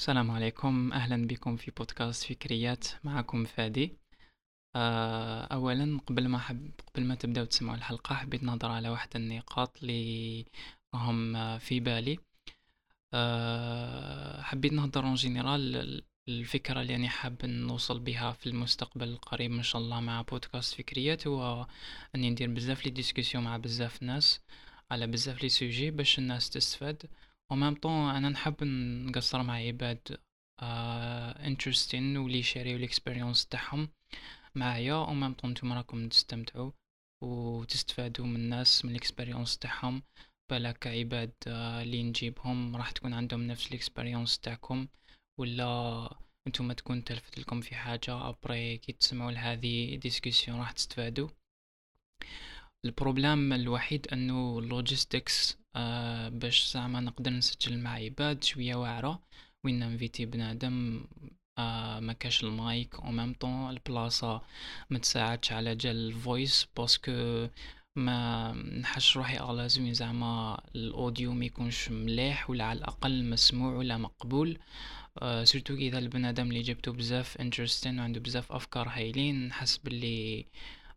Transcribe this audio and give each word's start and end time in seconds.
السلام 0.00 0.30
عليكم. 0.30 0.92
أهلا 0.92 1.26
بكم 1.26 1.56
في 1.56 1.70
بودكاست 1.70 2.24
فكريات 2.24 2.88
معكم 3.04 3.44
فادي. 3.44 3.96
آه، 4.76 5.42
أولا 5.44 6.00
قبل 6.06 6.28
ما 6.28 6.38
حب 6.38 6.70
قبل 6.94 7.04
ما 7.06 7.14
تبداو 7.14 7.44
تسمعوا 7.44 7.76
الحلقة 7.76 8.14
حبيت 8.14 8.42
نهضر 8.42 8.70
على 8.70 8.88
واحد 8.88 9.08
النقاط 9.16 9.76
اللي 9.82 10.44
راهم 10.94 11.58
في 11.58 11.80
بالي. 11.80 12.18
آه، 13.14 14.42
حبيت 14.42 14.72
نهضر 14.72 15.04
en 15.04 15.14
général 15.14 16.02
الفكرة 16.28 16.80
اللي 16.80 16.96
أنا 16.96 17.08
حاب 17.08 17.46
نوصل 17.46 17.98
بها 18.00 18.32
في 18.32 18.46
المستقبل 18.46 19.08
القريب 19.08 19.52
إن 19.52 19.62
شاء 19.62 19.82
الله 19.82 20.00
مع 20.00 20.22
بودكاست 20.22 20.74
فكريات 20.74 21.26
هو 21.26 21.66
أني 22.14 22.30
ندير 22.30 22.48
بزاف 22.50 22.84
les 22.84 22.90
discussions 22.90 23.44
مع 23.44 23.56
بزاف 23.56 24.02
ناس 24.02 24.40
على 24.90 25.06
بزاف 25.06 25.42
les 25.42 25.48
sujets 25.48 25.90
باش 25.90 26.18
الناس 26.18 26.50
تستفاد. 26.50 27.02
و 27.50 27.54
même 27.54 27.74
temps 27.74 28.10
أنا 28.10 28.28
نحب 28.28 28.64
نقصر 28.64 29.42
مع 29.42 29.54
عباد 29.54 30.18
intéressants 31.46 32.16
و 32.16 32.28
لي 32.28 32.38
يشاريو 32.38 32.78
l'expérience 32.78 33.46
تاعهم 33.46 33.88
معايا. 34.54 34.94
و 34.94 35.14
même 35.14 35.32
temps 35.32 35.50
نتوما 35.50 35.74
راكم 35.76 36.08
تستمتعو 36.08 36.72
و 37.22 37.64
تستفادو 37.64 38.24
من 38.24 38.36
الناس 38.36 38.84
من 38.84 38.92
l'expérience 38.92 39.58
تاعهم. 39.58 40.02
بالاك 40.50 40.86
عباد 40.86 41.32
لي 41.84 42.02
نجيبهم 42.02 42.76
راح 42.76 42.90
تكون 42.90 43.14
عندهم 43.14 43.46
نفس 43.46 43.72
l'expérience 43.72 44.38
تاعكم. 44.38 44.88
ولا 45.38 46.16
نتوما 46.48 46.74
تكون 46.74 47.04
تلفتلكم 47.04 47.60
في 47.60 47.74
حاجة 47.74 48.28
après 48.28 48.78
كي 48.78 48.92
تسمعوا 48.92 49.30
لهذه 49.30 49.96
discussion 49.96 50.58
راح 50.58 50.72
تستفادو 50.72 51.30
ال 52.84 52.92
problème 52.92 53.52
الوحيد 53.52 54.06
إنه 54.12 54.58
ال 54.58 54.68
logistics 54.68 55.59
آه 55.76 56.28
باش 56.28 56.72
زعما 56.72 57.00
نقدر 57.00 57.30
نسجل 57.30 57.78
مع 57.78 57.90
عباد 57.90 58.44
شوية 58.44 58.74
واعرة 58.74 59.22
وين 59.64 59.78
ن 59.78 59.84
inviter 59.84 60.26
بنادم 60.26 61.04
آه 61.58 62.00
ما 62.00 62.12
كاش 62.12 62.44
المايك 62.44 62.94
أو 62.94 63.10
même 63.10 63.32
temps 63.34 63.70
البلاصة 63.70 64.42
ما 64.90 64.98
تساعدش 64.98 65.52
على 65.52 65.74
جال 65.74 65.96
ال 65.96 66.08
voice 66.08 66.66
parce 66.76 67.21
que 67.21 67.48
ما 67.96 68.52
نحسش 68.52 69.16
روحي 69.16 69.36
à 69.38 69.68
l'aise 69.68 69.85
وين 69.85 69.94
زعما 69.94 70.60
ال 70.74 70.84
audio 70.84 71.32
ما 71.32 71.44
يكونش 71.44 71.88
مليح 71.88 72.50
ولا 72.50 72.64
على 72.64 72.78
الأقل 72.78 73.24
مسموع 73.24 73.74
ولا 73.76 73.96
مقبول. 73.98 74.58
آه 75.22 75.44
surtout 75.44 75.74
إذا 75.74 75.98
البنادم 75.98 76.48
اللي 76.48 76.62
جبتو 76.62 76.92
بزاف 76.92 77.36
intéressant 77.40 78.00
وعنده 78.00 78.20
بزاف 78.20 78.52
أفكار 78.52 78.88
هايلين 78.88 79.48
نحس 79.48 79.76
باللي 79.78 80.46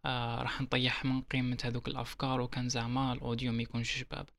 آه 0.06 0.42
راح 0.42 0.62
نطيح 0.62 1.06
من 1.06 1.22
قيمة 1.22 1.58
هذوك 1.64 1.88
الأفكار 1.88 2.42
وكان 2.42 2.70
زعما 2.70 3.14
ال 3.14 3.20
audio 3.20 3.52
ما 3.52 3.62
يكونش 3.64 3.92
شباب. 3.92 4.30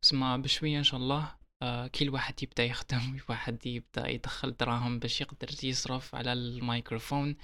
سما 0.00 0.36
بشوية 0.36 0.78
إن 0.78 0.84
شاء 0.84 1.00
الله 1.00 1.40
آه 1.62 1.86
كل 1.86 2.08
واحد 2.08 2.42
يبدأ 2.42 2.64
يخدم 2.64 3.18
واحد 3.28 3.66
يبدأ 3.66 4.08
يدخل 4.08 4.56
دراهم 4.56 4.98
باش 4.98 5.20
يقدر 5.20 5.48
يصرف 5.62 6.14
على 6.14 6.32
الميكروفون 6.32 7.36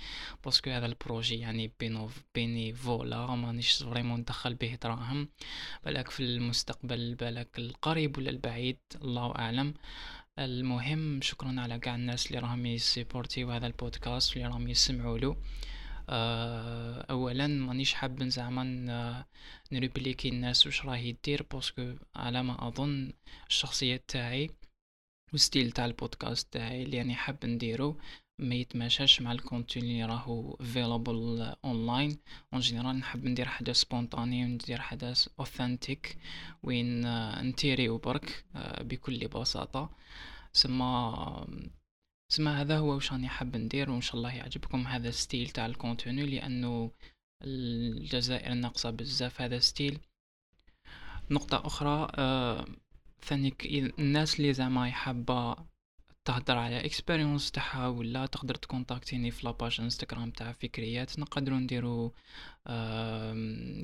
parce 0.44 0.60
que 0.60 0.70
هذا 0.70 0.86
ال 0.86 0.94
projet 0.94 1.38
يعني 1.38 1.72
béné 1.80 2.10
bénévolat 2.34 3.26
مانيش 3.26 3.82
vraiment 3.82 4.20
ندخل 4.20 4.54
به 4.54 4.78
دراهم. 4.82 5.28
بالك 5.84 6.10
في 6.10 6.20
المستقبل 6.22 7.14
بالك 7.14 7.58
القريب 7.58 8.18
ولا 8.18 8.30
البعيد 8.30 8.78
الله 9.02 9.34
أعلم. 9.34 9.74
المهم 10.38 11.22
شكرا 11.22 11.54
على 11.58 11.78
كاع 11.78 11.94
الناس 11.94 12.26
اللي 12.26 12.38
راهم 12.38 12.66
يسيبورتيو 12.66 13.50
هذا 13.50 13.66
البودكاست 13.66 14.36
اللي 14.36 14.48
راهم 14.48 14.68
يسمعوا 14.68 15.18
له 15.18 15.36
اولا 16.08 17.46
مانيش 17.46 17.94
حاب 17.94 18.22
زعما 18.22 18.64
ن 19.72 19.78
répliquer 19.78 20.28
الناس 20.28 20.66
واش 20.66 20.84
راهي 20.86 21.16
دير 21.24 21.46
parce 21.52 21.78
que 21.78 21.94
على 22.16 22.42
ما 22.42 22.68
أظن 22.68 23.12
الشخصيه 23.48 24.02
تاعي 24.08 24.50
و 25.32 25.39
style 25.39 25.72
تاع 25.72 25.84
البودكاست 25.84 26.52
تاعي 26.52 26.82
اللي 26.82 26.96
يعني 26.96 27.14
حاب 27.14 27.46
نديرو 27.46 27.96
ما 28.38 28.54
يتماشاش 28.54 29.20
مع 29.20 29.32
ال 29.32 29.38
contenu 29.38 29.82
اللي 29.82 30.04
راهو 30.04 30.54
available 30.60 31.40
online 31.64 32.18
en 32.52 32.60
général 32.60 32.96
نحب 32.96 33.24
ندير 33.24 33.48
حاجة 33.48 33.72
spontanée 33.72 34.44
وندير 34.44 34.80
حاجة 34.80 35.14
authentic 35.40 36.18
وين 36.62 37.00
نتيري 37.48 37.88
برك 37.88 38.44
آه، 38.56 38.82
بكل 38.82 39.28
بساطة. 39.28 39.90
سما 40.52 41.46
سما 42.28 42.60
هذا 42.60 42.78
هو 42.78 42.94
واش 42.94 43.12
راني 43.12 43.28
حاب 43.28 43.56
ندير 43.56 43.90
وإن 43.90 44.00
شاء 44.00 44.16
الله 44.16 44.34
يعجبكم 44.34 44.86
هذا 44.86 45.08
ال 45.08 45.15
style 45.15 45.48
تاع 45.48 45.66
ال 45.66 45.74
contenu 45.74 46.26
لأنه 46.26 46.90
الجزائر 47.44 48.54
ناقصة 48.54 48.90
بزاف 48.90 49.40
هذا 49.40 49.58
style 49.58 49.98
نقطة 51.30 51.66
أخرى 51.66 52.08
آه 52.14 52.66
ثاني 53.22 53.54
الناس 53.98 54.40
اللي 54.40 54.52
زعما 54.52 54.90
حابة 54.90 55.56
تهدر 56.26 56.58
على 56.58 56.84
expérience 56.84 57.50
تاعها 57.50 57.88
ولا 57.88 58.26
تقدر 58.26 58.54
تكونتاكتيني 58.54 59.30
في 59.30 59.46
la 59.46 59.57
page 59.57 59.80
Instagram 59.80 60.30
تاع 60.30 60.52
فكريات 60.52 61.18
نقدروا 61.18 61.58
نديرو 61.58 62.12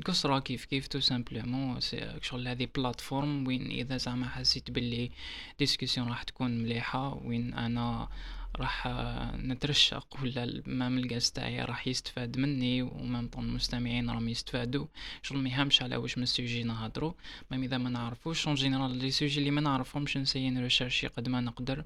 قصرة 0.05 0.39
كيف 0.39 0.65
كيف 0.65 0.87
tout 0.87 1.01
simplement 1.01 1.79
شغل 2.23 2.49
هذه 2.49 2.69
plateforme 2.77 3.47
وين 3.47 3.71
إذا 3.71 3.97
زعما 3.97 4.29
حسيت 4.29 4.71
باللي 4.71 5.11
discussion 5.59 6.09
راح 6.09 6.23
تكون 6.23 6.63
مليحة 6.63 7.15
وين 7.15 7.55
أنا 7.55 8.09
راح 8.57 8.89
نترشق 9.37 10.17
ولا 10.23 10.63
ما 10.67 10.89
الجاز 10.89 11.31
تاعي 11.31 11.65
راح 11.65 11.87
يستفاد 11.89 12.39
مني 12.39 12.83
و 12.83 12.92
même 12.92 13.29
temps 13.29 13.45
المستمعين 13.45 14.11
راهم 14.11 14.29
يستفادوا. 14.29 14.87
شغل 15.23 15.39
ما 15.39 15.49
يهمش 15.49 15.83
على 15.83 15.97
واش 15.97 16.19
من 16.19 16.27
sujet 16.27 16.63
نهضروا. 16.63 17.13
même 17.51 17.63
إذا 17.63 17.79
ما 17.79 17.91
نعرفوش 17.91 18.47
en 18.47 18.55
général 18.55 18.97
les 18.97 19.11
sujets 19.11 19.41
اللي 19.41 19.51
ما 19.51 19.61
نعرفهمش 19.61 20.17
ن 20.17 20.21
essayer 20.21 20.51
ن 20.51 20.56
rechercher 20.56 21.07
قد 21.07 21.29
ما 21.29 21.41
نقدر. 21.41 21.85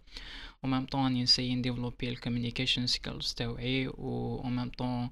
و 0.63 0.68
même 0.68 0.87
temps 0.87 1.23
ن 1.23 1.27
essayer 1.27 1.55
ن 1.55 1.60
développer 1.60 2.09
ال 2.09 2.15
communication 2.15 2.87
skills 2.87 3.35
تاوعي 3.35 3.89
و 3.89 4.43
même 4.43 4.71
temps 4.71 5.11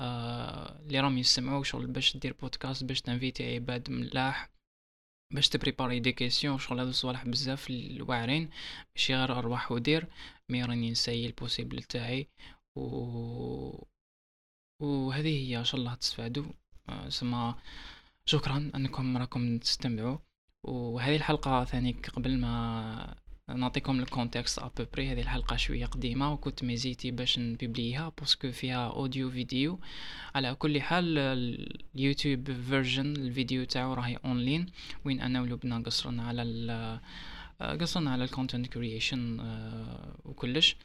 اللي 0.00 1.00
راهم 1.00 1.18
يسمعوا 1.18 1.64
شغل 1.64 1.86
باش 1.86 2.16
دير 2.16 2.34
بودكاست 2.40 2.84
باش 2.84 3.00
ت 3.00 3.07
inviter 3.07 3.54
عباد 3.54 3.90
ملاح 3.90 4.50
باش 5.34 5.48
تبريباري 5.48 6.00
des 6.00 6.12
questions. 6.12 6.58
شغل 6.58 6.78
هادو 6.78 6.92
صوالح 6.92 7.24
بزاف 7.24 7.70
الواعرين 7.70 8.50
ماشي 8.96 9.14
غير 9.14 9.38
أرواح 9.38 9.72
ودير. 9.72 10.06
mais 10.50 10.64
راني 10.64 10.90
نسيي 10.90 11.26
ال 11.26 11.32
possible 11.32 11.82
تاعي 11.82 12.28
و 12.76 12.80
وهذه 14.82 15.48
هي 15.48 15.58
إن 15.58 15.64
شاء 15.64 15.80
الله 15.80 15.94
تستفادوا. 15.94 16.44
آه، 16.88 17.08
سما 17.08 17.54
شكرا 18.24 18.70
أنكم 18.74 19.16
راكم 19.16 19.58
تستمعوا. 19.58 20.18
وهذه 20.64 21.16
الحلقة 21.16 21.64
ثاني 21.64 21.92
قبل 21.92 22.38
ما 22.38 23.14
نعطيكم 23.48 24.00
ال 24.00 24.06
contexte 24.06 24.58
à 24.58 24.65
peu 24.65 24.85
près 24.85 25.12
هذه 25.12 25.20
الحلقة 25.20 25.56
شوية 25.56 25.86
قديمة 25.86 26.32
وكنت 26.32 26.64
مهيزيتي 26.64 27.10
باش 27.10 27.38
نبيبليها 27.38 28.12
parce 28.18 28.39
que 28.39 28.52
فيها 28.52 28.88
audio 28.88 29.30
vidéo 29.30 29.80
على 30.34 30.54
كل 30.54 30.82
حال 30.82 31.18
اليوتيوب 31.94 32.52
version 32.52 33.16
ال 33.16 33.24
vidéo 33.24 33.64
تاعو 33.64 33.94
راهي 33.94 34.16
اونلاين 34.24 34.66
وين 35.04 35.20
أنا 35.20 35.40
ولبنى 35.40 35.82
قصرنا 35.82 36.28
على 36.28 36.42
قصرنا 37.60 38.10
على 38.12 38.24
ال 38.24 38.29
content 38.29 38.66
creation 38.66 39.40
وكلش. 40.24 40.76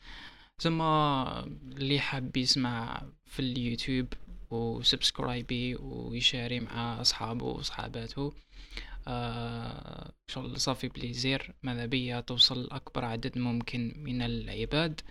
ثم 0.60 0.82
اللي 0.82 2.00
حاب 2.00 2.38
يسمع 2.38 3.02
في 3.26 3.40
اليوتيوب 3.40 4.08
وسبسكرايبي 4.52 5.76
ويشاري 5.76 6.60
مع 6.60 7.02
أصحابه 7.02 7.46
وصحاباته 7.46 8.34
آه 9.08 10.12
شغل 10.28 10.60
ça 10.60 10.69
fait 10.69 10.88
plaisir. 10.88 11.54
ماذا 11.64 11.86
بيا؟ 11.86 12.20
توصل 12.22 12.70
أكبر 12.72 13.06
عدد 13.06 13.38
ممكن 13.38 13.94
من 13.98 14.22
العباد. 14.22 15.02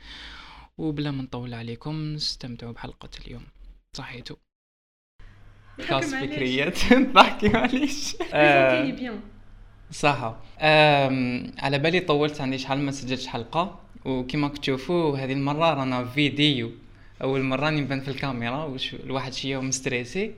وبلا 0.78 1.10
ما 1.10 1.22
نطول 1.22 1.54
عليكم 1.54 2.14
استمتعوا 2.14 2.72
بحلقة 2.72 3.10
اليوم. 3.26 3.46
صحيتو. 3.96 4.36
خاص 5.80 6.14
فكريات. 6.14 6.78
ضحكي 7.14 7.48
معليش. 7.48 8.16
صح. 9.90 10.34
على 11.58 11.78
بالي 11.78 12.00
طولت 12.00 12.40
عندي 12.40 12.58
شحال 12.58 12.78
ما 12.78 12.92
سجلتش 12.92 13.26
حلقة. 13.26 13.80
وكما 14.04 14.48
تشوفوا 14.48 15.18
هذه 15.18 15.32
المرة 15.32 15.74
رانا 15.74 16.04
فيديو. 16.04 16.70
أول 17.22 17.42
مرة 17.42 17.70
نبان 17.70 18.00
في 18.00 18.08
الكاميرا 18.08 18.64
وش 18.64 18.94
الواحد 18.94 19.32
شوية 19.34 19.60
مستريسي 19.60 20.34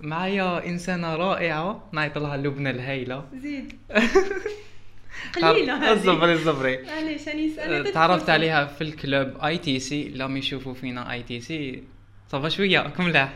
معايا 0.00 0.66
إنسانة 0.66 1.16
رائعة 1.16 1.88
نعيط 1.92 2.18
لها 2.18 2.36
لبنى 2.36 2.70
الهايلة. 2.70 3.24
زيد. 3.34 3.72
قليلة 5.42 5.92
هذه. 5.92 5.92
الصبري 5.92 6.32
الصبري 6.32 6.78
معليش 6.82 7.58
أه، 7.58 7.82
تعرفت 7.82 8.30
عليها 8.30 8.66
في 8.66 8.84
الكلوب 8.84 9.28
اي 9.44 9.58
تي 9.58 9.78
سي 9.78 10.08
لما 10.08 10.38
يشوفوا 10.38 10.74
فينا 10.74 11.12
اي 11.12 11.22
تي 11.22 11.40
سي 11.40 11.82
صافا 12.28 12.48
شوية 12.48 12.92
ملاح 12.98 13.32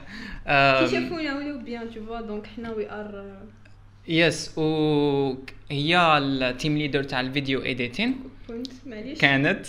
كيشوفونا 0.80 1.36
ولو 1.36 1.58
بيان 1.58 1.90
تو 1.94 2.04
فوا 2.06 2.20
دونك 2.20 2.46
حنا 2.46 2.70
وي 2.70 2.90
ار 2.90 3.36
يس 4.08 4.58
و 4.58 5.34
هي 5.70 6.18
التيم 6.18 6.78
ليدر 6.78 7.02
تاع 7.02 7.20
الفيديو 7.20 7.60
اديتين 7.60 8.16
كنت 8.48 8.72
معليش 8.86 9.18
كانت 9.18 9.66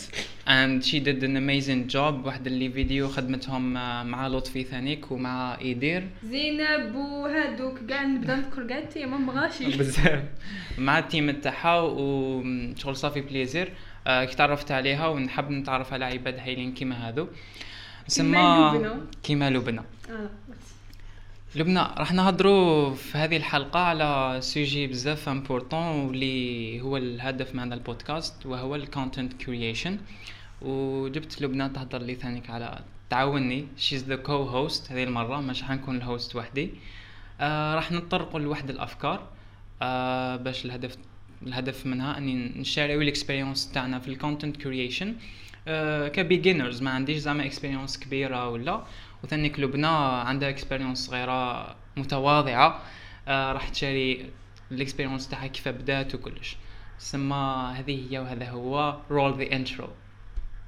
and 0.47 0.83
she 0.85 0.99
did 0.99 1.23
an 1.23 1.35
amazing 1.37 1.93
job. 1.93 2.25
واحد 2.25 2.47
اللي 2.47 2.69
فيديو 2.69 3.07
خدمتهم 3.07 3.73
مع 4.07 4.27
لطفي 4.27 4.63
ثانيك 4.63 5.11
ومع 5.11 5.57
ايدير 5.61 6.07
زينب 6.23 6.95
وهادوك 6.95 7.79
كاع 7.89 8.03
نبدا 8.03 8.35
نذكر 8.35 8.67
كاع 8.67 9.05
ما 9.05 9.17
مغاشي 9.17 9.77
بزاف 9.77 10.23
مع 10.77 10.99
ال 10.99 11.06
team 11.06 11.31
تاعها 11.31 11.81
وشغل 11.81 12.95
ça 12.95 13.04
fait 13.04 13.21
plaisir 13.21 13.73
آه، 14.07 14.25
كي 14.25 14.35
تعرفت 14.35 14.71
عليها 14.71 15.07
ونحب 15.07 15.51
نتعرف 15.51 15.93
على 15.93 16.05
عباد 16.05 16.39
هايلين 16.39 16.73
كيما 16.73 17.07
هادو 17.07 17.27
لبنى. 18.19 18.89
كيما 19.23 19.49
لبنى 19.49 19.81
آه 20.09 20.29
لبنى 21.55 21.79
راح 21.79 22.11
نهضروا 22.13 22.93
في 22.95 23.17
هذه 23.17 23.37
الحلقة 23.37 23.79
على 23.79 24.37
sujet 24.41 24.87
بزاف 24.87 25.29
important 25.29 26.05
واللي 26.05 26.81
هو 26.81 26.97
الهدف 26.97 27.55
من 27.55 27.59
هذا 27.59 27.73
البودكاست 27.73 28.45
وهو 28.45 28.75
ال 28.75 28.82
content 28.82 29.33
creation 29.33 29.97
وجبت 30.61 31.41
لبنى 31.41 31.69
تهضر 31.69 32.01
لي 32.01 32.15
ثانيك 32.15 32.49
على 32.49 32.79
تعاوني 33.09 33.67
she's 33.77 34.03
the 34.03 34.15
co-host 34.15 34.91
هذه 34.91 35.03
المرة 35.03 35.41
مش 35.41 35.63
حنكون 35.63 35.95
ال 35.95 36.03
host 36.03 36.35
وحدي. 36.35 36.69
آه 37.41 37.75
راح 37.75 37.91
نتطرقوا 37.91 38.39
لواحد 38.39 38.69
الأفكار 38.69 39.27
آه 39.81 40.35
باش 40.35 40.65
الهدف 40.65 40.97
الهدف 41.47 41.85
منها 41.85 42.17
أني 42.17 42.51
نشاريو 42.59 43.01
ال 43.01 43.07
expérience 43.07 43.71
تاعنا 43.71 43.99
في 43.99 44.07
ال 44.07 44.13
content 44.13 44.57
creation 44.57 45.15
آه 45.67 46.11
ما 46.81 46.91
عنديش 46.91 47.17
زعما 47.17 47.45
expérience 47.45 47.99
كبيرة 47.99 48.49
ولا. 48.49 48.83
وثانيك 49.25 49.59
لبنى 49.59 49.87
عندها 50.27 50.49
expérience 50.49 51.05
صغيرة 51.05 51.75
متواضعة 51.97 52.81
آه 53.27 53.51
راح 53.51 53.69
تشاري 53.69 54.29
ال 54.71 54.76
expérience 54.76 55.29
تاعها 55.29 55.47
كيف 55.47 55.67
بدات 55.67 56.15
وكلش. 56.15 56.57
سما 56.97 57.71
هذه 57.79 58.07
هي 58.11 58.19
وهذا 58.19 58.49
هو 58.49 58.97
rôle 59.11 59.37
de 59.37 59.55
l'intro 59.55 59.87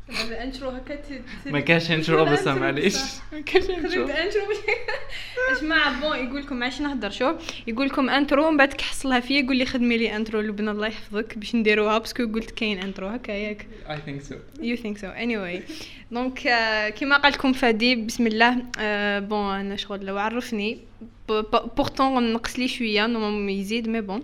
هذا 0.10 0.44
intro 0.44 0.70
هكا 0.70 1.00
ما 1.46 1.60
كاش 1.60 1.92
intro 1.92 2.26
بس 2.26 2.48
معليش. 2.48 2.96
ما 3.34 3.42
كاش 3.42 3.64
خرجت 3.64 4.10
انترو 4.10 4.48
جماعة 5.62 6.02
بون 6.02 6.28
يقول 6.28 6.42
لكم 6.42 6.64
علاش 6.64 6.82
نهضر 6.82 7.10
شوف 7.10 7.36
يقول 7.68 7.88
لكم 7.88 8.10
انترو 8.10 8.52
من 8.52 8.58
بعد 8.58 8.74
كيحصلها 8.74 9.20
فيا 9.20 9.40
يقول 9.40 9.58
لي 9.58 9.66
خدمي 9.66 9.98
لي 9.98 10.16
انترو 10.16 10.42
لبنى 10.42 10.72
الله 10.72 10.88
يحفظك 10.88 11.38
باش 11.38 11.56
نديروها 11.56 11.98
باسكو 11.98 12.34
قلت 12.34 12.52
كاين 12.52 12.80
انترو 12.80 13.08
هكا 13.08 13.32
ياك. 13.32 13.68
اي 13.90 13.98
ثينك 14.06 14.22
سو 14.22 14.36
يو 14.62 14.76
ثينك 14.76 14.98
سو 14.98 15.08
اني 15.08 15.38
واي 15.38 15.64
دونك 16.12 16.40
كيما 16.96 17.18
قال 17.18 17.34
لكم 17.34 17.54
فادي 17.54 17.96
بسم 17.96 18.28
الله. 18.28 18.56
بون 19.20 19.56
أنا 19.56 19.76
شغل 19.76 20.06
لو 20.06 20.18
عرفني. 20.18 20.80
بورتون 21.78 22.34
نقص 22.34 22.60
لي 22.60 22.68
شوية 22.68 23.08
نورمالمون 23.08 23.50
يزيد 23.50 23.88
مي 23.88 24.02
بون 24.02 24.24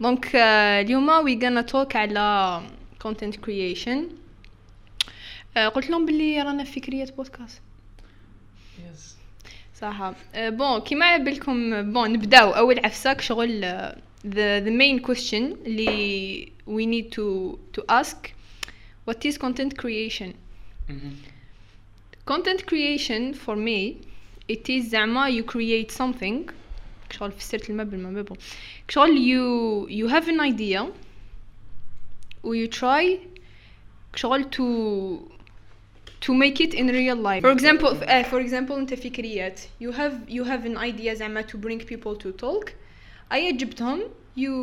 دونك 0.00 0.30
اليوم 0.34 1.08
وي 1.08 1.38
غانا 1.42 1.60
توك 1.60 1.96
على 1.96 2.60
كونتنت 3.02 3.36
كرييشن 3.36 4.08
آه، 5.56 5.68
قلت 5.68 5.90
لهم 5.90 6.06
باللي 6.06 6.42
رانا 6.42 6.64
في 6.64 6.80
فكريه 6.80 7.04
بودكاست. 7.04 7.60
صح. 9.80 10.12
آه، 10.34 10.48
bon 10.48 10.80
كيما 10.80 11.16
بالكم 11.16 11.92
bon 11.92 12.12
نبداو. 12.12 12.50
أول 12.50 12.78
عفسه 12.78 13.18
شغل 13.18 13.60
the 14.26 14.60
the 14.60 14.70
main 14.70 14.98
question 14.98 15.56
اللي 15.66 16.52
we 16.66 16.86
need 16.86 17.10
to 17.10 17.58
to 17.72 17.82
ask 17.90 18.34
what 19.06 19.26
is 19.26 19.38
content 19.38 19.72
creation 19.72 20.34
content 22.26 22.60
creation 22.60 23.32
for 23.32 23.56
me 23.56 23.96
it 24.50 24.70
is 24.70 24.82
زعما 24.82 25.28
you 25.28 25.44
create 25.44 25.90
something 25.90 26.42
شغل 27.10 27.32
فسرت 27.32 27.70
المبل 27.70 27.98
ما 27.98 28.12
بابو. 28.12 28.36
شغل 28.88 29.16
you 29.16 29.86
you 29.88 30.08
have 30.08 30.28
an 30.28 30.40
idea 30.40 30.92
و 32.42 32.52
يو 32.52 32.66
تراي 32.66 33.20
شغل 34.14 34.50
تو. 34.50 35.37
to 36.25 36.33
make 36.33 36.59
it 36.61 36.73
in 36.73 36.87
real 36.87 37.17
life 37.17 37.41
for 37.41 37.51
example 37.51 37.89
uh, 37.89 38.23
for 38.23 38.39
example 38.39 38.75
انت 38.77 38.93
فكريات 38.93 39.59
you 39.83 39.91
have 39.91 40.13
you 40.29 40.43
have 40.43 40.65
an 40.65 40.77
idea 40.77 41.13
زعما 41.13 41.41
to 41.41 41.57
bring 41.57 41.79
people 41.79 42.15
to 42.23 42.31
talk 42.45 42.71
ايا 43.31 43.51
جبتهم 43.51 44.01
you 44.37 44.53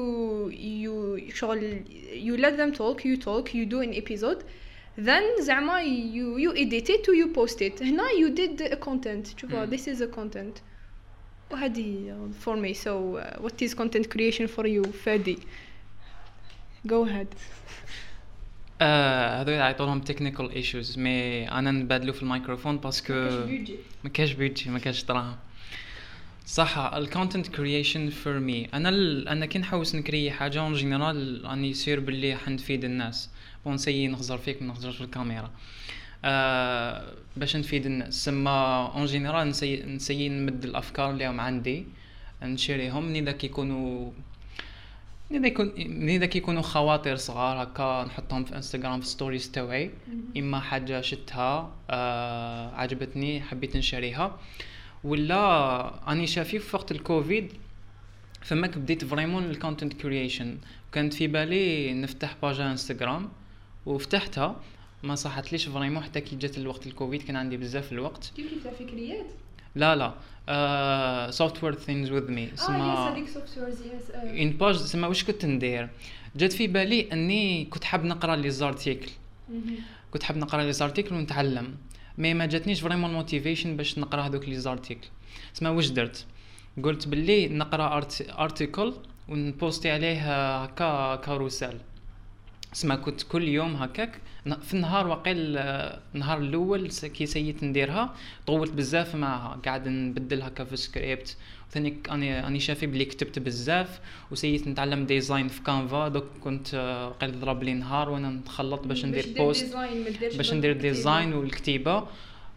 you 0.53 1.35
شغل 1.35 1.83
you 2.13 2.37
let 2.37 2.57
them 2.57 2.73
talk 2.79 3.05
you 3.05 3.17
talk 3.17 3.55
you 3.55 3.65
do 3.67 3.81
an 3.81 3.95
episode 4.03 4.43
then 4.99 5.23
زعما 5.41 5.83
you 5.83 6.39
you 6.39 6.53
edit 6.55 6.89
it 6.91 7.09
و 7.09 7.13
you 7.13 7.29
post 7.39 7.57
it 7.61 7.83
هنا 7.83 8.03
you 8.03 8.31
did 8.35 8.73
a 8.73 8.77
content 8.77 9.41
شوفوا 9.41 9.67
Mm. 9.67 9.71
this 9.71 9.87
is 9.87 10.01
a 10.01 10.17
content 10.19 10.61
وهذه 11.51 12.13
for 12.45 12.57
me 12.57 12.75
so 12.75 13.17
uh, 13.17 13.43
what 13.43 13.63
is 13.63 13.75
content 13.75 14.07
creation 14.11 14.47
for 14.57 14.67
you 14.67 14.83
فادي 14.93 15.39
go 16.87 17.05
ahead 17.07 17.27
آه، 18.82 19.42
هذول 19.42 19.54
يعيطوا 19.54 19.86
لهم 19.86 20.02
technical 20.02 20.52
issues 20.52 21.00
mais 21.00 21.52
أنا 21.52 21.72
نبادلو 21.72 22.14
في 22.14 22.24
الميكروفون 22.24 22.78
parce 22.78 23.00
que 23.00 23.14
ما 24.04 24.10
كاش 24.14 24.32
budget 24.32 24.70
ما 24.70 24.80
كاش 24.80 25.04
دراهم 25.04 25.36
صح 26.46 26.78
ال 26.78 26.86
content 26.87 27.48
creation 27.48 28.10
for 28.10 28.40
me 28.40 28.70
أنا 28.74 28.90
ال... 28.90 29.28
أنا 29.28 29.46
كي 29.46 29.60
نحوس 29.60 29.96
نكريي 29.96 30.32
حاجة 30.32 30.60
en 30.60 30.74
général 30.74 31.42
راني 31.46 31.74
sûr 31.74 32.00
باللي 32.00 32.36
حنفيد 32.36 32.84
الناس. 32.84 33.30
bon 33.66 33.74
نسيي 33.74 34.08
نخزر 34.08 34.38
فيك 34.38 34.62
ما 34.62 34.68
نخزرش 34.68 34.96
في 34.96 35.04
الكاميرا. 35.04 35.52
آه 36.26 37.14
باش 37.38 37.56
نفيد 37.56 37.86
الناس. 37.86 38.26
سما 38.26 38.86
en 38.96 39.06
général 39.06 39.50
نسيي 39.50 39.84
نسيي 39.84 40.30
نمد 40.30 40.64
الأفكار 40.64 41.12
اللي 41.12 41.28
هم 41.28 41.40
عندي 41.40 41.86
نشريهم. 42.44 43.06
من 43.06 43.16
اذا 43.16 43.32
كيكونوا 43.32 44.12
من 45.30 45.38
اذا 45.38 45.48
يكون 45.48 45.74
من 45.78 46.10
اذا 46.10 46.26
كيكونوا 46.26 46.62
خواطر 46.62 47.16
صغار 47.16 47.64
هكا 47.64 48.04
نحطهم 48.04 48.44
في 48.46 48.56
انستغرام 48.56 49.02
في 49.02 49.08
stories 49.08 49.52
تاوعي 49.52 49.92
إما 50.38 50.60
حاجة 50.60 51.02
شفتها 51.02 51.72
آه 51.90 52.76
عجبتني 52.76 53.42
حبيت 53.42 53.78
نشريها. 53.78 54.40
ولا 55.04 56.12
أني 56.12 56.28
شافي 56.28 56.60
في 56.60 56.76
وقت 56.76 56.92
الكوفيد 56.92 57.54
فماك 58.42 58.78
بديت 58.78 59.06
vraiment 59.06 59.44
ال 59.44 59.50
content 59.50 59.94
creation 59.94 60.58
كانت 60.92 61.14
في 61.14 61.28
بالي 61.28 61.94
نفتح 61.94 62.36
page 62.42 62.60
انستغرام 62.60 63.30
وفتحتها. 63.86 64.56
ما 65.04 65.16
صحتليش 65.16 65.68
vraiment 65.68 66.04
حتى 66.04 66.22
كي 66.22 66.36
جات 66.36 66.58
الوقت 66.58 66.88
الكوفيد 66.88 67.22
كان 67.22 67.36
عندي 67.36 67.58
بزاف 67.58 67.92
الوقت. 67.92 68.32
كيف 68.36 68.54
كيف 68.54 68.68
فكريات 68.68 69.26
لا 69.76 69.96
لا. 69.96 70.14
سوفت 71.30 71.64
وير 71.64 71.76
ثينجز 71.76 72.12
وذ 72.12 72.32
مي 72.32 72.50
يس 73.98 74.12
ان 74.42 74.50
باج 74.50 74.76
سما 74.76 75.08
واش 75.08 75.24
كنت 75.24 75.46
ندير؟ 75.46 75.90
جات 76.36 76.54
في 76.54 76.68
بالي 76.68 77.12
أني 77.12 77.66
كنت 77.66 77.84
حاب 77.84 78.06
نقرأ 78.06 78.36
لي 78.36 78.50
زارتيكل 78.50 79.12
كنت 80.12 80.24
حاب 80.24 80.38
نقرأ 80.38 80.64
لي 80.64 80.74
زارتيكل 80.74 81.16
ونتعلم. 81.16 81.76
مي 82.18 82.34
ما 82.34 82.46
جاتنيش 82.46 82.82
فريمون 82.82 83.14
موتيفيشن 83.14 83.78
باش 83.78 84.00
نقرأ 84.00 84.22
هذوك 84.22 84.50
لي 84.50 84.56
زارتيكل 84.56 85.08
تسمى 85.54 85.70
واش 85.70 85.90
درت؟ 85.90 86.26
قلت 86.84 87.08
باللي 87.08 87.48
نقرأ 87.48 88.02
ارتيكل 88.40 88.94
ونبوستي 89.30 89.92
عليه 89.92 90.18
هكا 90.64 91.16
كاروسيل 91.16 91.78
سما 92.76 92.96
كنت 92.96 93.24
كل 93.24 93.48
يوم 93.48 93.76
هكاك. 93.76 94.12
في 94.62 94.74
النهار 94.74 95.08
وقيل 95.08 95.58
آه، 95.58 96.00
النهار 96.16 96.38
الأول 96.38 96.92
س- 96.92 97.06
كي 97.06 97.26
سيت 97.26 97.64
نديرها 97.64 98.14
طولت 98.48 98.72
بزاف 98.72 99.16
معها 99.16 99.60
قاعد 99.66 99.88
نبدل 99.88 100.42
هكا 100.42 100.64
في 100.64 100.78
سكريبت 100.78 101.38
وثاني 101.70 101.98
أني 102.12 102.48
أني 102.48 102.60
شافي 102.60 102.86
بلي 102.88 103.06
كتبت 103.06 103.40
بزاف 103.40 104.00
وسيت 104.32 104.68
نتعلم 104.68 105.06
design 105.06 105.48
في 105.48 105.62
كانفا 105.64 106.08
donc 106.08 106.26
كنت 106.44 106.68
آه، 106.74 107.08
وقيل 107.10 107.40
ضرب 107.40 107.64
لي 107.64 107.74
نهار 107.74 108.10
وأنا 108.10 108.30
نتخلط 108.30 108.82
باش 108.88 109.06
ندير 109.06 109.26
post 109.38 109.76
باش 110.38 110.54
ندير 110.54 110.74
design 110.78 111.34
والكتيبة. 111.34 112.08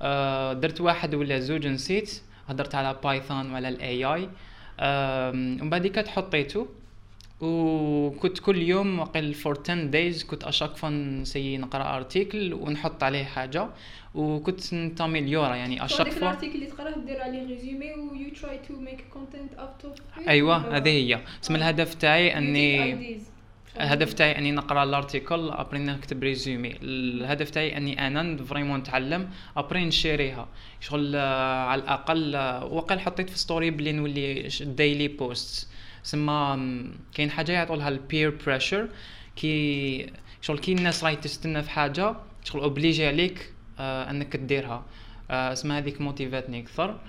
آه 0.03 0.53
درت 0.53 0.81
واحد 0.81 1.15
ولا 1.15 1.39
زوج 1.41 1.67
نسيت. 1.67 2.11
هدرت 2.49 2.75
على 2.75 2.97
Python 3.05 3.51
وعلى 3.53 3.69
ال 3.69 4.05
AI 4.05 4.29
ومن 4.83 5.71
بعد 5.71 5.87
كات 5.87 6.09
حطيته 6.09 6.69
وكنت 7.41 8.39
كل 8.39 8.57
يوم 8.63 8.99
وقيل 8.99 9.35
for 9.35 9.59
10 9.65 9.75
days 9.75 10.25
كنت 10.25 10.45
à 10.45 10.49
chaque 10.49 10.77
fois 10.77 10.89
نسيي 10.89 11.59
نقرأ 11.59 11.97
article 11.97 12.55
ونحط 12.55 13.03
عليه 13.03 13.25
حاجة 13.25 13.69
وكنت 14.15 14.75
نتاميليورا 14.75 15.55
يعني 15.55 15.85
à 15.85 15.88
chaque 15.88 16.11
fois 16.11 16.19
ال 16.19 16.23
article 16.23 16.55
اللي 16.55 16.67
تقرأه 16.67 16.99
دير 17.07 17.23
عليه 17.23 17.47
résumé 17.47 17.93
و 17.95 18.15
you 18.15 18.31
try 18.31 18.59
to 18.69 18.75
make 18.75 19.05
content 19.11 19.55
out 19.55 20.01
أيوه 20.29 20.77
هذه 20.77 20.89
هي. 20.89 21.21
اسم 21.43 21.57
الهدف 21.57 21.95
تاعي 21.95 22.39
أني 22.39 23.21
الهدف 23.81 24.13
تاعي 24.13 24.39
أني 24.39 24.53
نقرأ 24.53 24.83
ال 24.83 24.91
article 24.91 25.51
après 25.51 25.79
نكتب 25.79 26.23
résumé 26.23 26.75
الهدف 26.83 27.51
تاعي 27.51 27.77
أني 27.77 28.07
أنا 28.07 28.37
vraiment 28.45 28.79
نتعلم 28.81 29.31
après 29.57 29.85
نشيريها 29.85 30.49
شغل 30.81 31.17
آه، 31.17 31.65
على 31.65 31.83
الأقل 31.83 32.35
آه، 32.35 32.65
وقال 32.65 33.01
حطيت 33.01 33.31
في 33.31 33.39
story 33.39 33.71
بلي 33.71 33.93
نولي 33.93 34.49
daily 34.61 35.09
post 35.09 35.69
م، 36.15 36.91
كاين 37.15 37.31
حاجة 37.31 37.53
يعطولها 37.53 37.89
ال 37.89 37.97
peer 37.97 38.31
pressure 38.47 38.89
كي 39.37 40.07
شغل 40.41 40.59
كي 40.59 40.73
الناس 40.73 41.05
راهي 41.05 41.17
تستنى 41.17 41.63
في 41.63 41.71
حاجة 41.71 42.17
شغل 42.45 42.63
obligé 42.63 43.07
عليك 43.07 43.53
آه 43.79 44.11
انك 44.11 44.37
ديرها 44.37 44.85
آه 45.31 45.53
اسمها 45.53 45.79
هذيك 45.79 46.01
موتيفاتني 46.01 46.61
أكثر. 46.61 47.01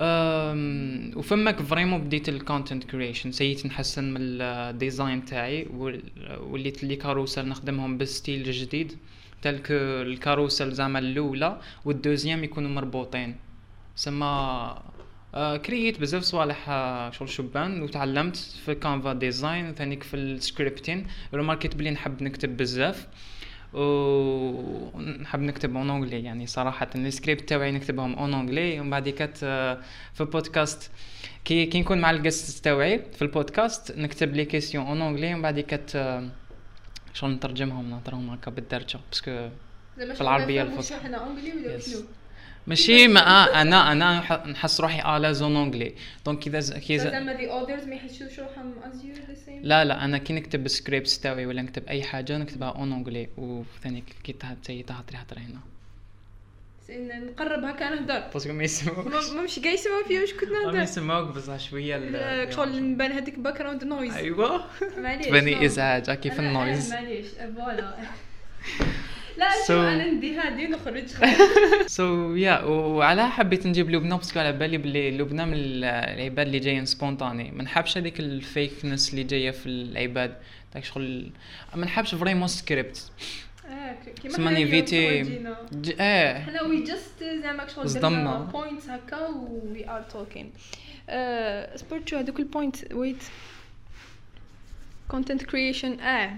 أم، 0.00 1.12
وفماك 1.16 1.62
vraiment 1.62 2.00
بديت 2.00 2.28
ال 2.28 2.35
content 2.35 2.84
creation 2.84 3.32
سيت 3.32 3.66
نحسن 3.66 4.14
من 4.14 4.20
ال 4.20 4.35
design 4.35 5.24
تاعي 5.24 5.66
وليت 6.40 6.84
les 6.84 6.96
carrousels 6.96 7.48
نخدمهم 7.48 7.98
بال 7.98 8.13
style 8.13 8.50
جديد 8.50 8.92
تلك 9.42 9.66
ال 9.70 9.80
carrousel 9.80 10.72
زعما 10.72 10.98
الأولى 10.98 11.60
وال 11.84 11.96
deuxième 11.96 12.44
يكونوا 12.44 12.70
مربوطين. 12.70 13.36
سما 13.94 14.82
كرييت 15.34 16.00
بزاف 16.00 16.22
صوالح 16.22 16.68
آه، 16.68 17.10
شغل 17.10 17.28
شبان 17.28 17.82
وتعلمت 17.82 18.36
في 18.36 18.74
كانفا 18.74 19.12
design 19.12 19.74
ثانيك 19.74 20.02
في 20.02 20.16
ال 20.16 20.24
scripting. 20.24 21.06
روماركيت 21.34 21.76
بلي 21.76 21.90
نحب 21.90 22.22
نكتب 22.22 22.56
بزاف 22.56 23.06
ونحب 23.74 25.40
نكتب 25.40 25.76
en 25.76 25.90
anglais 25.90 26.24
يعني 26.24 26.46
صراحة 26.46 26.90
السكريبت 26.94 27.48
تاعي 27.48 27.72
نكتبهم 27.72 28.14
en 28.14 28.34
anglais 28.34 28.80
ومن 28.80 28.90
بعد 28.90 29.08
كات 29.08 29.38
في 30.14 30.20
البودكاست 30.20 30.90
كي 31.44 31.66
كي 31.66 31.80
نكون 31.80 32.00
مع 32.00 32.10
ال 32.10 32.19
guest 32.19 32.64
تاعي 32.64 33.04
في 33.12 33.22
البودكاست 33.22 33.92
نكتب 33.98 34.34
les 34.34 34.44
questions 34.44 34.86
en 34.86 35.02
anglais 35.02 35.34
ومن 35.34 35.42
بعد 35.42 35.60
كات 35.60 35.90
شغل 37.14 37.30
نترجمهم 37.30 37.90
نهضرهم 37.90 38.30
هكا 38.30 38.50
بالدرجة. 38.50 38.98
parce 39.10 39.34
que 39.34 39.48
في 39.96 40.20
العربية 40.20 40.62
الفصحى 40.62 41.08
ماشي 42.66 43.08
ما 43.08 43.20
أنا 43.62 43.92
أنا 43.92 44.20
نحس 44.46 44.80
روحي 44.80 45.16
à 45.16 45.20
l'aise 45.20 45.42
en 45.42 45.56
anglais. 45.56 45.94
donc 46.26 46.46
إذا 46.46 46.78
كي 46.78 46.98
زعما 46.98 47.32
the 47.32 47.50
others 47.50 47.84
ما 47.84 47.94
يحسوش 47.94 48.40
روحهم 48.40 48.74
as 48.84 49.04
you 49.04 49.14
the 49.14 49.34
same 49.34 49.60
لا 49.62 49.84
لا 49.84 50.04
أنا 50.04 50.18
كي 50.18 50.32
نكتب 50.32 50.68
scripts 50.68 51.20
تاعي 51.20 51.46
ولا 51.46 51.62
نكتب 51.62 51.86
أي 51.88 52.02
حاجة 52.02 52.38
نكتبها 52.38 52.68
en 52.68 52.92
anglais 52.92 53.28
وثاني 53.36 54.04
كي 54.24 54.32
تهضري 54.32 54.84
هضري 54.90 55.40
هنا. 55.40 55.60
نقرب 56.90 57.64
هكا 57.64 57.90
نهضر 57.90 58.20
parce 58.32 58.44
que 58.44 58.52
ما 58.52 58.64
يسمعوك. 58.64 59.06
ما 59.06 59.42
مش 59.42 59.58
قاعد 59.58 59.74
يسمعوا 59.74 60.04
فيا 60.08 60.20
واش 60.20 60.32
كنت 60.32 60.50
نهضر 60.50 60.76
ما 60.76 60.82
يسمعوك 60.82 61.36
بصح 61.36 61.58
شوية 61.58 62.50
شغل 62.50 62.82
نبان 62.82 63.12
هذيك 63.12 63.38
background 63.38 63.84
noise 63.84 64.14
ايوا 64.14 64.58
معليش 64.98 65.26
تباني 65.26 65.66
إزعاج 65.66 66.10
كيف 66.10 66.40
ال 66.40 66.49
noise 66.49 66.92
معليش 66.92 67.26
voilà. 67.56 67.94
لا 69.38 69.48
شو 69.66 69.72
أنا 69.72 70.10
ندي 70.10 70.36
هادي 70.36 70.66
نخرج 70.66 71.04
so 71.86 72.34
yeah 72.34 72.60
وعلى 72.64 73.30
حبيت 73.30 73.66
نجيب 73.66 73.90
لبنى 73.90 74.18
parce 74.18 74.32
que 74.32 74.40
على 74.40 74.52
بالي 74.52 74.78
بلي 74.78 75.10
لبنى 75.10 75.48
من 75.48 75.54
العباد 75.56 76.46
اللي 76.46 76.58
جايين 76.58 76.86
spontanés 76.86 77.50
ما 77.50 77.62
نحبش 77.62 77.98
هذيك 77.98 78.20
ال 78.20 78.30
fakeness 78.30 79.10
اللي 79.10 79.24
جاية 79.24 79.50
في 79.50 79.66
العباد. 79.66 80.36
داك 80.74 80.84
شغل 80.84 81.30
ما 81.74 81.84
نحبش 81.84 82.14
vraiment 82.14 82.48
script 82.48 83.10
سماني 84.28 84.66
فيتي 84.66 85.22
آه. 86.00 86.42
حنا 86.42 86.62
we 86.62 86.84
just 86.84 87.24
زعما 87.42 87.66
شغل 87.68 87.90
صدمنا. 87.90 88.38
points 88.38 88.88
هكا 88.88 89.26
we 89.26 89.88
are 89.88 90.02
talking 90.02 90.52
about 91.76 92.14
هذوك 92.14 92.40
ال 92.40 92.49
point 92.49 92.92
with 92.92 93.22
content 95.08 95.42
creation 95.42 96.00
آه. 96.00 96.36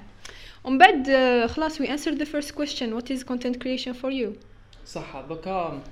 ومن 0.64 0.78
بعد 0.78 1.10
خلاص 1.46 1.82
we 1.82 1.86
answered 1.86 2.18
the 2.18 2.26
first 2.26 2.54
question. 2.54 2.94
What 2.94 3.10
is 3.10 3.24
content 3.24 3.60
creation 3.60 3.94
for 3.94 4.10
you? 4.10 4.28
صح 4.86 5.24
دوكا 5.28 5.82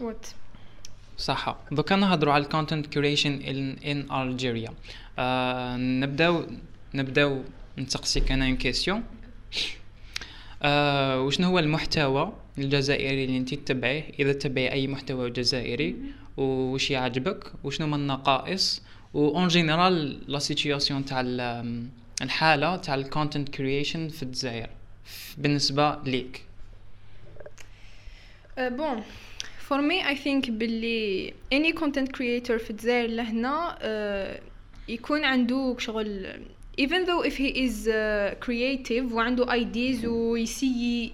what? 0.00 0.34
صح 1.18 1.56
دوكا 1.72 1.96
نهضروا 1.96 2.32
على 2.32 2.44
ال 2.44 2.49
content 2.49 2.86
in 3.82 4.10
Algeria. 4.10 4.72
آه 5.18 5.76
نبداو 5.76 6.46
نبدأو 6.94 7.42
نسقسيك 7.78 8.32
أنا 8.32 8.46
une 8.46 8.56
question 8.56 9.02
آه 10.62 11.20
وشنو 11.20 11.48
هو 11.48 11.58
المحتوى 11.58 12.32
الجزائري 12.58 13.24
اللي 13.24 13.38
انت 13.38 13.54
تتبعيه؟ 13.54 14.10
إذا 14.18 14.32
تتبعي 14.32 14.72
أي 14.72 14.86
محتوى 14.86 15.30
جزائري 15.30 15.96
وش 16.36 16.90
يعجبك؟ 16.90 17.52
وشنو 17.64 17.86
من 17.86 17.94
النقائص؟ 17.94 18.82
en 19.14 19.48
général 19.48 20.30
la 20.30 20.38
situation 20.38 21.04
تاع 21.04 21.20
الحالة 22.22 22.76
تاع 22.76 22.94
ال 22.94 23.01
content 23.01 23.48
creation 23.48 24.08
في 24.08 24.22
الجزائر 24.22 24.70
بالنسبة 25.38 25.98
ليك. 26.06 26.42
bon 28.58 29.02
for 29.58 29.80
me 29.80 30.08
I 30.08 30.16
think 30.16 30.50
باللي 30.50 31.34
any 31.52 31.72
content 31.72 32.12
creator 32.12 32.58
في 32.58 32.70
الجزائر 32.70 33.08
لهنا 33.10 33.78
uh, 33.78 34.40
يكون 34.90 35.24
عنده 35.24 35.76
شغل 35.78 36.40
even 36.80 37.06
though 37.06 37.22
if 37.26 37.36
he 37.36 37.50
is 37.66 37.86
uh, 37.86 38.34
creative 38.46 39.12
وعنده 39.12 39.46
ideas 39.46 40.04
و 40.04 40.31
يسي 40.31 41.12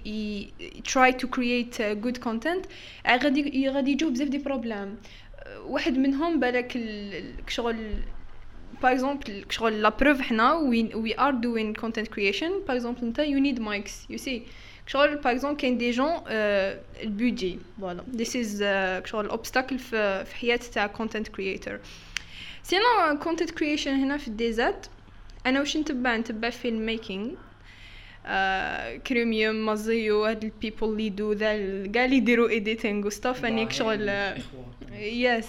try 0.89 1.11
to 1.13 1.27
create 1.27 1.81
uh, 1.81 2.07
good 2.07 2.21
content 2.25 2.69
غادي 3.09 3.69
غادي 3.69 3.91
يجوه 3.91 4.11
بزاف 4.11 4.29
des 4.29 4.39
problèmes 4.39 4.97
واحد 5.67 5.99
منهم 5.99 6.41
بالك 6.41 6.79
شغل 7.49 7.77
par 8.83 8.93
exemple 8.93 9.45
شغل 9.51 9.83
la 9.83 9.89
preuve 9.89 10.21
حنا 10.21 10.53
we 10.55 11.19
are 11.19 11.31
doing 11.31 11.75
content 11.75 12.09
creation 12.09 12.51
par 12.69 12.77
exemple 12.77 13.03
انت 13.03 13.19
you 13.19 13.39
need 13.39 13.61
mics 13.61 14.07
you 14.11 14.19
see 14.19 14.43
شغل 14.87 15.17
par 15.17 15.33
exemple 15.33 15.57
كاين 15.61 15.79
des 15.79 15.91
gens 15.91 16.11
ال 17.03 17.11
budget 17.11 17.59
voilà 17.81 18.05
this 18.17 18.37
is 18.37 18.65
شغل 19.07 19.27
obstacle 19.29 19.79
في 19.79 20.25
حياه 20.41 20.57
تاع 20.57 20.87
content 20.87 21.29
creator 21.29 21.79
sinon 22.63 23.19
content 23.23 23.51
creation 23.51 23.91
هنا 23.95 24.17
في 24.17 24.29
ال 24.29 24.48
DZ 24.48 24.87
أنا 25.47 25.61
واش 25.61 25.77
نتبع 25.77 26.17
نتبع 26.17 26.51
film 26.51 26.87
making 26.87 27.31
آه 28.27 28.97
كريميوم 28.97 29.67
مازيو 29.67 30.25
هاد 30.25 30.45
البيبل 30.45 30.89
اللي 30.89 31.07
يدو 31.07 31.33
ذا 31.33 31.47
كاع 31.87 32.05
اللي 32.05 32.17
يديروا 32.17 32.49
ايديتينغ 32.49 33.07
وستاف 33.07 33.45
انيك 33.45 33.73
شغل 33.73 34.11
يس 34.93 35.49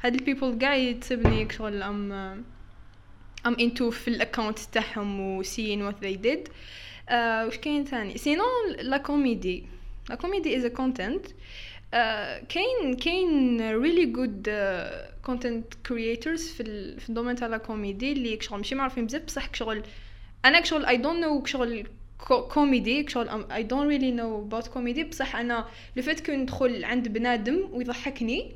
هاد 0.00 0.14
البيبل 0.14 0.58
كاع 0.58 0.74
يتسبني 0.74 1.48
شغل 1.52 1.82
ام 1.82 2.44
ام 3.46 3.56
انتو 3.60 3.90
في 3.90 4.08
الاكونت 4.08 4.58
تاعهم 4.58 5.36
وسين 5.36 5.82
وات 5.82 6.00
ذي 6.00 6.16
ديد 6.16 6.48
واش 7.10 7.56
كاين 7.58 7.84
ثاني؟ 7.84 8.18
سينو 8.18 8.44
لا 8.80 8.96
كوميدي 8.96 9.64
لا 10.10 10.14
كوميدي 10.14 10.56
از 10.56 10.66
كونتنت 10.66 11.26
كاين 12.48 12.96
كاين 13.04 13.60
ريلي 13.70 14.06
جود 14.06 14.48
كونتنت 15.22 15.74
كرييترز 15.86 16.48
في 16.48 16.64
في 17.00 17.08
الدومين 17.08 17.36
تاع 17.36 17.48
لا 17.48 17.56
كوميدي 17.56 18.12
اللي 18.12 18.38
شغل 18.40 18.58
ماشي 18.58 18.74
معروفين 18.74 19.06
بزاف 19.06 19.22
بصح 19.22 19.54
شغل 19.54 19.82
أنا 20.44 20.64
شغل 20.64 20.86
I 20.86 20.96
don't 20.96 21.18
know 21.18 21.44
شغل 21.44 21.86
كوميدي 22.28 23.08
شغل 23.08 23.52
I 23.52 23.62
don't 23.62 23.88
really 23.88 24.10
know 24.10 24.38
about 24.38 24.66
comedy 24.68 25.04
بصح 25.04 25.36
أنا 25.36 25.68
le 25.96 26.02
fait 26.02 26.26
que 26.26 26.32
ندخل 26.32 26.84
عند 26.84 27.08
بنادم 27.08 27.68
ويضحكني 27.72 28.52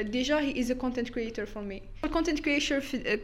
déjà 0.00 0.40
he 0.40 0.60
is 0.60 0.72
content 0.72 1.08
creator 1.08 1.46
for 1.46 1.62
me 1.62 1.82
ال 2.04 2.09
content 2.09 2.40
creation 2.40 2.80
في 2.80 3.20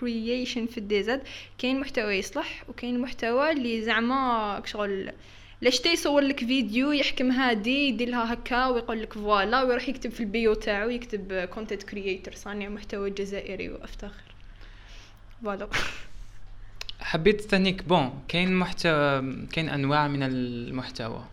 creation 0.00 0.66
في 0.66 0.78
ال 0.78 0.93
DZ 0.93 1.22
كاين 1.58 1.80
محتوى 1.80 2.14
يصلح 2.14 2.64
وكاين 2.68 3.00
محتوى 3.00 3.52
اللي 3.52 3.82
زعما 3.82 4.62
شغل 4.64 5.12
لاش 5.60 5.86
يصور 5.86 6.20
لك 6.20 6.38
فيديو 6.38 6.92
يحكم 6.92 7.30
هادي 7.30 7.88
يدير 7.88 8.08
لها 8.08 8.32
هكا 8.32 8.66
ويقول 8.66 9.02
لك 9.02 9.12
voilà 9.12 9.62
ويروح 9.62 9.88
يكتب 9.88 10.10
في 10.10 10.20
ال 10.20 10.28
bio 10.28 10.54
تاعو 10.54 10.88
يكتب 10.88 11.44
content 11.44 11.82
creator 11.82 12.34
صانع 12.34 12.68
محتوى 12.68 13.10
جزائري 13.10 13.68
وأفتخر. 13.68 14.22
voilà. 15.42 15.68
حبيت 17.00 17.40
ثانيك 17.40 17.84
bon 17.84 18.22
كاين 18.28 18.56
محتوى 18.56 19.22
كاين 19.52 19.68
أنواع 19.68 20.08
من 20.08 20.22
المحتوى. 20.22 21.24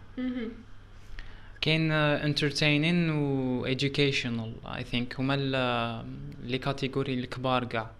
كاين 1.65 1.91
entertaining 1.91 3.09
و 3.09 3.65
educational. 3.67 4.67
I 4.75 4.83
think 4.83 5.19
هما 5.19 5.35
les 6.43 6.57
catégories 6.57 7.13
الكبار 7.13 7.63
كاع. 7.63 7.91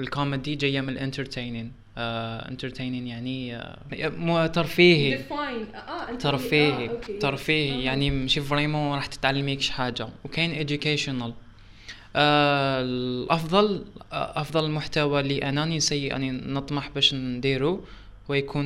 الكوميدي 0.00 0.54
جاية 0.54 0.80
من 0.80 0.88
ال 0.88 0.94
entertaining 0.94 1.72
entertaining 1.98 3.06
يعني 3.06 3.62
مو 3.92 4.46
ترفيهي. 4.46 5.24
ترفيهي. 6.20 6.88
ترفيهي. 7.20 7.84
يعني 7.84 8.10
ماشي 8.10 8.40
vraiment 8.40 8.94
راح 8.94 9.06
تتعلميك 9.06 9.60
شي 9.60 9.72
حاجة. 9.72 10.08
وكاين 10.24 10.66
educational. 10.66 11.30
آه 12.16 12.80
الأفضل 12.82 13.84
آه 14.12 14.40
أفضل 14.40 14.64
المحتوى 14.64 15.20
اللي 15.20 15.38
أنا 15.38 15.64
نسي 15.64 16.06
يعني 16.06 16.30
نطمح 16.30 16.88
باش 16.88 17.14
نديرو 17.14 17.84
هو 18.30 18.34
يكون 18.34 18.64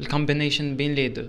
ال 0.00 0.06
combination 0.06 0.76
بين 0.76 0.94
les 0.94 1.08
deux. 1.08 1.28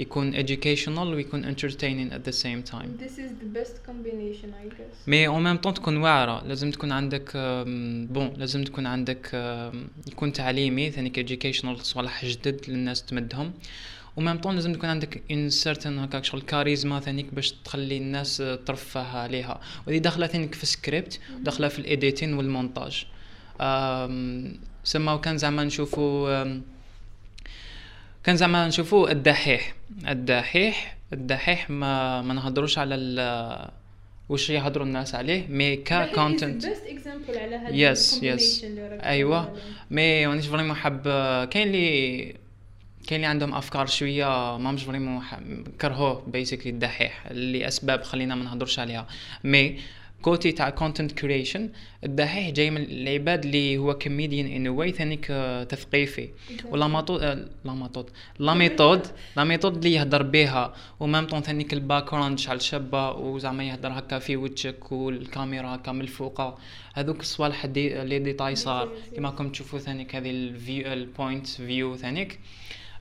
يكون 0.00 0.46
educational 0.46 0.98
ويكون 0.98 1.54
entertaining 1.54 2.12
at 2.12 2.30
the 2.30 2.32
same 2.32 2.72
time. 2.72 2.88
This 3.04 3.18
is 3.18 3.30
the 3.42 3.58
best 3.58 3.74
combination 3.88 4.48
I 4.64 4.68
guess. 4.68 5.08
مي 5.08 5.26
أو 5.26 5.40
ميم 5.40 5.56
طون 5.56 5.74
تكون 5.74 5.96
واعرة. 5.96 6.46
لازم 6.46 6.70
تكون 6.70 6.92
عندك 6.92 7.30
bon 8.10 8.32
لازم 8.36 8.64
تكون 8.64 8.86
عندك 8.86 9.30
يكون 10.06 10.32
تعليمي 10.32 10.90
ثاني 10.90 11.12
educational 11.16 11.82
صوالح 11.82 12.24
جدد 12.24 12.60
للناس 12.68 13.04
تمدهم. 13.04 13.52
و 14.16 14.20
même 14.20 14.38
temps 14.38 14.54
لازم 14.54 14.72
تكون 14.72 14.88
عندك 14.88 15.22
un 15.30 15.50
certain 15.50 15.98
هكاك 15.98 16.24
شغل 16.24 16.40
كاريزما 16.40 17.00
ثانيك 17.00 17.34
باش 17.34 17.52
تخلي 17.52 17.96
الناس 17.96 18.42
ترفه 18.66 19.18
عليها. 19.18 19.60
وهذه 19.86 19.98
داخلة 19.98 20.26
ثانيك 20.26 20.54
في 20.54 20.62
السكريبت 20.62 21.20
داخلة 21.40 21.68
في 21.68 21.78
ال 21.78 21.85
editing 21.85 22.34
والمونتاج 22.34 23.06
سما 24.84 25.12
وكان 25.12 25.38
زعما 25.38 25.64
نشوفوا 25.64 26.44
كان 28.24 28.36
زعما 28.36 28.68
نشوفوا 28.68 29.10
الدحيح. 29.10 29.74
الدحيح 30.08 30.96
الدحيح 31.12 31.70
ما 31.70 32.22
ما 32.22 32.34
نهضروش 32.34 32.78
على 32.78 33.70
واش 34.28 34.50
يهضروا 34.50 34.86
الناس 34.86 35.14
عليه 35.14 35.46
mais 35.48 35.76
comme 35.76 36.06
content 36.14 36.64
yes 37.70 38.22
yes 38.22 38.64
ايوا 38.90 39.42
mais 39.90 40.26
مانيش 40.26 40.46
vraiment 40.46 40.76
حاب 40.76 41.02
كاين 41.50 41.66
اللي 41.66 42.22
كاين 43.06 43.20
اللي 43.20 43.26
عندهم 43.26 43.54
أفكار 43.54 43.86
شوية 43.86 44.56
ما 44.58 44.72
مش 44.72 44.82
vraiment 44.84 45.22
كرهوه 45.80 46.24
بيسكلي 46.26 46.72
الدحيح 46.72 47.26
اللي 47.26 47.68
أسباب 47.68 48.02
خلينا 48.02 48.34
ما 48.34 48.44
نهضرش 48.44 48.78
عليها. 48.78 49.06
مي 49.44 49.78
كوتي 50.22 50.52
تاع 50.52 50.70
كونتنت 50.70 51.12
كريشن 51.12 51.70
الدحيح 52.04 52.50
جاي 52.50 52.70
من 52.70 52.82
العباد 52.82 53.44
اللي 53.44 53.78
هو 53.78 53.98
كوميديان 53.98 54.46
ان 54.46 54.68
واي 54.68 54.92
ثانيك 54.92 55.26
آه، 55.30 55.64
تثقيفي. 55.64 56.28
ولا 56.70 56.86
ماطود 56.86 57.22
لا 57.64 57.72
ماطود 57.72 58.10
لا 58.38 58.54
ميثود 58.54 59.06
لا 59.36 59.44
ميثود 59.44 59.76
اللي 59.76 59.92
يهدر 59.92 60.22
بها 60.22 60.74
ومام 61.00 61.26
طون 61.26 61.40
ثانيك 61.40 61.72
الباك 61.72 62.10
جراوند 62.10 62.38
شحال 62.38 62.62
شابة. 62.62 63.10
وزعما 63.10 63.64
يهدر 63.64 63.88
هكا 63.98 64.18
في 64.18 64.36
وجهك 64.36 64.92
والكاميرا 64.92 65.74
هكا 65.74 65.92
من 65.92 66.00
الفوق 66.00 66.58
هذوك 66.94 67.20
الصوالح 67.20 67.66
دي 67.66 68.04
لي 68.04 68.18
ديتاي 68.18 68.54
صار. 68.54 68.88
كيما 69.14 69.28
راكم 69.28 69.48
تشوفوا 69.48 69.78
ثانيك 69.78 70.16
هذه 70.16 70.30
الفيو 70.30 70.92
البوينت 70.92 71.46
فيو 71.46 71.96
ثانيك. 71.96 72.40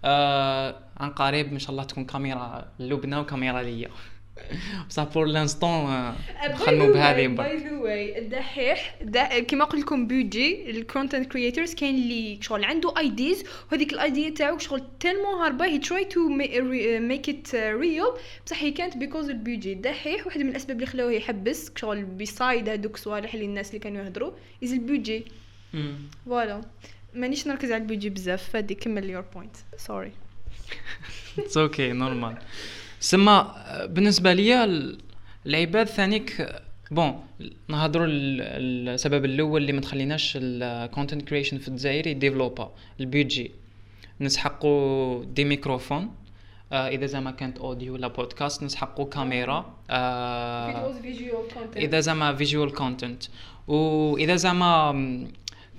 آه 0.06 0.76
عن 0.98 1.10
قريب 1.10 1.52
إن 1.52 1.60
شاء 1.60 1.72
الله 1.72 1.84
تكون 1.84 2.06
كاميرا 2.06 2.72
لبنى 2.80 3.18
وكاميرا 3.18 3.62
ليا. 3.62 3.90
بصح 4.90 5.04
pour 5.04 5.26
l'instant 5.26 6.14
نخدموا 6.50 6.94
بهذه 6.94 7.28
by 7.28 7.58
the 7.58 7.72
way 7.72 8.20
الدحيح 8.20 8.96
كيما 9.48 9.66
قلت 9.66 9.82
لكم 9.82 10.08
budget 10.08 10.70
ال 10.70 10.77
content 10.77 11.32
creators 11.32 11.74
كاين 11.74 11.96
اللي 11.96 12.38
شغل 12.42 12.64
عنده 12.64 12.98
ideas 12.98 13.44
وهذيك 13.72 13.94
ال 13.94 14.01
idea 14.01 14.30
تاعو 14.30 14.58
شغل 14.58 14.82
tellement 15.00 15.36
هاربة 15.42 15.66
he 15.66 15.78
try 15.78 16.06
to 16.06 16.30
make 17.00 17.30
it 17.30 17.56
real 17.56 18.04
بصح 18.46 18.64
هي 18.64 18.72
كانت 18.72 18.98
because 18.98 19.30
ال 19.30 19.36
budget 19.36 19.74
الدحيح 19.74 20.26
واحد 20.28 20.40
من 20.42 20.50
الأسباب 20.50 20.76
اللي 20.76 20.86
خلاوه 20.86 21.12
يحبس 21.12 21.72
شغل 21.76 22.04
beside 22.04 22.70
هذوك 22.70 22.96
الصوالح 22.96 23.34
اللي 23.34 23.46
الناس 23.46 23.70
اللي 23.70 23.80
كانوا 23.80 24.04
يهضروا 24.04 24.32
is 24.64 24.74
ال 24.74 24.81
budget 24.81 25.26
voilà 26.26 26.62
مانيش 27.14 27.48
نركز 27.48 27.72
على 27.72 27.82
البيجي 27.82 28.10
بزاف 28.10 28.50
فادي 28.50 28.76
كمل 28.76 29.10
your 29.10 29.26
point 29.36 29.56
sorry 29.78 30.12
it's 31.40 31.58
OK 31.58 31.92
normal 31.92 32.38
سما 33.00 33.54
بالنسبة 33.90 34.34
ليا 34.34 34.64
ال- 34.64 34.98
العباد 35.46 35.88
ثانيك 35.88 36.56
bon 36.92 37.24
نهضروا 37.68 38.06
ال- 38.10 38.90
السبب 38.90 39.26
الأول 39.26 39.62
اللي 39.62 39.74
ما 39.74 39.82
تخليناش 39.82 40.38
ال 40.42 40.52
content 40.52 41.22
creation 41.30 41.58
في 41.58 41.68
الجزائر 41.68 42.08
ي 42.08 42.13
développer 42.13 42.72
ال 43.00 43.06
budget. 43.06 43.52
نسحقوا 44.22 45.24
des 45.26 45.44
microphones 45.46 46.12
آه 46.72 46.88
إذا 46.88 47.06
زعما 47.06 47.32
كانت 47.32 47.58
audio 47.58 47.94
ولا 47.94 48.08
بودكاست 48.08 48.64
نسحقوا 48.64 49.06
كاميرا 49.06 49.74
آه 49.90 50.92
إذا 51.78 52.00
زعما 52.00 52.36
visual 52.36 52.74
content 52.74 53.24
واذا 53.68 54.36
زعما 54.36 54.92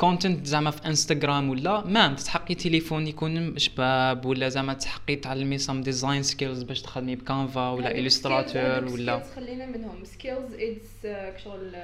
content 0.01 0.47
زعما 0.47 0.71
في 0.71 0.87
انستغرام 0.87 1.51
ولا 1.51 1.85
ما 1.87 2.15
تسحقي 2.15 2.55
تليفون 2.55 3.07
يكون 3.07 3.59
شباب 3.59 4.27
ولا 4.27 4.49
زعما 4.49 4.75
تسحقي 4.75 5.17
تعلمي 5.17 5.59
some 5.59 5.83
design 5.83 6.23
skills 6.23 6.63
باش 6.63 6.83
تخدمي 6.83 7.17
ب 7.17 7.26
Canva 7.26 7.71
ولا 7.71 7.99
Illustrator 7.99 8.93
ولا 8.93 9.23
خلينا 9.37 9.67
منهم 9.67 10.05
skills 10.05 10.55
it's 10.55 11.07
شغل 11.45 11.77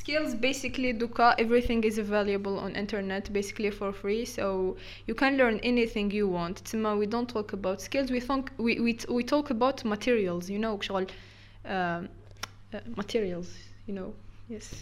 skills 0.00 0.34
basically 0.34 0.92
دوكا 0.92 1.36
everything 1.36 1.84
is 1.90 1.98
available 1.98 2.58
on 2.58 2.76
internet 2.76 3.32
basically 3.32 3.70
for 3.70 3.92
free 3.92 4.24
so 4.24 4.76
you 5.08 5.14
can 5.14 5.36
learn 5.36 5.58
anything 5.62 6.10
you 6.10 6.26
want 6.26 6.62
تسمى 6.64 7.00
we 7.00 7.06
don't 7.06 7.28
talk 7.28 7.52
about 7.52 7.80
skills 7.80 8.10
we 8.10 8.20
think 8.20 8.44
we 8.58 8.80
we, 8.80 8.98
we 9.16 9.22
talk 9.22 9.50
about 9.50 9.84
materials 9.84 10.50
you 10.50 10.58
know 10.58 10.80
شغل 10.80 11.06
uh, 11.06 11.68
uh, 11.68 12.80
materials 12.96 13.46
you 13.86 13.94
know 13.94 14.12
yes 14.50 14.74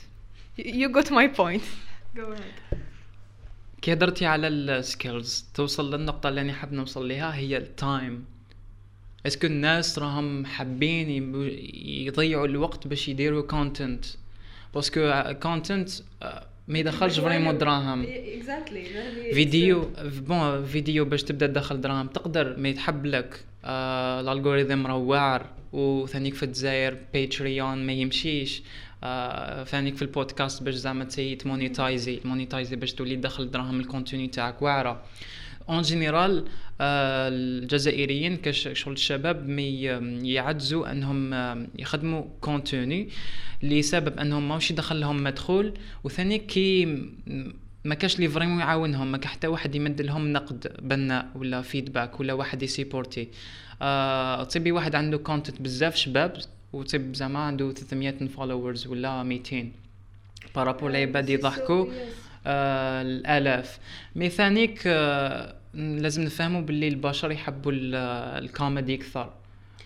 you, 0.57 0.65
you 0.81 0.89
got 0.89 1.11
my 1.11 1.29
point 1.29 1.63
كي 3.82 3.92
هضرتي 3.92 4.26
على 4.26 4.49
ال 4.49 4.62
skills 4.62 5.47
توصل 5.54 5.94
للنقطة 5.94 6.28
اللي 6.28 6.40
أنا 6.40 6.52
حاب 6.52 6.73
نوصل 6.73 7.08
لها 7.08 7.35
هي 7.35 7.56
ال 7.57 7.70
time 7.70 8.25
est-ce 9.26 9.40
que 9.40 9.47
الناس 9.46 9.99
راهم 9.99 10.46
حابين 10.46 11.35
يضيعوا 12.06 12.46
الوقت 12.46 12.87
باش 12.87 13.08
يديروا 13.08 13.42
content 13.43 14.05
parce 14.75 15.05
que 15.05 15.23
content 15.43 15.90
ما 16.68 16.78
يدخلش 16.78 17.20
vraiment 17.21 17.59
دراهم. 17.59 18.07
Exactly. 18.07 19.35
فيديو 19.35 19.90
bon 19.99 20.64
فيديو 20.64 21.05
باش 21.05 21.22
تبدأ 21.22 21.46
تدخل 21.46 21.81
دراهم. 21.81 22.07
تقدر 22.07 22.57
ما 22.57 22.68
يتحب 22.68 23.07
لك. 23.07 23.44
آه 23.64 24.20
ال 24.20 24.27
algorithm 24.27 24.87
راه 24.87 24.96
واعر 24.96 25.46
وثانيك 25.72 26.35
في 26.35 26.42
الجزائر 26.42 26.96
Patreon 27.12 27.87
ما 27.87 27.92
يمشيش. 27.92 28.62
آه 29.07 29.64
ثانيك 29.64 29.97
في 29.97 30.03
البودكاست 30.03 30.62
باش 30.62 30.75
زعما 30.75 31.05
تي 31.05 31.35
ت 31.35 31.42
monétiser. 31.42 32.20
monétiser 32.25 32.77
باش 32.77 32.92
تولي 32.92 33.16
تدخل 33.16 33.51
دراهم 33.51 33.81
ال 33.81 33.87
contenu 33.87 34.29
تاعك 34.29 34.62
واعرة. 34.62 35.03
en 35.68 35.83
général 35.83 36.44
آه 36.81 37.29
الجزائريين 37.29 38.37
كش 38.37 38.69
شغل 38.73 38.92
الشباب 38.95 39.49
ما 39.49 39.62
ي- 39.62 40.33
يعجزوا 40.35 40.90
أنهم 40.92 41.35
آه، 41.35 41.66
يخدموا 41.79 42.25
contenu 42.40 43.09
لسبب 43.62 44.19
أنهم 44.19 44.49
ماوش 44.49 44.71
يدخل 44.71 45.01
لهم 45.01 45.23
مدخول. 45.25 45.75
وثاني 46.05 46.38
كي 46.38 46.85
ما 47.85 47.95
كاش 47.95 48.19
لي 48.19 48.29
vraiment 48.29 48.59
يعاونهم 48.61 49.12
ما 49.12 49.21
حتى 49.27 49.47
واحد 49.47 49.75
يمد 49.75 50.03
لهم 50.03 50.33
نقد 50.33 50.73
بناء 50.83 51.27
ولا 51.35 51.62
feedback 51.62 52.20
ولا 52.21 52.33
واحد 52.33 52.62
ي 52.62 52.68
supporter. 52.68 53.29
آه 53.83 54.45
تصيبي 54.45 54.73
واحد 54.73 54.95
عنده 54.95 55.19
content 55.18 55.62
بزاف 55.62 55.97
شباب 55.97 56.37
وتصيب 56.77 57.15
زعما 57.17 57.39
عنده 57.39 57.73
300 57.73 58.29
followers 58.29 58.87
ولا 58.87 59.23
200 59.23 59.73
par 60.57 60.67
rapport 60.67 60.90
العباد 60.91 61.29
يضحكوا 61.29 61.87
آه 62.47 63.03
الآلاف. 63.03 63.79
mais 64.16 64.29
ثانيك 64.29 64.83
آه 64.87 65.55
لازم 65.75 66.23
نفهموا 66.23 66.61
باللي 66.61 66.89
البشر 66.89 67.31
يحبوا 67.31 67.73
ال- 67.73 67.95
الكوميدي 68.45 68.95
أكثر. 68.95 69.33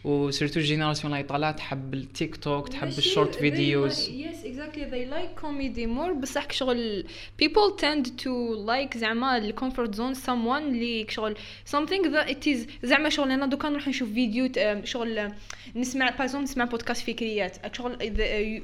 و 0.04 0.11
surtout 0.11 0.60
ال 0.60 0.65
génération 0.65 1.12
اللي 1.12 1.24
طالعه 1.24 1.52
تحب 1.52 1.94
التيك 1.94 2.36
توك 2.36 2.68
تحب 2.68 2.88
ال 2.88 2.96
short 2.96 3.34
videos 3.34 4.08
yes 4.08 4.44
exactly. 4.44 4.84
They 4.90 5.04
like 5.14 5.42
comedy 5.42 5.86
more. 5.86 6.12
بصح 6.20 6.52
شغل 6.52 7.04
people 7.42 7.76
tend 7.80 8.06
to 8.06 8.30
like 8.66 8.98
زعما 8.98 9.36
ال 9.36 9.54
comfort 9.60 9.94
zone 9.94 10.26
someone 10.26 10.62
اللي 10.62 11.06
شغل 11.08 11.36
something 11.70 12.04
that 12.04 12.28
it 12.30 12.46
is 12.46 12.58
زعما 12.82 13.08
شغل 13.08 13.30
أنا 13.30 13.46
دوكا 13.46 13.68
نروح 13.68 13.88
نشوف 13.88 14.12
فيديو 14.12 14.52
شغل 14.84 15.32
نسمع 15.76 16.10
باغ 16.10 16.36
نسمع 16.38 16.64
بودكاست 16.64 17.06
فكريات. 17.06 17.76
شغل 17.76 17.96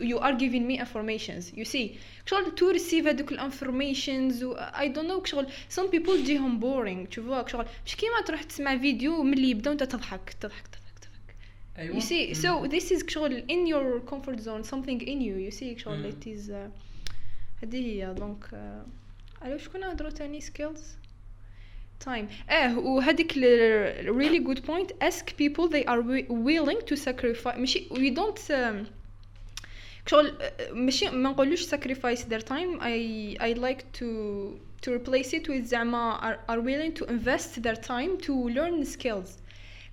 you 0.00 0.18
are 0.18 0.34
giving 0.38 0.66
me 0.70 0.80
informations 0.80 1.58
you 1.58 1.64
see 1.64 1.88
شغل 2.26 2.44
to 2.56 2.78
receive 2.78 3.06
هذوك 3.06 3.32
ال 3.32 3.41
informations 3.41 4.44
و 4.44 4.56
I 4.56 4.88
don't 4.88 5.08
know 5.10 5.24
شغل 5.24 5.46
some 5.76 5.90
people 5.96 6.12
تجيهم 6.12 6.60
boring. 6.60 7.14
Tu 7.14 7.20
vois 7.20 7.48
شغل 7.52 7.66
مش 7.86 7.96
كيما 7.96 8.20
تروح 8.26 8.42
تسمع 8.42 8.78
فيديو 8.78 9.22
من 9.22 9.32
اللي 9.32 9.50
يبداو 9.50 9.72
انت 9.72 9.82
تضحك 9.82 10.36
تضحك 10.40 10.66
تضحك. 10.66 10.85
تضحك 11.77 11.93
You 11.93 12.01
see, 12.01 12.33
so 12.33 12.67
this 12.67 12.91
is 12.91 13.03
شغل 13.07 13.43
in 13.49 13.67
your 13.67 13.99
comfort 14.11 14.39
zone 14.39 14.63
something 14.63 15.01
in 15.01 15.21
you 15.21 15.35
you 15.37 15.51
see 15.59 15.77
شغل 15.77 15.97
مم. 15.97 16.11
it 16.11 16.27
is 16.27 16.49
uh, 16.49 16.69
هذه 17.63 17.75
هي 17.85 18.13
دونك 18.17 18.43
على 19.41 19.59
شكون 19.59 19.81
نهضروا 19.81 20.09
تاني 20.11 20.41
skills 20.41 20.79
time 22.05 22.25
اه 22.49 22.79
وهذيك 22.79 23.33
ال 23.37 24.15
really 24.15 24.39
good 24.47 24.61
point 24.63 24.91
ask 25.07 25.25
people 25.37 25.67
they 25.69 25.85
are 25.85 26.01
wi- 26.01 26.27
willing 26.29 26.81
to 26.91 26.95
sacrifice 26.95 27.57
ماشي 27.57 27.87
we 27.91 28.15
don't 28.15 28.39
um, 28.51 28.87
شغل 30.07 30.37
uh, 30.37 30.73
ماشي 30.73 31.09
ما 31.09 31.29
نقولوش 31.29 31.65
sacrifice 31.75 32.19
their 32.19 32.41
time 32.41 32.79
I 32.81 33.37
I 33.39 33.53
like 33.53 33.83
to 33.99 34.07
to 34.85 34.91
replace 34.91 35.33
it 35.33 35.47
with 35.47 35.63
زعما 35.65 36.17
are, 36.19 36.51
are 36.53 36.59
willing 36.61 36.93
to 37.01 37.05
invest 37.05 37.61
their 37.63 37.75
time 37.75 38.17
to 38.27 38.33
learn 38.49 38.85
skills 38.85 39.29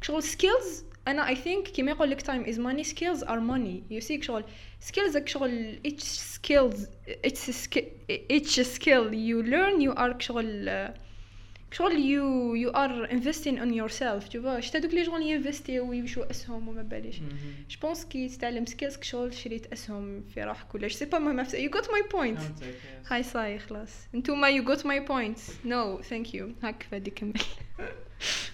شغل 0.02 0.22
skills 0.22 0.82
أنا 1.07 1.35
I 1.35 1.37
think 1.37 1.69
كيما 1.71 1.91
يقول 1.91 2.09
لك 2.09 2.21
time 2.21 2.47
is 2.47 2.57
money 2.57 2.83
skills 2.83 3.23
are 3.23 3.39
money. 3.39 3.93
You 3.93 4.01
see 4.01 4.21
شغل 4.21 4.43
skills 4.87 5.15
like 5.15 5.27
شغل 5.27 5.79
each 5.87 6.03
skills 6.03 6.75
each 7.27 7.37
skill 7.37 7.85
each 8.31 8.59
skill 8.59 9.13
you 9.13 9.43
learn 9.43 9.81
you 9.81 9.93
are 9.97 10.19
شغل 10.19 10.69
uh, 10.69 10.97
شغل 11.71 11.91
you 11.91 12.55
you 12.55 12.71
are 12.75 13.05
investing 13.11 13.59
on 13.59 13.73
yourself. 13.73 14.29
Tu 14.29 14.37
vois 14.37 14.59
شتا 14.59 14.79
دوك 14.79 14.93
لي 14.93 15.05
شغل 15.05 15.21
ينفستيو 15.21 15.89
ويمشوا 15.89 16.31
أسهم 16.31 16.67
وما 16.67 16.81
باليش. 16.81 17.15
je 17.69 17.79
pense 17.81 18.05
كي 18.05 18.29
تتعلم 18.29 18.65
skills 18.65 18.97
شغل 19.01 19.33
شريت 19.33 19.73
أسهم 19.73 20.23
في 20.33 20.43
روحك 20.43 20.75
ولا 20.75 20.87
sais 20.87 21.05
pas 21.05 21.19
مهم 21.19 21.47
you 21.53 21.69
got 21.69 21.91
my 21.91 22.01
point 22.11 22.39
هاي 23.07 23.23
صاي 23.23 23.59
خلاص. 23.59 23.89
انتوما 24.15 24.49
you 24.49 24.63
got 24.63 24.85
my 24.85 24.99
point 24.99 25.39
no 25.65 26.01
thank 26.01 26.35
you 26.35 26.51
هاك 26.63 26.87
فادي 26.91 27.11
كمل. 27.11 27.33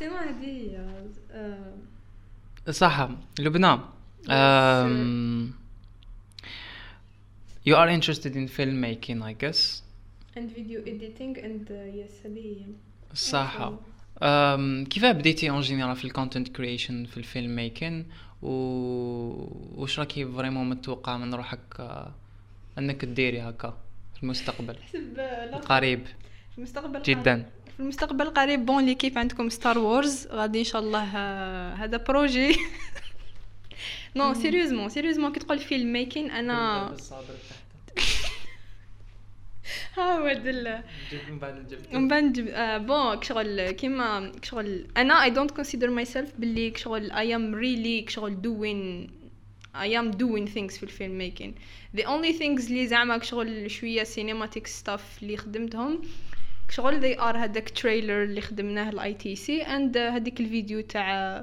sinon 0.00 0.16
هذه 0.16 0.44
هي 0.44 0.80
آه، 1.32 2.70
صح 2.70 3.08
لبنى 3.38 3.78
um, 4.28 5.52
you 7.68 7.74
are 7.76 7.88
interested 7.88 8.34
in 8.34 8.48
filmmaking 8.48 9.20
I 9.30 9.34
guess 9.42 9.82
and 10.36 10.48
video 10.58 10.80
editing 10.92 11.32
and 11.46 11.64
uh, 11.70 11.98
yes 12.00 12.26
هذه 12.26 12.66
صح 13.14 13.68
um, 13.68 14.88
كيف 14.88 15.04
بديتي 15.04 15.50
en 15.50 15.60
général 15.60 15.96
في 15.96 16.04
ال 16.04 16.10
content 16.10 16.48
creation 16.48 17.04
في 17.04 17.16
ال 17.16 17.24
film 17.24 17.56
making 17.56 18.06
و 18.42 18.50
واش 19.74 19.98
راكي 19.98 20.26
vraiment 20.26 20.70
متوقع 20.70 21.16
من 21.16 21.34
روحك 21.34 21.80
آه، 21.80 22.14
انك 22.78 23.00
تديري 23.00 23.40
هكا 23.40 23.78
في 24.14 24.22
المستقبل 24.22 24.76
حسب 24.76 25.16
لا 25.16 25.56
قريب 25.56 26.06
في 26.50 26.58
المستقبل 26.58 27.02
جدا 27.02 27.50
في 27.80 27.84
المستقبل 27.84 28.26
القريب 28.26 28.66
بون 28.66 28.86
لي 28.86 28.94
كيف 28.94 29.18
عندكم 29.18 29.48
ستار 29.48 29.78
وورز 29.78 30.26
غادي 30.26 30.58
إن 30.58 30.64
شاء 30.64 30.82
الله 30.82 31.16
آه، 31.16 31.74
هذا 31.74 31.96
بروجي 31.96 32.56
نو 34.16 34.34
سيريوزمون 34.34 34.88
سيريوزمون 34.88 35.32
كي 35.32 35.40
تقول 35.40 35.58
فيلم 35.58 35.92
ميكين 35.92 36.30
أنا 36.30 36.56
ها 39.96 40.18
هو 40.18 40.32
دل 40.32 40.78
من 41.30 41.38
بعد 41.38 41.56
الجبت 41.56 41.94
من 41.94 42.08
بعد 42.08 42.22
نجيب- 42.22 42.48
آه، 42.48 42.78
بون 42.78 43.14
كشغل 43.14 43.70
كيما 43.70 44.32
كشغل 44.42 44.86
أنا 44.96 45.24
اي 45.24 45.30
دونت 45.30 45.50
كونسيدر 45.50 45.90
ماي 45.90 46.04
سيلف 46.04 46.32
باللي 46.38 46.70
كشغل 46.70 47.10
اي 47.10 47.34
ام 47.34 47.54
ريلي 47.54 48.02
كشغل 48.02 48.36
doing 48.46 49.10
I 49.74 49.88
am 50.00 50.10
doing 50.22 50.46
things 50.54 50.76
في 50.78 50.82
الفيلم 50.82 51.30
making. 51.30 51.52
The 52.00 52.02
only 52.04 52.38
things 52.40 52.68
اللي 52.70 52.86
زعما 52.86 53.18
كشغل 53.18 53.70
شوية 53.70 54.04
cinematic 54.04 54.66
stuff 54.82 55.22
اللي 55.22 55.36
خدمتهم 55.36 56.02
كشغل 56.70 57.00
they 57.00 57.18
are 57.18 57.36
هذاك 57.36 57.70
trailer 57.70 58.22
اللي 58.22 58.40
خدمناه 58.40 58.90
ال 58.90 59.14
ITC 59.14 59.64
and 59.64 59.96
هذيك 59.96 60.40
الفيديو 60.40 60.80
تاع 60.80 61.36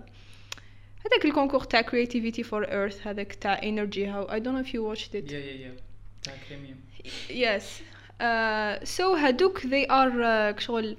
هذاك 1.05 1.25
ال 1.25 1.30
concours 1.30 1.63
تاع 1.63 1.81
creativity 1.81 2.43
for 2.43 2.65
earth 2.65 3.07
هذاك 3.07 3.33
تاع 3.33 3.61
energy 3.61 4.05
how 4.05 4.31
I 4.31 4.39
don't 4.39 4.55
know 4.55 4.67
if 4.67 4.73
you 4.73 4.83
watched 4.83 5.15
it. 5.15 5.31
yeah 5.31 5.39
yeah 5.39 5.51
yeah 5.51 5.75
تاع 6.23 6.33
كريميوم 6.49 6.77
yes. 7.29 7.63
Uh, 8.21 8.85
so 8.97 9.01
هادوك 9.17 9.59
they 9.59 9.85
are 9.89 10.11
uh, 10.21 10.57
كشغل 10.57 10.97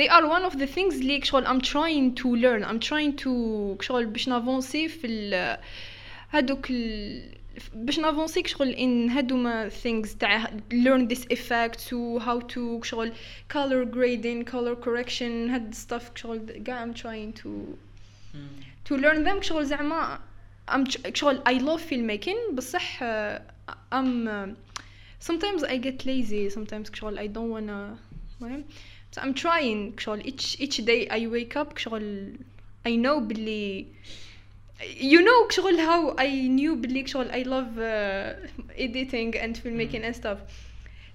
they 0.00 0.08
are 0.08 0.26
one 0.26 0.52
of 0.52 0.58
the 0.58 0.66
things 0.66 0.94
اللي 0.94 1.18
كشغل 1.18 1.46
I'm 1.46 1.60
trying 1.60 2.14
to 2.22 2.36
learn 2.36 2.64
I'm 2.64 2.80
trying 2.88 3.16
to 3.24 3.30
كشغل 3.78 4.06
باش 4.06 4.28
ن 4.28 4.36
avancer 4.36 4.88
في 4.88 5.06
ال 5.06 5.58
هادوك 6.30 6.70
ال 6.70 7.22
باش 7.74 7.98
نافونسي 7.98 8.42
كشغل 8.42 8.68
إن 8.68 9.10
هادوما 9.10 9.68
things 9.68 10.16
تاع 10.16 10.50
learn 10.72 11.06
this 11.06 11.26
effect 11.32 11.92
و 11.92 12.18
how 12.18 12.40
to 12.40 12.80
كشغل 12.80 13.12
color 13.52 13.84
grading 13.84 14.44
color 14.44 14.74
correction 14.74 15.50
هاد 15.50 15.74
stuff 15.74 16.10
كشغل 16.10 16.62
كاع 16.64 16.82
I'm 16.82 16.92
trying 16.92 17.34
to 17.34 17.64
to 18.84 18.96
learn 18.96 19.28
them 19.28 19.40
كشغل 19.40 19.66
زعما 19.66 20.18
um 20.74 20.84
كشغل 20.84 21.42
I 21.48 21.58
love 21.58 21.86
filmmaking 21.86 22.36
بصح 22.54 23.02
آه، 23.02 23.42
um 23.92 24.28
آه، 24.28 24.54
sometimes 25.28 25.62
i 25.62 25.76
get 25.76 26.06
lazy 26.06 26.54
sometimes 26.54 26.90
كشغل 26.90 27.18
i 27.18 27.26
don't 27.26 27.50
wanna 27.50 27.98
المهم. 28.40 28.64
So 29.16 29.22
i'm 29.22 29.34
trying 29.34 29.96
كشغل 29.96 30.22
each 30.22 30.60
each 30.60 30.76
day 30.76 31.08
i 31.10 31.26
wake 31.26 31.56
up 31.56 31.72
كشغل 31.72 32.36
i 32.88 32.90
know 32.90 33.18
بلي 33.18 33.86
you 34.80 35.20
know 35.20 35.48
كشغل 35.48 35.78
how 35.78 36.14
I 36.18 36.48
knew 36.48 36.74
باللي 36.74 37.02
كشغل 37.02 37.30
I 37.30 37.46
love 37.46 37.78
uh, 37.78 38.78
editing 38.78 39.34
and 39.42 39.56
filmmaking 39.56 40.04
and 40.04 40.16
stuff. 40.16 40.38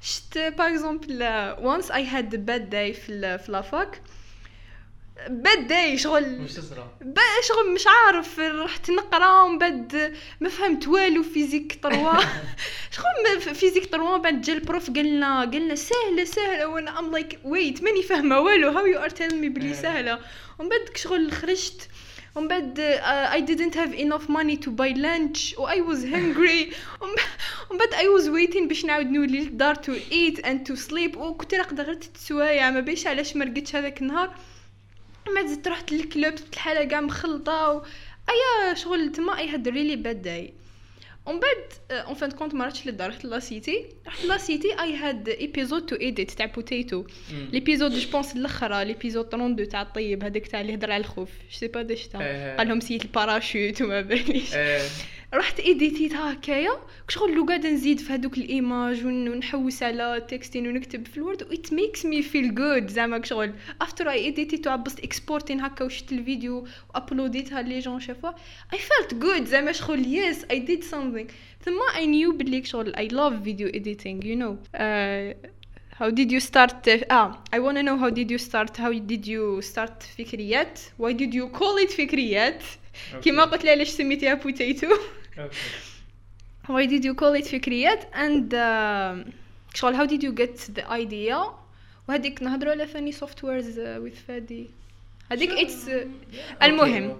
شت 0.02 0.38
uh, 0.38 1.56
once 1.62 1.89
I 1.89 2.02
had 2.02 2.34
a 2.34 2.38
bad 2.38 2.69
day 2.69 2.91
في 2.91 3.38
في 3.38 3.52
la 3.52 3.71
fac 3.71 4.02
bad 5.28 5.67
day 5.69 5.95
شغل 5.95 6.50
شغل 7.47 7.74
مش 7.74 7.86
عارف 7.88 8.39
رحت 8.39 8.91
نقرأ 8.91 9.41
ومن 9.41 9.58
بعد 9.58 10.15
ما 10.39 10.50
فهمت 10.50 10.88
والو 10.88 11.24
physique 11.24 11.80
trois 11.84 12.13
شغل 12.97 13.41
physique 13.56 13.86
trois 13.86 14.17
من 14.17 14.21
بعد 14.21 14.41
جا 14.41 14.54
ال 14.54 14.61
prof 14.61 14.89
قالنا 14.89 15.39
قالنا 15.39 15.76
سهلة 15.76 16.24
سهلة. 16.24 16.67
وأنا 16.67 17.00
I'm 17.00 17.12
like 17.12 17.39
wait 17.43 17.84
ماني 17.84 18.04
فاهمة 18.04 18.39
والو. 18.39 18.69
how 18.69 18.86
you 18.86 19.00
are 19.00 19.10
tell 19.10 19.36
me 19.36 19.50
بلي. 19.50 19.74
سهلة. 19.74 20.19
ومن 20.60 20.69
بعد 20.69 20.97
شغل 20.97 21.32
خرجت. 21.32 21.89
ومن 22.36 22.48
بعد 22.48 22.80
uh, 22.80 23.34
I 23.34 23.41
didn't 23.41 23.76
have 23.76 23.94
enough 23.94 24.30
money 24.30 24.58
to 24.58 24.72
buy 24.72 24.94
lunch 24.94 25.60
و 25.60 25.67
I 25.67 25.82
was 25.82 26.04
hungry. 26.04 26.74
ومن 27.02 27.78
بعد 27.80 27.94
I 27.94 28.08
was 28.17 28.30
waiting 28.30 28.67
باش 28.67 28.86
نعاود 28.86 29.06
نولي 29.06 29.39
للدار 29.39 29.76
to 29.76 29.91
eat 30.12 30.39
and 30.44 30.72
to 30.72 30.76
sleep. 30.76 31.17
وكنت 31.17 31.54
راقدة 31.54 31.84
غير 31.84 31.94
تلت 31.94 32.17
سوايع 32.17 32.70
ما 32.72 32.80
بيش 32.80 33.08
علاش 33.08 33.36
ما 33.36 33.63
هذاك 33.74 34.02
النهار. 34.02 34.36
ما 35.36 35.46
زدت 35.46 35.67
رحت 35.67 35.91
لل 35.91 36.06
club 36.06 36.34
الحالة 36.54 36.84
كاع 36.84 37.02
مخلطة. 37.02 37.72
و... 37.72 37.82
ايا 38.30 38.74
شغل 38.74 39.12
تما 39.12 39.38
I 39.38 39.50
had 39.50 39.67
really 39.67 39.95
bad 39.95 40.21
day 40.21 40.54
ومن 41.25 41.39
بعد 41.39 41.97
en 42.08 42.13
fin 42.13 42.32
de 42.32 42.37
compte 42.37 42.54
ما 42.53 42.65
رحتش 42.65 42.86
للدار 42.88 43.10
رحت 43.10 43.25
la 43.26 43.39
cité 43.39 43.86
رحت 44.07 44.25
la 44.26 44.38
cité 44.38 44.82
I 44.82 44.95
had 44.95 45.30
episode 45.30 45.86
to 45.86 45.95
edit 45.95 46.32
تاع 46.31 46.45
بوتيتو 46.45 47.03
l'épisode 47.52 47.91
je 47.91 48.12
pense 48.12 48.36
الاخرى 48.36 48.86
l'épisode 48.86 49.26
32 49.25 49.69
تاع 49.69 49.81
الطيب 49.81 50.23
هذاك 50.23 50.47
تاع 50.47 50.62
اللي 50.62 50.75
هضر 50.75 50.91
على 50.91 51.01
الخوف 51.01 51.29
je 51.30 51.58
sais 51.58 51.67
pas 51.67 51.82
داش. 51.81 52.07
قال 52.07 52.67
لهم 52.67 52.79
سيت 52.79 53.01
الباراشوت 53.01 53.81
وما 53.81 54.01
باليش. 54.01 54.53
رحت 55.34 55.60
ايديتيتها 55.60 56.34
هكايا. 56.34 56.72
شغل 57.10 57.36
لو 57.36 57.46
قاعدة 57.46 57.70
نزيد 57.70 58.00
في 58.00 58.13
هذوك 58.13 58.38
ال 58.38 58.47
images 58.47 59.06
ون- 59.06 59.30
ونحوس 59.30 59.84
على 59.84 60.26
تكستين 60.30 60.67
ونكتب 60.67 61.08
في 61.08 61.17
ال 61.17 61.23
Word 61.23 61.43
it 61.44 61.67
makes 61.70 62.00
me 62.00 62.24
feel 62.34 62.52
good 62.58 62.91
زعما 62.91 63.24
شغل 63.24 63.54
after 63.84 64.04
I 64.06 64.32
edited 64.34 64.67
وعبست 64.67 65.00
اكسبورتين 65.00 65.62
هكا 65.62 65.86
وشت 65.86 66.12
الفيديو 66.12 66.67
وابلوديتها 66.96 67.62
les 67.62 67.80
gens 67.80 68.00
شافوه 68.00 68.36
I 68.76 68.78
felt 68.78 69.13
good 69.24 69.44
زعما 69.44 69.72
شغل. 69.72 70.04
Yes 70.04 70.38
I 70.38 70.56
did 70.70 70.84
something. 70.84 71.32
ثم 71.65 71.80
I 71.96 72.02
knew 72.06 72.36
بلي 72.38 72.63
شغل 72.63 72.94
I 72.96 73.12
love 73.13 73.46
video 73.48 73.67
editing 73.80 74.24
you 74.26 74.36
know. 74.36 74.56
Uh, 74.80 75.34
how 76.00 76.10
did 76.10 76.32
you 76.32 76.39
start 76.39 76.88
uh, 76.88 77.13
ah 77.17 77.30
I 77.56 77.60
want 77.60 77.76
to 77.78 77.84
know 77.88 77.98
how 78.04 78.10
did 78.20 78.30
you 78.34 78.39
start 78.50 78.72
how 78.78 78.91
did 79.12 79.24
you 79.28 79.62
start 79.62 80.04
فكريات 80.17 80.80
why 81.00 81.12
did 81.13 81.34
you 81.34 81.60
call 81.60 81.86
it 81.88 81.91
فكريات 81.91 82.63
كيما 83.24 83.44
قلت 83.46 83.63
لي 83.63 83.70
علاش 83.72 83.89
سميتيها 83.89 84.34
بوتيتو. 84.34 84.88
why 86.67 86.86
did 86.86 87.04
you 87.06 87.13
call 87.15 87.34
it 87.41 87.47
فكريات 87.47 88.04
and 88.13 88.54
uh, 88.54 89.32
شغل 89.73 89.95
how 89.95 90.06
did 90.06 90.23
you 90.23 90.32
get 90.32 90.75
the 90.75 90.84
idea? 90.91 91.38
وهذيك 92.10 92.43
نهضروا 92.43 92.71
على 92.71 92.88
ثاني 92.88 93.12
softwares 93.12 93.75
uh, 93.75 94.04
with 94.04 94.17
فادي 94.27 94.69
هذيك 95.32 95.49
it's 95.51 95.88
uh, 95.89 96.63
المهم. 96.63 97.19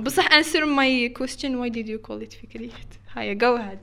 بصح 0.00 0.28
answer 0.28 0.66
my 0.66 1.12
question 1.18 1.50
why 1.60 1.68
did 1.68 1.88
you 1.88 1.98
call 2.08 2.22
it 2.22 2.34
فكريات 2.42 2.94
هيا 3.16 3.34
go 3.34 3.58
ahead. 3.60 3.78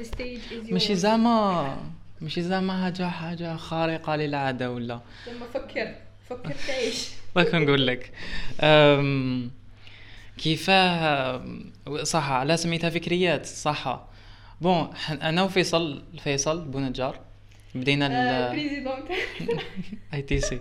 The 0.00 0.04
stage 0.04 0.52
is 0.52 0.68
yours. 0.68 0.72
ماشي 0.72 0.94
زعما 0.94 1.76
ماشي 2.20 2.42
زعما 2.42 2.84
حاجة 2.84 3.08
حاجة 3.08 3.56
خارقة 3.56 4.16
للعادة 4.16 4.70
ولا؟ 4.70 5.00
لما 5.26 5.46
فكر 5.54 5.94
فكر 6.30 6.54
تعيش. 6.68 7.08
بغيت 7.36 7.54
نقول 7.54 7.86
لك. 7.86 8.12
كيفاه 10.40 11.44
صح 12.02 12.30
على 12.30 12.56
سميتها 12.56 12.90
فكريات 12.90 13.46
صح. 13.46 14.08
bon 14.60 14.90
أنا 15.10 15.42
وفيصل 15.42 16.02
فيصل 16.24 16.64
بونجار 16.64 17.20
بدينا 17.74 18.52
اي 20.14 20.22
تي 20.22 20.40
سي 20.40 20.60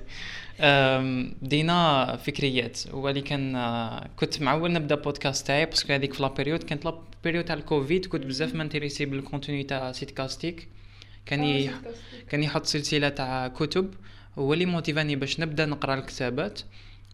بدينا 1.42 2.16
فكريات. 2.16 2.80
ولكن 2.92 3.56
آه، 3.56 4.10
كنت 4.16 4.42
معول 4.42 4.74
نبدأ 4.74 4.96
بودكاست 4.96 5.48
تاعي 5.48 5.66
parce 5.66 5.83
que 5.83 5.94
هذيك 5.94 6.14
في 6.14 6.22
la 6.22 6.31
période 6.31 6.64
كانت 6.64 6.86
la 6.86 6.99
période 6.99 7.46
تاع 7.46 7.56
الكوفيد 7.56 8.06
كنت 8.06 8.26
بزاف 8.26 8.56
intéressé 8.56 9.06
بال 9.06 9.19
contenu 9.19 9.64
تاع 9.64 9.92
سيت 9.92 10.12
كاستيك 10.12 10.68
كان 11.26 11.44
ي... 11.44 11.72
كان 12.30 12.44
يحط 12.44 12.66
سلسلة 12.66 13.10
تاع 13.10 13.48
كتب 13.48 13.94
هو 14.38 14.54
اللي 14.54 14.66
موتيفاني 14.66 15.16
باش 15.16 15.40
نبدأ 15.40 15.66
نقرأ 15.66 15.94
الكتابات. 15.94 16.62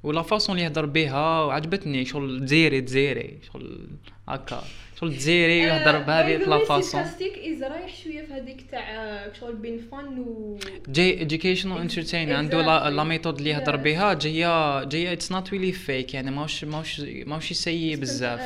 و 0.04 0.10
la 0.10 0.22
façon 0.22 0.56
اللي 0.56 0.66
يهضر 0.66 0.86
بها 0.86 1.44
وعجبتني 1.44 2.06
شغل 2.06 2.46
تزيري 2.46 2.82
تزيري 2.82 3.40
شغل 3.54 3.88
هكا 4.28 4.64
شغل 5.00 5.16
تزيري 5.16 5.60
يهضر 5.60 6.00
بهذه 6.00 6.38
la 6.38 6.66
façon. 6.66 6.82
sarcastique 6.82 7.38
إز 7.38 7.64
رايح 7.64 7.96
شوية 8.04 8.26
في 8.26 8.34
هذيك 8.34 8.66
تاع 8.72 9.34
شغل 9.40 9.56
بين 9.56 9.78
فن 9.92 10.20
و 10.20 10.58
جاي 10.88 11.28
educational 11.28 11.90
entertainment 11.90 12.14
عنده 12.14 12.62
la, 12.90 13.04
méthode 13.04 13.38
اللي 13.38 13.50
يهضر. 13.50 13.76
بها 13.76 14.14
جاية 14.14 14.84
جاية 14.84 15.14
it's 15.14 15.32
not 15.32 15.50
really 15.52 15.72
fake 15.72 16.14
يعني 16.14 16.32
ماهوش 16.32 16.64
ماهوش 16.64 17.00
ماهوش 17.00 17.54
سيء 17.54 17.96
بزاف. 17.96 18.42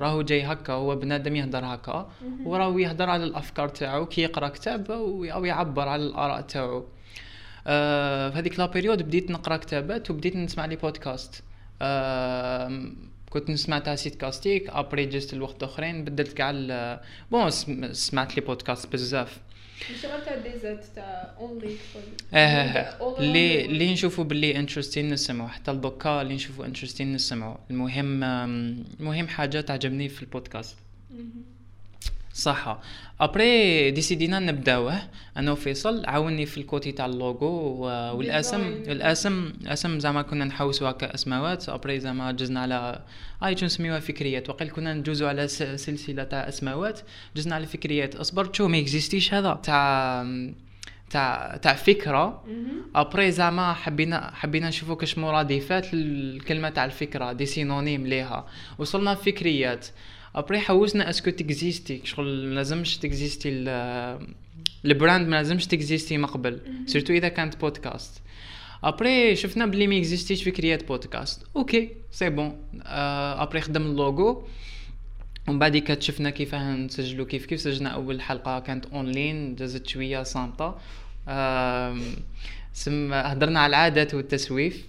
راهو 0.00 0.22
جاي 0.22 0.42
هكا 0.42 0.72
هو 0.72 0.96
بنادم 0.96 1.36
يهضر 1.36 1.64
هكا 1.64 2.10
وراهو 2.44 2.78
يهضر 2.78 3.10
على 3.10 3.24
الأفكار 3.24 3.68
تاعو 3.68 4.06
كي 4.06 4.20
يقرأ 4.20 4.48
كتاب 4.48 4.90
أو 4.90 5.44
يعبر 5.44 5.88
على 5.88 6.02
الآراء 6.02 6.40
تاعو. 6.40 6.84
آه 7.66 8.30
في 8.30 8.38
هذيك 8.38 8.58
la 8.58 8.66
période 8.66 9.02
بديت 9.02 9.30
نقرا 9.30 9.56
كتابات 9.56 10.10
وبديت 10.10 10.36
نسمع 10.36 10.64
les 10.66 10.76
podcasts. 10.76 11.42
آه 11.82 12.82
كنت 13.30 13.50
نسمع 13.50 13.78
تاع 13.78 13.94
سيت 13.94 14.14
كاستيك 14.14 14.70
après 14.70 15.06
juste 15.06 15.32
الوقت 15.34 15.62
أخرين 15.62 16.04
بدلت 16.04 16.32
كاع 16.32 17.00
bon 17.30 17.50
سم- 17.50 17.92
سمعت 17.92 18.36
les 18.36 18.42
podcasts 18.42 18.92
بزاف. 18.92 19.38
غير 20.04 20.20
تاع 20.20 20.36
ديزات 20.36 20.84
تاع 20.94 21.34
only 21.40 21.76
آه 22.34 23.18
اللي 23.20 23.64
اللي 23.64 23.92
نشوفوا 23.92 24.24
باللي 24.24 24.56
interesting 24.56 25.08
نسمعوا 25.12 25.48
حتى 25.48 25.72
لدوكا 25.72 26.22
اللي 26.22 26.34
نشوفوا 26.34 26.64
interesting 26.64 27.12
نسمعوا 27.12 27.56
المهم 27.70 28.24
المهم 29.00 29.28
حاجة 29.28 29.60
تعجبني 29.60 30.08
في 30.08 30.22
البودكاست. 30.22 30.76
صح. 32.34 32.78
après 33.20 33.90
ديسيدينا 33.90 34.38
نبداوه 34.38 34.98
أنا 35.36 35.52
وفيصل 35.52 36.06
عاوني 36.06 36.46
في 36.46 36.58
ال 36.58 36.65
côté 36.65 36.92
تاع 36.92 37.06
اللوغو 37.06 37.80
والاسم. 38.16 38.60
الاسم 38.66 39.52
الأسم 39.60 39.98
زعما 39.98 40.22
كنا 40.22 40.44
نحوسوا 40.44 40.90
هكا 40.90 41.14
أسماوات. 41.14 41.68
après 41.68 42.00
زعما 42.00 42.32
جزنا 42.32 42.60
على 42.60 43.02
هاي 43.42 43.56
شو 43.56 43.66
نسميوها 43.66 44.00
فكريات. 44.00 44.50
وقيل 44.50 44.70
كنا 44.70 44.94
ندوزو 44.94 45.26
على 45.26 45.48
سلسلة 45.48 46.24
تاع 46.24 46.48
أسماوات. 46.48 47.00
جزنا 47.36 47.54
على 47.54 47.66
فكريات. 47.66 48.16
اصبر 48.16 48.52
شو 48.52 48.68
ما 48.68 48.78
اكزيستيش 48.78 49.34
هذا. 49.34 49.60
تاع 49.62 50.26
تاع 51.10 51.56
تاع 51.56 51.74
فكرة. 51.74 52.44
après 52.94 53.30
زعما 53.30 53.72
حبينا 53.72 54.30
حبينا 54.34 54.68
نشوفوا 54.68 54.94
كاش 54.94 55.18
مرادفات 55.18 55.94
للكلمه 55.94 56.68
تاع 56.68 56.84
الفكرة. 56.84 57.32
des 57.32 57.46
synonymes 57.46 58.06
ليها. 58.06 58.46
وصلنا 58.78 59.14
فكريات. 59.14 59.86
après 60.34 60.60
حوسنا 60.60 61.10
est-ce 61.10 61.23
que 61.23 61.30
تكزيستي 61.30 62.00
شغل 62.04 62.54
لازمش 62.54 62.96
تكزيستي 62.96 63.48
ال 64.84 64.91
brand 64.91 65.28
ما 65.28 65.36
لازمش 65.36 65.66
تكزيستي 65.66 66.18
من 66.18 66.26
قبل 66.26 66.60
surtout 66.86 67.12
اذا 67.12 67.28
كانت 67.28 67.56
بودكاست 67.56 68.22
après 68.84 69.36
شفنا 69.36 69.66
بلي 69.66 69.86
ما 69.86 69.98
اكزيستيش 69.98 70.44
فكريات 70.44 70.88
بودكاست 70.88 71.46
okay 71.56 71.90
c'est 72.10 72.30
bon 72.30 72.58
après 72.86 73.60
خدم 73.60 73.82
اللوغو 73.82 74.44
ومن 75.48 75.58
بعد 75.58 75.76
كتشفنا 75.76 76.30
كيفاه 76.30 76.76
نسجلو 76.76 77.26
كيف 77.26 77.46
كيف 77.46 77.60
سجلنا 77.60 77.90
اول 77.90 78.20
حلقه 78.20 78.60
كانت 78.60 78.86
اونلاين 78.86 79.54
دازت 79.54 79.86
شوية 79.86 80.22
صامته 80.22 80.74
سم 82.72 83.12
هضرنا 83.12 83.60
على 83.60 83.70
العادات 83.70 84.14
والتسويف 84.14 84.86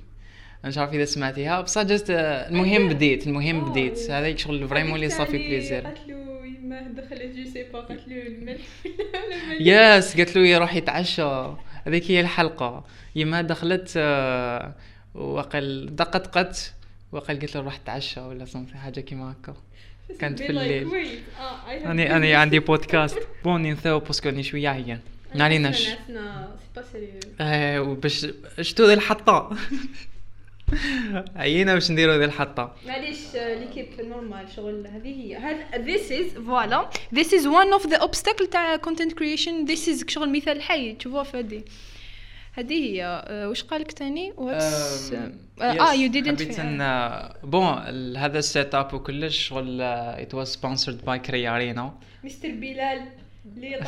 مش 0.65 0.77
عارف 0.77 0.93
إذا 0.93 1.05
سمعتيها. 1.05 1.61
بصح 1.61 1.81
juste 1.81 2.09
المهم 2.09 2.89
بديت 2.89 3.27
المهم 3.27 3.69
بديت. 3.69 4.11
هذاك 4.11 4.37
شغل 4.39 4.67
vraiment 4.67 4.99
لي 4.99 5.09
ça 5.09 5.18
fait 5.18 5.37
plaisir. 5.37 5.81
قالت 5.81 6.07
له 6.07 6.45
يما 6.45 6.81
دخلت 6.81 7.35
je 7.35 7.51
sais 7.53 7.63
pas. 7.63 7.79
قالت 7.79 8.07
له 8.07 8.27
الملح 8.27 8.61
yes 9.67 10.17
قالت 10.17 10.35
له 10.35 10.47
يروح 10.47 10.75
يتعشى 10.75 11.53
هذيك 11.87 12.11
هي 12.11 12.21
الحلقة. 12.21 12.85
يما 13.15 13.41
دخلت 13.41 13.93
آه، 13.97 14.73
وقال 15.15 15.95
دقت 15.95 16.37
قت 16.37 16.73
وقال 17.11 17.39
قلت 17.39 17.55
له 17.55 17.61
روح 17.61 17.77
تعشى 17.77 18.19
ولا 18.19 18.45
صمت 18.45 18.71
حاجة 18.71 18.99
كيما 18.99 19.31
هكا. 19.31 19.55
كانت 20.19 20.41
في 20.41 20.49
الليل. 20.49 20.87
أنا 21.69 22.15
أنا 22.15 22.37
عندي 22.37 22.59
بودكاست 22.59 23.19
بوني 23.43 23.71
نثاو 23.71 23.99
parce 23.99 24.18
que 24.18 24.29
راني 24.29 24.43
شوية 24.43 24.69
عيان. 24.69 24.99
ما 25.35 25.43
عليناش 25.43 25.89
إيه 27.41 27.79
وباش 27.79 28.27
شتو 28.61 28.93
الحطة؟ 28.93 29.49
عينا 31.35 31.73
باش 31.73 31.91
نديرو 31.91 32.13
ذي 32.13 32.25
الحطة؟ 32.25 32.75
معليش 32.87 33.17
l'équipe 33.35 33.87
normal 34.01 34.49
شغل 34.55 34.87
هذه 34.87 35.07
هي. 35.07 35.35
هذا 35.35 35.85
this 35.85 36.09
is 36.09 36.39
voilà. 36.39 36.89
This 37.15 37.27
is 37.27 37.43
one 37.45 37.81
of 37.81 37.89
the 37.89 37.97
obstacle 37.97 38.49
تاع 38.51 38.77
content 38.77 39.13
creation. 39.13 39.67
This 39.67 39.87
is 39.87 40.09
شغل 40.09 40.29
مثال 40.35 40.61
حي 40.61 40.93
تشوفوه 40.93 41.23
في 41.23 41.37
هذه 41.39 41.63
هذه 42.53 42.73
هي. 42.73 43.23
uh, 43.25 43.31
واش 43.49 43.63
قالك 43.63 43.91
تاني؟ 43.91 44.33
آه 45.61 45.93
you 45.93 46.09
didn't 46.09 46.41
حبيت 46.41 46.59
ان 46.59 47.29
bon 47.43 48.17
هذا 48.17 48.39
ال 48.39 48.75
setup 48.75 48.93
وكلش 48.93 49.47
شغل 49.47 49.81
it 49.81 50.33
was 50.33 50.47
sponsored 50.47 51.05
by 51.05 51.19
كريارينا 51.19 51.93
مستر 52.23 52.51
بلال. 52.51 53.01
اللي 53.45 53.75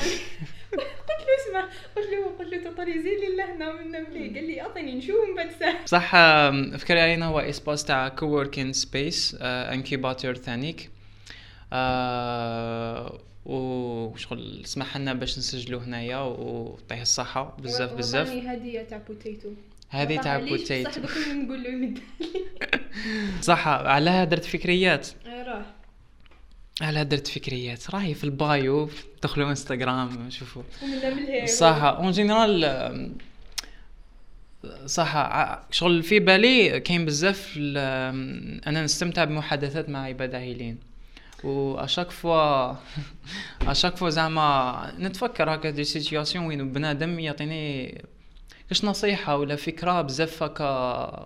قلت 1.08 1.22
له 1.28 1.36
اسمع 1.48 1.70
قلت 1.96 2.08
له 2.12 2.26
قلت 2.40 2.54
له 2.54 2.72
تطريزي 2.72 3.10
لي 3.10 3.36
لهنا 3.36 3.74
من 3.74 3.92
ملي 3.92 4.40
قال 4.40 4.48
لي 4.48 4.62
أعطيني 4.62 4.96
نشوف 4.96 5.16
من 5.30 5.36
بعد 5.36 5.52
ساعة. 5.60 5.86
صح 5.86 6.12
في 6.78 6.84
كريارينا 6.88 7.26
هو 7.26 7.40
espace 7.40 7.84
تاع 7.86 8.08
coworking 8.08 8.76
space 8.76 9.38
incubateur 9.42 10.34
ثانيك. 10.36 10.90
وشغل 13.46 14.62
سمح 14.66 14.98
لنا 14.98 15.14
باش 15.14 15.38
نسجلوا 15.38 15.82
هنايا 15.82 16.18
ويعطيه 16.18 17.02
الصحة. 17.02 17.58
بزاف 17.60 17.94
بزاف. 17.94 18.30
هدية 18.30 18.82
تاع 18.82 18.98
بوتيتو 19.08 19.50
هذه 19.90 20.22
تاع 20.22 20.38
بوتيتو 20.40 20.92
صح 20.92 21.28
نقول 21.28 21.64
له 21.64 21.94
صح 23.42 23.68
على 23.68 24.26
درت 24.26 24.46
فكريات. 24.46 25.08
راه. 25.28 25.66
على 26.82 27.04
درت 27.04 27.28
فكريات. 27.28 27.90
راهي 27.90 28.14
في 28.14 28.24
البايو 28.24 28.90
دخلوا 29.24 29.50
انستغرام 29.50 30.30
شوفوا. 30.30 30.64
صح 31.46 31.84
en 31.84 32.12
général 32.12 33.12
صح 34.86 35.30
شغل 35.72 36.04
في 36.04 36.20
بالي 36.20 36.80
كاين 36.80 37.06
بزاف 37.06 37.54
أنا 37.58 38.84
نستمتع 38.84 39.24
بمحادثات 39.24 39.90
مع 39.90 40.04
عباد 40.04 40.36
هايلين. 40.36 40.78
و 41.44 41.76
à 41.78 41.83
chaque 41.83 42.12
fois 42.12 42.74
à 43.62 43.67
chaque 43.67 43.98
fois 43.98 44.10
زعما 44.10 44.94
نتفكر 45.00 45.56
هكا 45.56 45.70
des 45.70 45.84
situations 45.84 46.46
وين 46.46 46.74
بنادم 46.74 47.20
يعطيني 47.20 48.02
كاش 48.70 48.86
نصيحة 48.86 49.38
ولا 49.38 49.56
فكرة 49.56 50.02
بزاف 50.02 50.44
هكا 50.44 50.66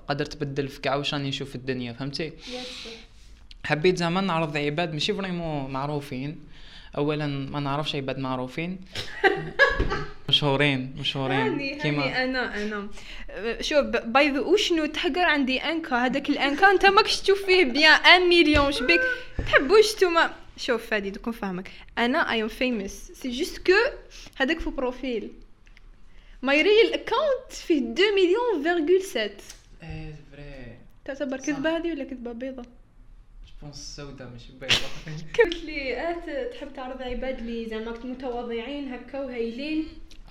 قادر 0.08 0.26
تبدل 0.26 0.68
في 0.68 0.82
كاع 0.82 0.96
واش 0.96 1.14
راني 1.14 1.30
نشوف 1.30 1.56
الدنيا 1.56 1.94
فهمتي؟ 1.94 2.34
حبيت 3.66 3.98
زعما 3.98 4.22
نعرض 4.22 4.58
عباد 4.58 4.94
ماشي 4.94 5.14
فريمون 5.14 5.72
معروفين. 5.72 6.40
اولا 6.98 7.28
ما 7.28 7.60
نعرفش 7.60 7.96
عباد 7.96 8.20
معروفين. 8.20 8.80
مشهورين 10.30 10.96
مشهورين. 11.00 11.78
كيما. 11.78 12.24
أنا 12.24 12.64
أنا. 12.64 12.88
شوف 13.62 13.86
باي 13.86 14.32
ذا 14.32 14.40
وشنو؟ 14.40 14.86
تحقر 14.86 15.20
عندي 15.20 15.58
إنكا. 15.60 15.96
هذاك 16.06 16.30
الإنكا 16.30 16.72
أنت 16.72 16.86
ماكش 16.86 17.22
تشوف 17.22 17.46
فيه 17.46 17.66
بيان 17.66 18.06
ان 18.06 18.30
مليون 18.30 18.72
شبيك 18.72 19.02
تحبوش 19.38 19.96
نتوما 19.96 20.34
شوف 20.58 20.86
فادي 20.86 21.10
دوك 21.10 21.28
نفهمك. 21.28 21.72
أنا 21.98 22.32
اي 22.32 22.42
ام 22.42 22.48
فيموس 22.48 22.92
سي 22.92 23.30
جوست 23.30 23.58
كو 23.68 23.74
هذاك 24.36 24.60
في 24.60 24.70
بروفيل 24.70 25.32
ماي 26.42 26.62
ريل 26.62 26.94
اكونت 26.94 27.52
فيه 27.52 27.94
2 27.94 28.14
مليون 28.16 28.64
فيرغول 28.64 29.02
7 29.02 29.24
إيه 29.84 30.16
vrai 30.32 30.78
تعتبر 31.06 31.38
كذبة 31.38 31.78
هذه 31.78 31.92
ولا 31.92 32.04
كذبة 32.04 32.32
بيضة؟ 32.32 32.64
بونس 33.62 33.96
سوداء 33.96 34.28
مش 34.36 34.52
بيضة 34.52 34.76
قلت 35.38 35.64
لي 35.66 36.02
آه 36.02 36.50
تحب 36.52 36.74
تعرض 36.74 37.02
عباد 37.02 37.38
اللي 37.40 37.70
زعما 37.70 37.94
متواضعين 38.04 38.94
هكا 38.94 39.22
وهايلين؟ 39.22 39.88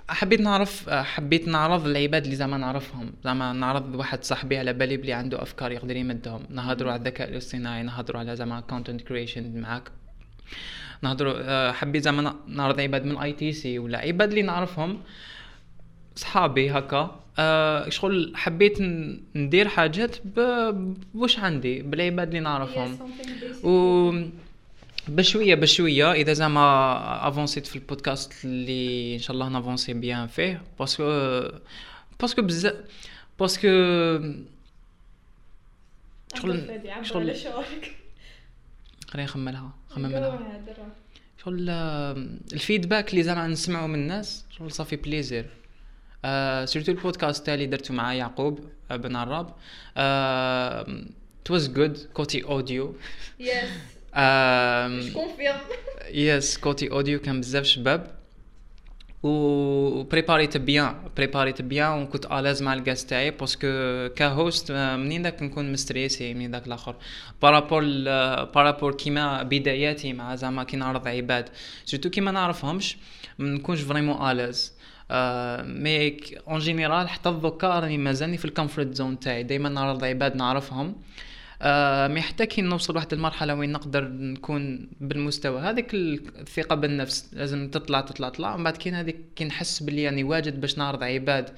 حبيت 0.09 0.41
نعرف 0.41 0.91
حبيت 0.91 1.49
نعرض 1.49 1.87
العباد 1.87 2.25
اللي 2.25 2.37
زعما 2.37 2.57
نعرفهم. 2.57 3.13
زعما 3.25 3.53
نعرض 3.53 3.95
واحد 3.95 4.25
صاحبي 4.25 4.59
على 4.59 4.73
بالي 4.73 4.97
بلي 4.97 5.13
عنده 5.13 5.43
أفكار 5.43 5.73
يقدر 5.73 5.97
يمدهم. 5.97 6.43
نهضروا 6.51 6.93
على 6.93 6.99
الذكاء 7.01 7.29
الاصطناعي 7.29 7.83
نهضروا 7.83 8.21
على 8.21 8.37
زعما 8.37 8.61
content 8.61 9.01
creation 9.03 9.61
معاك. 9.61 9.91
نهضروا 11.03 11.73
حبيت 11.73 12.03
زعما 12.03 12.35
نعرض 12.47 12.81
عباد 12.81 13.05
من 13.05 13.19
ETC 13.19 13.79
ولا 13.79 13.99
عباد 13.99 14.29
اللي 14.29 14.43
نعرفهم. 14.43 15.01
صحابي 16.19 16.71
هكا. 16.71 17.21
أه 17.39 17.89
شغل 17.89 18.33
حبيت 18.35 18.81
ندير 19.35 19.69
حاجات 19.69 20.17
بوش 21.15 21.39
عندي 21.39 21.83
بالعباد 21.83 22.29
اللي 22.29 22.41
نعرفهم. 22.41 22.99
و 23.65 24.13
بشوية 25.09 25.55
بشوية 25.55 26.13
إذا 26.13 26.33
زعما 26.33 27.29
avancيت 27.29 27.67
في 27.67 27.77
البودكاست 27.77 28.45
اللي 28.45 29.15
إن 29.15 29.19
شاء 29.19 29.35
الله 29.35 29.49
نافونسي 29.49 29.93
بيان 29.95 30.27
فيه 30.27 30.63
باسكو 30.79 31.43
باسكو 32.21 32.43
بزاف 32.43 32.75
باسكو 33.41 33.69
شغل 36.35 36.81
شغل 37.03 37.37
خليني 39.09 39.25
نخملها 39.25 39.71
نخمم 39.91 40.05
منها 40.07 40.61
شغل 41.45 41.71
الفيدباك 42.53 43.11
اللي 43.11 43.23
زعما 43.23 43.47
نسمعه 43.47 43.87
من 43.87 43.95
الناس 43.95 44.45
شغل 44.51 44.73
صافي 44.73 44.97
بليزير 44.97 45.47
آه 46.25 46.65
سيرتو 46.65 46.93
البودكاست 46.93 47.47
تالي 47.47 47.67
درتو 47.67 47.95
مع 47.95 48.15
يعقوب 48.15 48.61
بن 48.91 49.17
عراب. 49.17 49.55
توز 51.45 51.69
جود 51.69 51.99
كوتي 52.15 52.45
أوديو. 52.45 52.97
يس 53.41 53.53
كونفيرم 55.15 55.57
يس 56.11 56.59
كوتي 56.59 56.91
أوديو 56.91 57.21
كان 57.21 57.41
بزاف 57.41 57.65
شباب. 57.65 58.19
و 59.23 60.03
بريباريت 60.03 60.57
بيان 60.57 60.95
بريباريت 61.17 61.63
بيان 61.63 62.03
وكنت 62.03 62.27
الاز 62.27 62.63
مع 62.63 62.75
الجاز 62.75 63.05
تاعي 63.05 63.31
باسكو 63.31 63.69
كهوست 64.17 64.73
منين 64.73 65.23
داك 65.23 65.43
نكون 65.43 65.73
مستريسي 65.73 66.35
منين 66.35 66.51
داك 66.51 66.67
الآخر. 66.67 66.97
par 67.43 67.55
rapport 67.55 67.83
par 68.45 68.60
rapport 68.60 68.95
كيما 68.95 69.43
بداياتي 69.43 70.13
مع 70.13 70.35
زعما 70.35 70.65
كي 70.65 70.77
نعرض 70.77 71.09
عباد. 71.09 71.49
surtout 71.85 72.11
كيما 72.11 72.31
نعرفهمش 72.31 72.97
ما 73.39 73.49
نكونش 73.49 73.81
vraiment 73.81 74.31
à 74.31 74.38
l'aise 74.38 74.78
mais 75.11 76.17
en 76.49 76.59
général 76.59 77.09
حتى 77.09 77.31
دوكا 77.31 77.81
راني 77.81 77.99
مازالني 77.99 78.37
في 78.37 78.45
ال 78.45 78.51
comfort 78.51 78.95
zone 78.95 79.21
تاعي. 79.21 79.43
دائما 79.43 79.69
نعرض 79.69 80.05
عباد 80.05 80.37
نعرفهم. 80.37 80.95
آه 81.63 82.21
كي 82.31 82.63
نوصل 82.63 82.97
واحد 82.97 83.13
المرحلة 83.13 83.55
وين 83.55 83.73
نقدر 83.73 84.09
نكون 84.09 84.91
بالمستوى. 85.01 85.61
هذيك 85.61 85.95
الثقة 85.95 86.77
بالنفس 86.77 87.31
لازم 87.33 87.71
تطلع 87.71 88.01
تطلع 88.01 88.29
تطلع. 88.29 88.55
ومن 88.55 88.65
بعد 88.65 88.77
كاين 88.77 88.95
هذيك 88.95 89.17
كي 89.37 89.45
نحس 89.45 89.83
بلي 89.83 90.07
راني 90.07 90.25
واجد 90.25 90.61
باش 90.61 90.79
نعرض 90.79 91.03
عباد. 91.03 91.51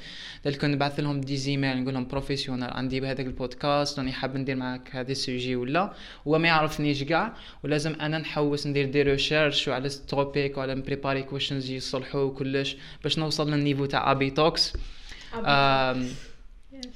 كون 0.61 0.71
نبعث 0.71 1.01
لهم 1.01 1.21
des 1.21 1.37
emails 1.37 1.83
نقول 1.83 1.95
لهم 1.95 2.07
professionnel 2.07 2.71
عندي 2.71 3.01
بهذاك 3.01 3.27
البودكاست 3.27 3.99
راني 3.99 4.13
حاب 4.13 4.37
ندير 4.37 4.57
معاك 4.57 4.97
هذا 4.97 5.13
ال 5.12 5.20
sujet 5.20 5.57
ولا 5.57 5.93
هو 6.29 6.39
ما 6.39 6.49
يعرفنيش 6.49 7.03
كاع 7.03 7.35
ولازم 7.65 7.95
أنا 8.01 8.19
نحوس 8.19 8.67
ندير 8.67 8.91
des 8.90 9.03
recherches 9.03 9.69
على 9.69 9.87
ال 9.87 9.99
topic 9.99 10.59
وعلى 10.59 10.75
نprépari 10.75 11.23
questions 11.23 11.71
يصلحوا 11.71 12.21
وكلش 12.21 12.77
باش 13.03 13.19
نوصل 13.19 13.51
لل 13.51 13.59
niveau 13.59 13.85
تاع 13.85 14.11
ABtalks 14.11 14.73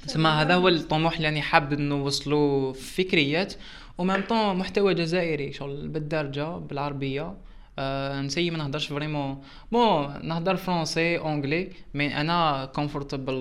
تسمى 0.07 0.29
هذا 0.29 0.55
هو 0.55 0.67
الطموح 0.67 1.15
اللي 1.15 1.29
أنا 1.29 1.41
حاب 1.41 1.73
نوصلو 1.73 2.73
فكريات 2.73 3.53
و 3.97 4.02
même 4.02 4.21
temps 4.21 4.57
محتوى 4.57 4.93
جزائري 4.93 5.53
شغل 5.53 5.87
بالدارجة 5.87 6.57
بالعربية. 6.57 7.37
آه 7.79 8.21
نessayi 8.21 8.51
ما 8.51 8.57
نهضرش 8.57 8.87
vraiment. 8.87 9.41
bon 9.71 10.27
نهضر 10.27 10.55
français 10.55 11.17
anglais 11.17 11.69
mais 11.93 12.21
أنا 12.21 12.65
comfortable 12.75 13.35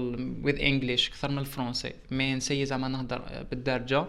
with 0.45 0.61
English 0.61 1.09
أكثر 1.09 1.31
من 1.31 1.39
ال 1.39 1.45
français 1.45 1.93
mais 2.11 2.35
نessayi 2.35 2.67
زعما 2.67 2.89
نهضر 2.89 3.47
بالدارجة. 3.51 4.07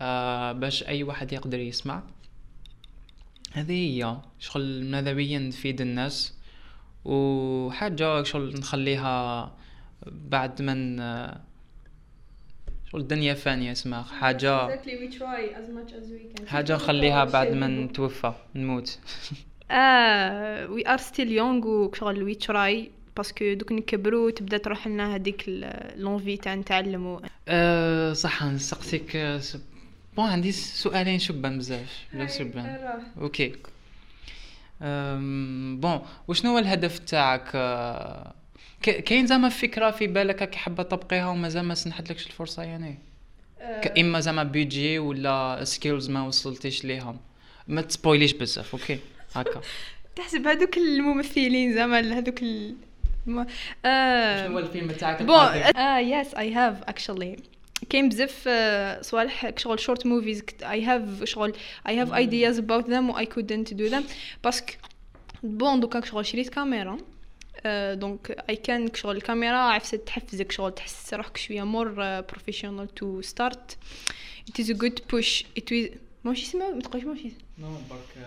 آه 0.00 0.52
باش 0.52 0.82
أي 0.82 1.02
واحد 1.02 1.32
يقدر 1.32 1.58
يسمع. 1.58 2.02
هذه 3.52 3.72
هي 3.72 4.16
شغل 4.38 4.84
ماذا 4.84 5.12
بيا 5.12 5.38
نفيد 5.38 5.80
الناس. 5.80 6.34
وحاجة 7.04 8.22
شغل 8.22 8.54
نخليها 8.58 9.52
بعد 10.06 10.62
من 10.62 11.00
شغل 12.94 13.02
الدنيا 13.02 13.34
فانية 13.34 13.72
اسمها. 13.72 14.02
حاجة 14.02 14.68
exactly 14.68 14.90
we 14.90 15.14
try 15.14 15.56
as 15.56 15.68
much 15.68 15.92
as 15.92 16.06
we 16.06 16.38
can. 16.40 16.46
حاجة 16.48 16.74
نخليها 16.74 17.24
بعد 17.24 17.52
ما 17.52 17.66
نتوفى 17.66 18.32
نموت 18.54 18.98
آه 19.70 20.66
we 20.70 20.88
are 20.88 20.96
still 20.98 21.32
young 21.32 21.66
وشغل. 21.66 22.22
We 22.22 22.34
try 22.34 22.90
parce 23.16 23.39
que 23.39 23.52
دوك 23.54 23.72
نكبروا 23.72 24.30
تبدا 24.30 24.56
تروح 24.58 24.86
لنا 24.86 25.14
هذيك 25.14 25.44
l'envie 25.96 26.36
تاع 26.36 26.54
نتعلموا 26.54 27.20
أه 27.48 28.12
صح 28.12 28.44
نسقسيك. 28.44 29.16
آه، 29.16 29.40
bon 30.16 30.26
عندي 30.26 30.52
سؤالين 30.52 31.18
شبان 31.18 31.58
بزاف. 31.58 32.04
بزاف 32.14 32.38
شبان. 32.38 32.78
أوكي 33.20 33.52
bon 35.80 36.00
وشنو 36.28 36.50
هو 36.50 36.58
الهدف 36.58 36.98
تاعك؟ 36.98 37.50
أه، 37.54 38.22
ك- 38.30 38.43
كاين 38.90 39.26
زعما 39.26 39.48
فكرة 39.48 39.90
في 39.90 40.06
بالك 40.06 40.40
راكي 40.42 40.58
حابة 40.58 40.82
تطبقيها 40.82 41.26
ومازال 41.28 41.62
ما 41.64 41.74
سنحتلكش 41.74 42.26
الفرصة 42.26 42.62
يعني؟ 42.62 42.98
ك- 43.60 43.98
إما 43.98 44.20
زعما 44.20 44.42
budget 44.42 44.98
ولا 44.98 45.60
skills 45.64 46.10
ما 46.10 46.26
وصلتيش 46.26 46.84
ليهم. 46.84 47.20
ما 47.68 47.80
تspoilيش 47.82 48.32
بزاف 48.32 48.74
OK؟ 48.74 48.98
هكا. 49.34 49.60
تحسب 50.16 50.46
هذوك 50.46 50.76
الممثلين 50.76 51.74
زعما 51.74 52.00
هذوك 52.18 52.42
ال... 52.42 52.74
آه. 53.84 54.46
شنو 54.46 54.52
هو 54.52 54.58
الفيلم 54.58 54.90
تاعك 54.92 55.22
bon؟ 55.22 55.36
أه 55.36 55.98
yes 55.98 56.34
I 56.34 56.52
have 56.54 56.82
actually 56.82 57.36
كاين 57.90 58.08
بزاف 58.08 58.44
آه، 58.48 59.02
صوالح 59.02 59.50
شغل 59.56 59.80
short 59.80 60.06
movies 60.06 60.42
I 60.62 60.84
have 60.84 61.24
شغل 61.24 61.52
I 61.88 61.98
have 61.98 62.12
ideas 62.14 62.58
about 62.58 62.90
them 62.90 63.10
و 63.10 63.18
I 63.18 63.26
couldn't 63.26 63.74
do 63.74 63.84
them 63.86 64.04
parce 64.44 64.62
que 64.62 64.72
bon 65.42 65.80
دوكا 65.80 66.00
شغل 66.04 66.26
شريت 66.26 66.48
كاميرا. 66.48 66.96
donc 67.94 68.44
اي 68.48 68.56
كان 68.56 68.94
شغل 68.94 69.16
الكاميرا 69.16 69.56
عرفت 69.56 69.94
تحفزك 69.94 70.52
شغل 70.52 70.74
تحس 70.74 71.14
روحك 71.14 71.36
شوية 71.36 71.62
more 71.62 72.20
professional 72.20 72.94
to 72.94 73.22
start 73.22 73.76
it 74.50 74.58
is 74.58 74.68
a 74.68 74.74
good 74.74 74.98
push. 75.08 75.44
It 75.56 75.70
is 75.72 75.96
ماشي 76.24 76.46
اسمها 76.46 76.70
ما 76.70 76.80
تقولش 76.80 77.04
ماشي 77.04 77.32
نو 77.58 77.68
برك 77.90 78.26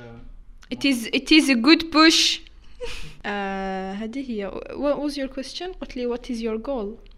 it 0.73 0.77
is 0.77 1.07
it 1.07 1.31
is 1.31 1.49
a 1.49 1.55
good 1.55 1.83
push. 1.91 2.39
آه 3.25 3.93
هذه 3.93 4.31
هي. 4.31 4.51
What 4.69 4.97
was 4.97 5.15
your 5.17 5.27
question? 5.35 5.67
قلت 5.81 5.97
لي 5.97 6.15
what 6.15 6.21
is 6.21 6.39
your 6.41 6.67
goal? 6.67 7.09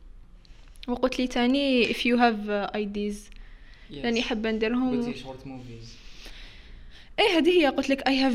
وقلت 0.88 1.19
لي 1.19 1.27
تاني 1.27 1.93
if 1.93 1.97
you 1.97 2.17
have 2.17 2.49
uh, 2.49 2.77
ideas. 2.77 3.34
يعني 3.91 4.21
حابة 4.21 4.51
نديرهم. 4.51 5.13
short 5.13 5.47
movies 5.47 5.95
إيه 7.19 7.38
هذه 7.38 7.62
هي. 7.62 7.67
قلت 7.67 7.89
لك 7.89 8.08
I 8.08 8.19
have 8.19 8.34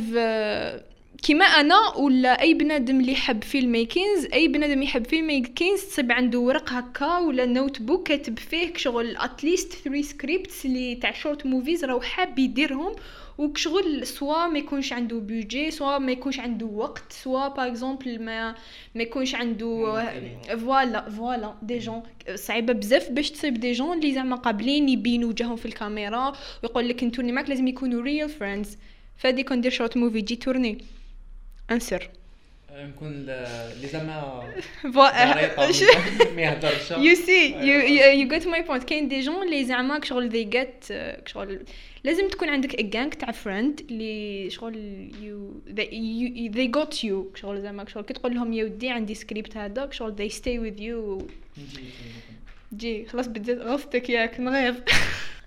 كيما 1.23 1.45
أنا 1.45 1.97
ولا 1.97 2.41
أي 2.41 2.55
بنادم 2.55 3.01
اللي 3.01 3.13
يحب 3.13 3.45
filmmaking 3.45 4.27
أي 4.33 4.49
بنادم 4.49 4.83
يحب 4.83 5.07
filmmaking 5.07 5.81
تصيب 5.81 6.13
عنده 6.13 6.39
ورق 6.39 6.73
هكا 6.73 7.19
ولا 7.19 7.47
notebook 7.47 8.09
كاتب 8.09 8.39
فيه 8.39 8.73
شغل 8.77 9.17
at 9.17 9.33
least 9.33 9.73
3 9.73 10.03
scripts 10.03 10.65
اللي 10.67 10.95
تاع 10.95 11.13
short 11.13 11.47
movies 11.47 11.85
راهو 11.85 12.01
حاب 12.01 12.39
يديرهم 12.39 12.93
وكشغل 13.39 14.07
سوا 14.07 14.47
ما 14.47 14.59
يكونش 14.59 14.93
عنده 14.93 15.19
بيجي 15.19 15.71
سوا 15.71 15.99
ما 15.99 16.13
يكونش 16.13 16.39
عنده 16.41 16.67
وقت 16.67 17.13
سوا 17.13 17.49
باغ 17.49 17.67
اكزومبل 17.67 18.23
ما 18.23 18.55
ما 18.95 19.03
يكونش 19.03 19.35
عنده. 19.35 20.05
فوالا 20.57 21.11
فوالا 21.11 21.55
دي 21.63 21.79
جون 21.79 22.03
صعيبة 22.35 22.73
بزاف 22.73 23.11
باش 23.11 23.31
تصيب 23.31 23.55
دي 23.55 23.73
جون 23.73 23.99
اللي 23.99 24.15
زعما 24.15 24.37
قابلين 24.37 24.89
يبينوا 24.89 25.29
وجههم 25.29 25.57
في 25.57 25.67
الكاميرا 25.67 26.33
ويقول 26.63 26.89
لك 26.89 27.03
انتو 27.03 27.21
اللي 27.21 27.33
معك 27.33 27.49
لازم 27.49 27.67
يكونوا 27.69 28.03
ريال 28.03 28.29
فريندز 28.29 28.79
فادي 29.17 29.43
كون 29.43 29.61
دير 29.61 29.71
شورت 29.71 29.97
موفي 29.97 30.21
جي 30.21 30.37
تورني 30.37 30.79
انسر 31.71 32.09
نكون 32.77 33.13
ل- 33.13 33.31
اللي 33.31 33.87
زعما 33.89 34.45
ما 36.37 36.43
يهضرش 36.43 36.91
يو 36.91 37.15
سي 37.15 37.55
يو 38.21 38.29
جيت 38.29 38.47
ماي 38.47 38.63
بوينت 38.63 38.85
كاين 38.85 39.09
دي 39.09 39.21
جون 39.21 39.43
اللي 39.43 39.65
زعما 39.65 40.01
شغل 40.05 40.29
ذي 40.29 40.45
جيت 40.45 40.85
شغل 41.27 41.61
لازم 42.05 42.29
تكون 42.29 42.49
عندك 42.49 42.81
gang 42.83 43.13
تاع 43.13 43.31
friends 43.31 43.81
اللي 43.91 44.51
شغل 44.51 44.77
you 45.23 45.61
they 46.51 46.67
got 46.67 47.05
you 47.05 47.33
شغل 47.35 47.63
زعما 47.63 47.85
شغل 47.89 48.03
كي 48.05 48.13
تقول 48.15 48.35
لهم 48.35 48.53
يا 48.53 48.65
ودي 48.65 48.91
عندي 48.91 49.15
سكريبت 49.15 49.57
هذاك 49.57 49.93
شغل 49.93 50.13
they 50.15 50.29
stay 50.29 50.59
with 50.59 50.81
you 50.81 51.29
جي 52.75 53.05
خلاص 53.07 53.27
بديت 53.27 53.59
غصتك 53.59 54.11
ياك 54.11 54.41
نغيب 54.41 54.75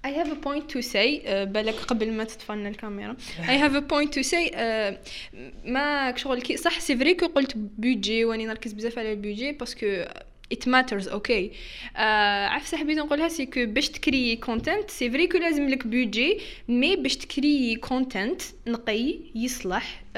I 0.06 0.10
have 0.10 0.32
a 0.32 0.36
point 0.36 0.70
to 0.70 0.82
say 0.82 1.22
uh, 1.26 1.44
بالك 1.44 1.76
قبل 1.76 2.12
ما 2.12 2.24
تطفلنا 2.24 2.70
الكاميرا. 2.70 3.18
I 3.40 3.58
have 3.64 3.76
a 3.76 3.82
point 3.82 4.12
to 4.12 4.24
say 4.24 4.52
uh, 4.52 4.94
ما 5.66 6.14
شغل 6.16 6.42
كي 6.42 6.58
صح 6.58 6.80
c'est 6.80 6.98
vrai 6.98 7.14
قلت 7.14 7.54
budget 7.58 8.26
وأني 8.26 8.46
نركز 8.46 8.74
بزاف 8.74 9.00
على 9.00 9.12
ال 9.12 9.18
budget 9.18 9.52
parce 9.52 9.86
que 9.86 10.06
it 10.54 10.68
matters 10.68 11.12
okay 11.12 11.50
uh, 11.50 12.00
عرفت 12.50 12.76
حبيت 12.76 12.98
نقولها 12.98 13.28
c'est 13.28 13.46
que 13.46 13.66
باش 13.66 13.90
تكري 13.90 14.36
content 14.36 14.90
c'est 14.90 15.12
vrai 15.12 15.28
que 15.28 15.38
لازم 15.38 15.70
لك 15.70 15.88
بيجي 15.88 16.40
مي 16.68 16.96
باش 16.96 17.18
تكري 17.18 17.76
content 17.76 18.42
نقي 18.68 19.16
يصلح 19.36 20.02
uh, 20.02 20.18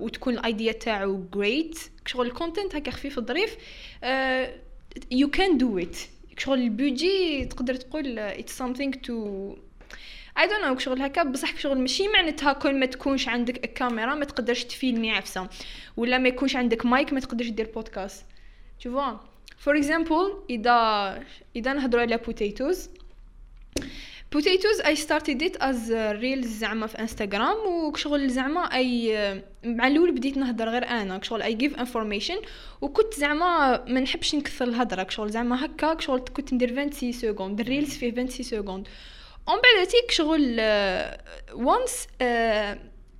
وتكون 0.00 0.34
ال 0.34 0.42
idea 0.42 0.72
تاعو 0.72 1.24
great. 1.36 1.78
شغل 2.06 2.26
ال 2.26 2.32
content 2.32 2.74
هكا 2.76 2.90
خفيف 2.90 3.20
ظريف 3.20 3.56
uh, 4.02 4.46
you 5.14 5.28
can 5.38 5.58
do 5.58 5.84
it. 5.84 5.96
شغل 6.38 6.58
البيجي 6.58 7.44
تقدر 7.44 7.74
تقول 7.74 8.32
it's 8.32 8.52
something 8.62 8.92
to 9.06 9.14
I 10.38 10.46
don't 10.46 10.64
know 10.64 10.78
شغل 10.78 11.02
هكا 11.02 11.22
بصح 11.22 11.58
شغل 11.58 11.78
ماشي 11.78 12.08
معناتها 12.08 12.52
كل 12.52 12.74
ما 12.80 12.86
تكونش 12.86 13.28
عندك 13.28 13.64
الكاميرا 13.64 14.14
ما 14.14 14.24
تقدرش 14.24 14.64
تفيلمي 14.64 15.10
عفسه 15.10 15.48
ولا 15.96 16.18
ما 16.18 16.28
يكونش 16.28 16.56
عندك 16.56 16.86
مايك 16.86 17.12
ما 17.12 17.20
تقدرش 17.20 17.48
دير 17.48 17.70
بودكاست 17.74 18.24
vois 18.84 19.16
for 19.64 19.74
example 19.82 20.50
اذا 20.50 21.24
إذا 21.56 21.72
نهضروا 21.72 22.02
على 22.02 22.18
potatoes 22.18 22.78
potatoes 24.36 24.78
I 24.92 24.94
started 24.94 25.42
it 25.42 25.56
as 25.60 25.78
reels 26.22 26.46
زعما 26.46 26.86
في 26.86 26.98
انستغرام 26.98 27.56
وشغل 27.66 28.28
زعما 28.30 28.60
أي 28.60 29.14
مع 29.64 29.86
الأول 29.86 30.12
بديت 30.12 30.36
نهضر 30.36 30.68
غير 30.68 30.84
أنا 30.88 31.20
شغل 31.22 31.42
I 31.42 31.54
give 31.54 31.76
information 31.76 32.36
وكنت 32.80 33.14
زعما 33.14 33.84
ما 33.88 34.00
نحبش 34.00 34.34
نكثر 34.34 34.64
الهضرة 34.64 35.06
شغل 35.08 35.30
زعما 35.30 35.64
هكا 35.64 35.96
شغل 36.00 36.20
كنت 36.36 36.54
ندير 36.54 36.68
26 36.90 37.12
secondes 37.12 37.60
ال 37.60 37.66
reels 37.66 37.96
فيه 37.96 38.10
26 38.10 38.28
secondes 38.62 38.88
ومن 39.48 39.58
بعد 39.76 39.86
تيك 39.86 40.10
شغل 40.10 40.56
once 41.54 42.06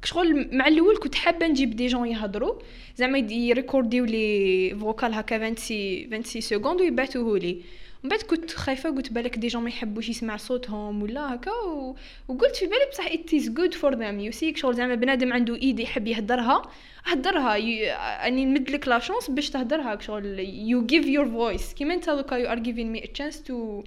شغل 0.04 0.56
مع 0.56 0.68
الأول 0.68 0.96
كنت 0.98 1.14
حابة 1.14 1.46
نجيب 1.46 1.76
des 1.76 1.86
gens 1.86 2.08
يهضروا. 2.08 2.54
زعما 2.96 3.18
يريكورديو 3.18 4.04
لي 4.04 4.76
vocal 4.80 5.14
هكا 5.14 5.36
26 5.54 6.06
26 6.22 6.40
سكوند 6.40 6.80
ويبعثوه 6.80 7.38
لي 7.38 7.62
من 8.02 8.08
بعد 8.08 8.22
كنت 8.22 8.50
خايفة 8.50 8.90
قلت 8.90 9.12
بالك 9.12 9.38
des 9.38 9.46
gens 9.46 9.62
ما 9.62 9.68
يحبوش 9.68 10.08
يسمع 10.08 10.36
صوتهم 10.36 11.02
ولا 11.02 11.34
هكا 11.34 11.50
و... 11.50 11.96
وقلت 12.28 12.56
في 12.56 12.66
بالي 12.66 12.86
بصح 12.90 13.08
good 13.54 13.74
for 13.74 13.94
them. 13.96 14.34
You 14.34 14.38
see 14.38 14.56
شغل 14.56 14.74
زعما 14.74 14.94
بنادم 14.94 15.32
عنده 15.32 15.56
idée 15.56 15.82
يحب 15.82 16.06
يهدرها 16.06 16.62
هدرها. 17.04 17.56
ي... 17.56 17.92
أني 17.92 18.44
نمد 18.44 18.70
لك 18.70 18.88
la 18.88 18.98
chance 18.98 19.30
باش 19.30 19.50
تهدرها 19.50 20.00
شغل. 20.00 20.46
You 20.46 20.92
give 20.92 21.06
your 21.06 21.26
voice. 21.26 21.74
كيما 21.74 21.94
انت 21.94 22.10
دوكا 22.10 22.44
you 22.44 22.56
are 22.56 22.62
giving 22.62 22.96
me 22.96 23.04
a 23.04 23.12
chance 23.12 23.36
to 23.36 23.84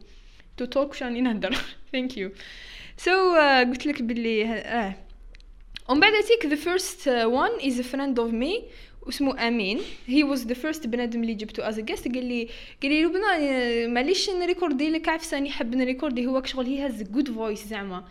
to 0.62 0.68
talk 0.68 0.88
واش 0.88 1.04
راني 1.04 1.22
نهدر. 1.22 1.56
You. 1.96 2.30
So 2.98 3.12
uh, 3.36 3.68
قلت 3.70 3.86
لك 3.86 4.02
باللي 4.02 4.46
آه. 4.46 4.96
ومن 5.90 6.00
بعد 6.00 6.14
the 6.44 6.58
first 6.58 7.08
uh, 7.08 7.30
one 7.30 7.66
is 7.66 7.80
a 7.80 7.84
friend 7.84 8.18
of 8.20 8.32
me. 8.32 8.64
واسمه 9.06 9.48
أمين. 9.48 9.80
he 10.08 10.24
was 10.24 10.48
the 10.48 10.54
first 10.54 10.88
بنادم 10.88 11.22
اللي 11.22 11.34
جبته 11.34 11.70
as 11.70 11.80
guest 11.80 12.08
قال 12.08 12.26
لي 12.26 12.50
قال 12.84 12.92
لي 12.92 13.04
لبنى 13.04 13.88
معليش 13.88 14.30
نريكوردي 14.30 14.90
لك 14.90 15.10
عفسه 15.10 15.38
راني 15.38 15.50
حاب 15.50 15.76
نريكوردي 15.76 16.28
هو 16.28 16.44
شغل 16.44 16.66
he 16.66 16.86
has 16.86 17.04
good 17.04 17.32
voice 17.32 17.68
زعما. 17.68 18.06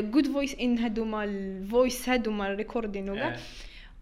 good 0.00 0.26
voice 0.26 0.54
and 0.60 0.78
هادوما 0.78 1.24
ال 1.24 1.38
voice 1.38 2.08
هادوما 2.08 2.52
ال 2.52 2.58
recording 2.58 3.10
وكاع. 3.10 3.36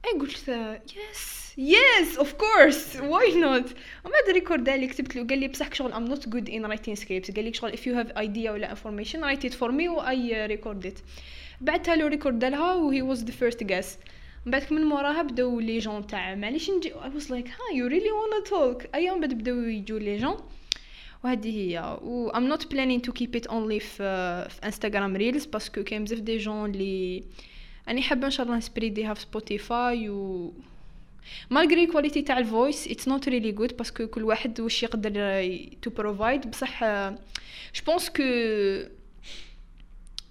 اي 0.06 0.18
قلت 0.20 0.48
yes 0.96 1.44
yes 1.58 2.18
of 2.18 2.32
course 2.32 2.96
why 2.96 3.34
not 3.34 3.74
وما 4.04 4.12
بعد 4.12 4.34
ريكورد 4.34 4.68
لي 4.68 4.86
كتبت 4.86 5.16
له 5.16 5.26
قال 5.26 5.38
لي 5.38 5.48
بصح 5.48 5.74
شغل 5.74 5.92
I'm 5.92 6.04
not 6.04 6.28
good 6.28 6.50
in 6.50 6.66
writing 6.66 6.94
script 6.94 7.36
قال 7.36 7.44
لي 7.44 7.52
شغل 7.52 7.72
if 7.72 7.80
you 7.80 7.94
have 8.04 8.16
idea 8.16 8.50
ولا 8.50 8.70
information 8.70 9.24
write 9.24 9.44
it 9.44 9.54
for 9.54 9.72
me 9.72 9.88
و 9.88 10.00
I 10.00 10.46
record 10.46 10.86
it 10.86 10.98
بعتها 11.60 11.96
له 11.96 12.08
ريكورد 12.08 12.44
لها 12.44 12.74
و 12.74 13.02
he 13.02 13.11
was 13.11 13.24
the 13.24 13.32
first 13.32 13.64
guest 13.64 13.98
من 14.46 14.50
بعد 14.50 14.72
من 14.72 14.84
موراها 14.84 15.22
بداو 15.22 15.60
les 15.60 15.78
gens 15.78 16.06
تاع 16.06 16.34
معليش 16.34 16.70
نجي 16.70 16.94
I 16.94 17.10
was 17.14 17.30
like 17.30 17.48
ها 17.48 17.76
you 17.76 17.86
really 17.86 18.10
وأنا 18.10 18.44
توك 18.44 18.94
أيام 18.94 19.20
بعد 19.20 19.34
بداو 19.34 19.56
يجوا 19.56 19.98
les 19.98 20.16
gens. 20.16 20.36
وهذه 21.24 21.58
هي. 21.58 21.98
و 22.02 22.28
I'm 22.28 22.48
not 22.48 22.72
planning 22.72 23.02
to 23.02 23.12
keep 23.12 23.36
it 23.36 23.46
only 23.46 23.80
في 23.80 24.02
انستغرام 24.64 25.16
reels 25.16 25.46
parce 25.46 25.70
que 25.70 25.84
كاين 25.84 26.04
بزاف 26.04 26.18
des 26.18 26.36
gens 26.38 26.70
اللي 26.70 27.22
أني 27.88 28.02
حابة 28.02 28.26
إن 28.26 28.30
شاء 28.30 28.46
الله 28.46 28.56
نسبريديها 28.56 29.14
في 29.14 29.20
سبوتيفاي 29.20 30.08
و 30.08 30.52
malgré 31.50 31.86
qualité 31.86 32.22
تاع 32.22 32.38
ال 32.38 32.47
voice 32.47 32.88
it's 32.88 33.08
not 33.08 33.28
really 33.28 33.52
good 33.52 33.76
parce 33.76 33.95
que 33.95 34.06
كل 34.06 34.22
واحد 34.24 34.60
واش 34.60 34.82
يقدر 34.82 35.12
to 35.82 35.90
provide 35.90 36.50
بصح 36.50 36.84
je 37.74 37.82
pense 37.86 38.10
que 38.10 38.22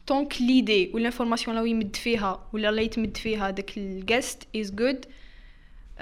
tant 0.08 0.27
que 0.27 0.42
l'idée 0.42 0.92
ولا 0.94 1.06
information 1.06 1.56
لو 1.58 1.66
يمد 1.66 1.96
فيها 1.96 2.50
ولا 2.54 2.72
لا 2.72 2.82
يتمد 2.82 3.18
فيها 3.18 3.50
داك 3.50 3.78
ال 3.78 3.89
guest 3.89 4.48
is 4.56 4.72
good 4.72 5.06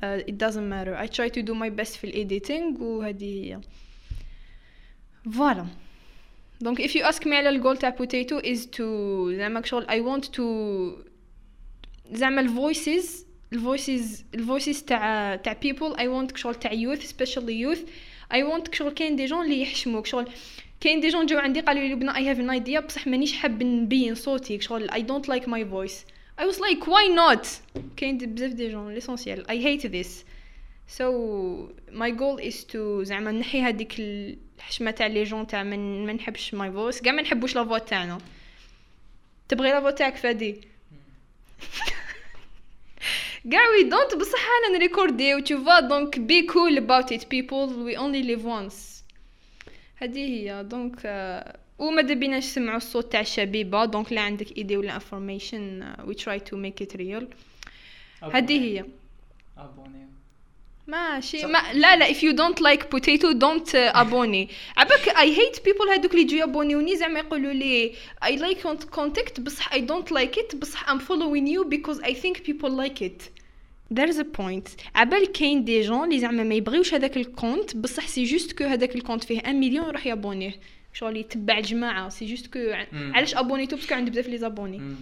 it 0.02 0.38
doesn't 0.38 0.68
matter. 0.70 0.96
I 0.96 1.08
try 1.08 1.30
to 1.30 1.42
do 1.44 1.54
my 1.54 1.70
best 1.70 1.98
في 1.98 2.04
ال 2.04 2.14
editing 2.14 2.84
وهذه 2.84 3.24
هي 3.24 3.62
voilà 5.32 5.66
donc 6.62 6.82
if 6.82 6.92
you 6.92 7.04
ask 7.14 7.24
me 7.26 7.34
على 7.34 7.50
الجول 7.50 7.78
تاع 7.78 7.92
potato 7.92 8.42
is 8.44 8.60
to 8.66 8.82
زعما 9.38 9.62
شغل 9.66 9.86
I 9.86 10.02
want 10.08 10.26
to 10.26 10.42
زعما 12.12 12.42
ال 12.42 12.54
voices 12.54 13.26
ال 13.54 13.64
voices 13.64 14.24
ال 14.34 14.41
voices 14.41 14.84
تاع 14.84 15.36
تاع 15.36 15.54
people 15.54 15.96
I 15.98 16.04
want 16.04 16.38
شغل 16.38 16.56
تاع 16.56 16.72
youth 16.72 17.02
especially 17.02 17.54
youth. 17.66 17.90
I 18.34 18.38
want 18.44 18.76
شغل 18.76 18.94
كاين 18.94 19.16
des 19.16 19.26
gens 19.26 19.46
اللي 19.46 19.62
يحشموك 19.62 20.06
شغل 20.06 20.28
كاين 20.82 21.00
des 21.00 21.10
gens 21.10 21.26
جاو 21.26 21.40
عندي 21.40 21.60
قالوا 21.60 21.82
لي 21.82 21.94
لبنى 21.94 22.12
I 22.12 22.36
have 22.36 22.40
an 22.40 22.64
idea. 22.64 22.80
بصح 22.80 23.08
مانيش 23.08 23.34
حاب 23.34 23.64
نبين 23.64 24.16
صوتي 24.16 24.62
شغل 24.62 24.92
I 24.92 25.02
don't 25.02 25.28
like 25.28 25.48
my 25.48 25.64
voice. 25.64 26.06
I 26.40 26.46
was 26.46 26.60
like 26.60 26.86
why 26.88 27.08
not? 27.16 27.48
كاين 27.98 28.18
بزاف 28.18 28.52
des 28.52 28.70
gens 28.72 28.94
l'essentiel 28.94 29.46
I 29.46 29.56
hate 29.56 29.92
this. 29.92 30.26
So 30.98 31.04
my 31.92 32.12
goal 32.12 32.38
is 32.50 32.64
to 32.74 33.04
زعما 33.04 33.32
نحي 33.32 33.62
هذيك 33.62 33.96
الحشمة 34.00 34.92
تاع 34.92 35.08
les 35.08 35.24
gens 35.24 35.48
تاع 35.48 35.64
من 35.64 36.06
ما 36.06 36.14
نحبش 36.14 36.54
my 36.54 36.72
voice 36.72 37.02
كاع 37.02 37.14
ما 37.14 37.22
نحبوش 37.22 37.56
la 37.56 37.66
voix 37.66 37.78
تاعنا 37.78 38.18
تبغي 39.50 39.72
la 39.72 39.82
voix 39.82 39.92
تاعك 39.92 40.16
فادي؟ 40.16 40.62
كاع 43.52 43.70
we 43.70 43.84
don't 43.84 44.16
بصح 44.16 44.40
أنا 44.40 44.78
نريكوردي 44.78 45.36
et 45.36 45.40
tout 45.40 45.80
donc 45.80 46.20
be 46.20 46.42
cool 46.42 46.78
about 46.78 47.12
it 47.12 47.30
people 47.30 47.56
we 47.56 47.98
only 47.98 48.22
live 48.22 48.46
once 48.46 48.91
هذه 50.02 50.20
هي. 50.20 50.64
donc 50.64 50.96
وما 51.80 52.02
بيناش 52.02 52.44
نسمعوا 52.46 52.78
الصوت 52.78 53.12
تاع 53.12 53.20
الشبيبه 53.22 53.86
donc 53.86 54.14
لا 54.14 54.22
عندك 54.22 54.58
idée 54.58 54.78
ولا 54.78 54.94
information 54.94 55.94
we 56.06 56.14
try 56.14 56.40
to 56.40 56.58
make 56.58 56.82
it 56.82 56.96
real 56.96 57.28
هذه 58.34 58.62
هي. 58.62 58.86
ماشي. 60.88 61.46
ما 61.46 61.74
لا 61.74 61.96
لا 61.96 62.14
if 62.14 62.18
you 62.18 62.34
don't 62.34 62.60
like 62.62 62.84
potato 62.90 63.34
don't 63.34 63.76
ابوني 63.76 64.50
عباك 64.78 65.10
I 65.10 65.26
hate 65.40 65.60
people 65.60 65.90
هذوك 65.90 66.12
اللي 66.12 66.22
يجوا 66.22 66.40
يابونيوني 66.40 66.96
زعما 66.98 67.20
يقولوا 67.20 67.54
لي 67.54 67.94
I 68.26 68.30
like 68.30 68.58
content 69.00 69.42
بصح 69.42 69.74
I 69.74 69.78
don't 69.80 70.12
like 70.12 70.38
it 70.38 70.56
بصح 70.56 70.90
I'm 70.90 71.00
following 71.00 71.48
you 71.48 71.66
because 71.70 72.00
I 72.02 72.14
think 72.14 72.44
people 72.44 72.70
like 72.70 73.02
it. 73.02 73.41
There's 73.94 74.18
a 74.18 74.40
point. 74.40 74.70
عبال 74.96 75.32
كاين 75.32 75.64
des 75.64 75.82
gens 75.82 76.04
اللي 76.04 76.20
زعما 76.20 76.44
ما 76.44 76.56
يبغيوش 76.56 76.94
هذاك 76.94 77.18
ال 77.18 77.27
compte 77.27 77.78
بصح 77.78 78.08
c'est 78.08 78.24
juste 78.24 78.52
que 78.52 78.64
هذاك 78.64 78.96
ال 78.96 79.00
compte 79.00 79.24
فيه 79.24 79.38
1 79.38 79.56
مليون 79.56 79.88
يروح 79.88 80.06
يابونيه. 80.06 80.56
شغل 80.94 81.18
يتبع 81.18 81.58
الجماعة. 81.58 82.10
c'est 82.10 82.26
juste 82.26 82.48
que 82.54 82.60
علاش 82.94 83.36
ابونيتو 83.36 83.76
parce 83.76 83.88
que 83.88 83.96
عنده 83.96 84.12
بزاف 84.12 84.28
les 84.28 84.38
abonnés. 84.38 84.96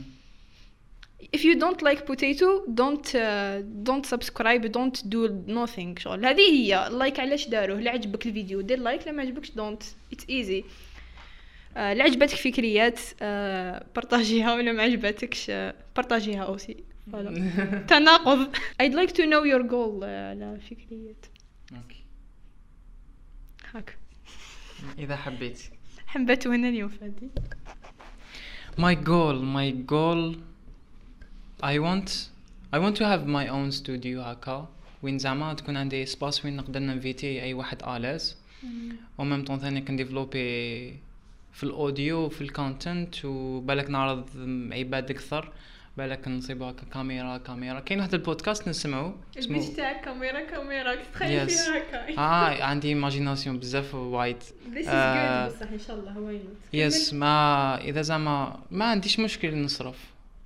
if 1.35 1.39
you 1.39 1.55
don't 1.63 1.81
like 1.81 2.01
potato 2.11 2.47
don't 2.81 3.07
uh, 3.15 3.61
don't 3.89 4.05
subscribe 4.13 4.63
don't 4.77 4.97
do 5.13 5.29
nothing. 5.47 5.99
شغل. 5.99 6.25
هذه 6.25 6.41
هي. 6.51 6.89
like 6.91 7.19
علاش 7.19 7.47
داروه 7.47 7.79
لا 7.79 7.91
عجبك 7.91 8.25
الفيديو. 8.27 8.61
دير 8.61 8.79
like 8.80 9.07
لا 9.07 9.11
ما 9.11 9.21
عجبكش 9.21 9.51
don't. 9.51 9.83
It's 10.15 10.23
easy. 10.23 10.63
uh, 10.63 11.77
لا 11.77 12.03
عجبتك 12.03 12.35
فكريات 12.35 12.99
uh, 12.99 13.23
بارطاجيها 13.95 14.55
ولا 14.55 14.71
ما 14.71 14.83
عجبتكش 14.83 15.51
بارطاجيها 15.95 16.43
aussi 16.43 16.77
تناقض 17.88 18.55
I'd 18.82 18.93
like 18.93 19.12
to 19.14 19.24
know 19.26 19.43
your 19.43 19.64
goal 19.64 20.03
على 20.03 20.60
فكريات 20.70 21.26
okay 21.75 22.03
هاك 23.74 23.97
إذا 24.99 25.16
حبيت. 25.16 25.60
حبيت 26.07 26.47
وين 26.47 26.66
اليوم 26.66 26.89
فادي؟ 26.89 27.30
My 28.78 28.95
goal 28.95 29.41
my 29.57 29.72
goal 29.91 30.36
I 31.64 31.80
want 31.80 32.30
I 32.74 32.80
want 32.80 32.95
to 32.97 33.05
have 33.05 33.28
my 33.28 33.47
own 33.47 33.72
studio 33.72 34.20
هكا. 34.20 34.68
وين 35.03 35.18
زعما 35.20 35.53
تكون 35.53 35.78
عندي 35.78 36.05
space 36.05 36.45
وين 36.45 36.55
نقدر 36.55 36.80
ننفيتي 36.80 37.41
أي 37.43 37.53
واحد 37.53 37.84
à 37.84 37.91
l'aise 37.91 38.38
و 39.17 39.23
même 39.23 39.43
temps 39.45 39.59
ثاني 39.60 39.82
كنديفلوبي 39.82 40.89
في 41.53 41.64
ال 41.63 41.72
audio 41.72 42.17
وفي 42.26 42.41
ال 42.41 42.52
content 42.52 43.25
وبالك 43.26 43.89
نعرض 43.89 44.30
عباد 44.74 45.12
أكثر. 45.12 45.51
بالك 45.97 46.27
نصيبو 46.27 46.65
هكا 46.65 46.83
كاميرا. 46.93 47.37
كاميرا 47.37 47.79
كاين 47.79 47.99
واحد 47.99 48.13
البودكاست 48.13 48.67
نسمعو؟ 48.67 49.13
البيت 49.37 49.63
تاعك 49.63 50.05
كاميرا 50.05 50.39
كاميرا؟ 50.41 50.95
تخيل 51.13 51.49
Yes. 51.49 51.51
فيها 51.51 51.77
هكا 51.77 52.17
آه 52.17 52.63
عندي 52.63 52.87
imagination 52.88 53.59
بزاف 53.59 53.95
وايد. 53.95 54.37
This 54.43 54.77
is 54.77 54.87
آه، 54.87 55.49
good 55.49 55.51
بصح 55.53 55.71
إن 55.71 55.79
شاء 55.87 55.95
الله 55.99 56.13
not 56.13 56.75
yes 56.75 57.13
ما 57.13 57.75
إذا 57.83 58.01
زعما 58.01 58.59
ما 58.71 58.85
عنديش 58.85 59.19
مشكل 59.19 59.57
نصرف. 59.57 59.95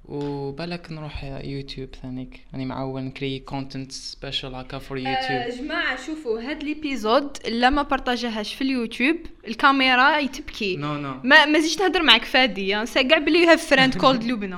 وبالك 0.05 0.91
نروح 0.91 1.23
يوتيوب 1.23 1.89
ثانيك. 2.01 2.39
راني 2.53 2.65
معول 2.65 3.01
نكري 3.01 3.39
content 3.39 3.91
special 3.91 4.55
هكا 4.55 4.77
for 4.77 4.97
آه، 4.97 5.01
يوتيوب 5.01 5.65
جماعة 5.65 6.05
شوفوا 6.05 6.41
هاد 6.41 6.63
l'épisode 6.63 7.38
لا 7.47 7.69
ما 7.69 7.81
partageهاش 7.81 8.53
في 8.53 8.61
اليوتيوب 8.61 9.17
الكاميرا 9.47 10.17
يتبكي. 10.17 10.75
no 10.75 10.93
no 10.97 11.13
ما 11.23 11.45
ما 11.45 11.59
زيدش 11.59 11.79
نهضر 11.79 12.03
معك 12.03 12.25
فادي 12.25 12.67
يعني 12.67 12.87
كاع 12.87 13.17
بلي 13.17 13.39
you 13.43 13.49
have 13.49 13.65
friend 13.69 13.95
called 13.97 14.23
لبنى 14.23 14.57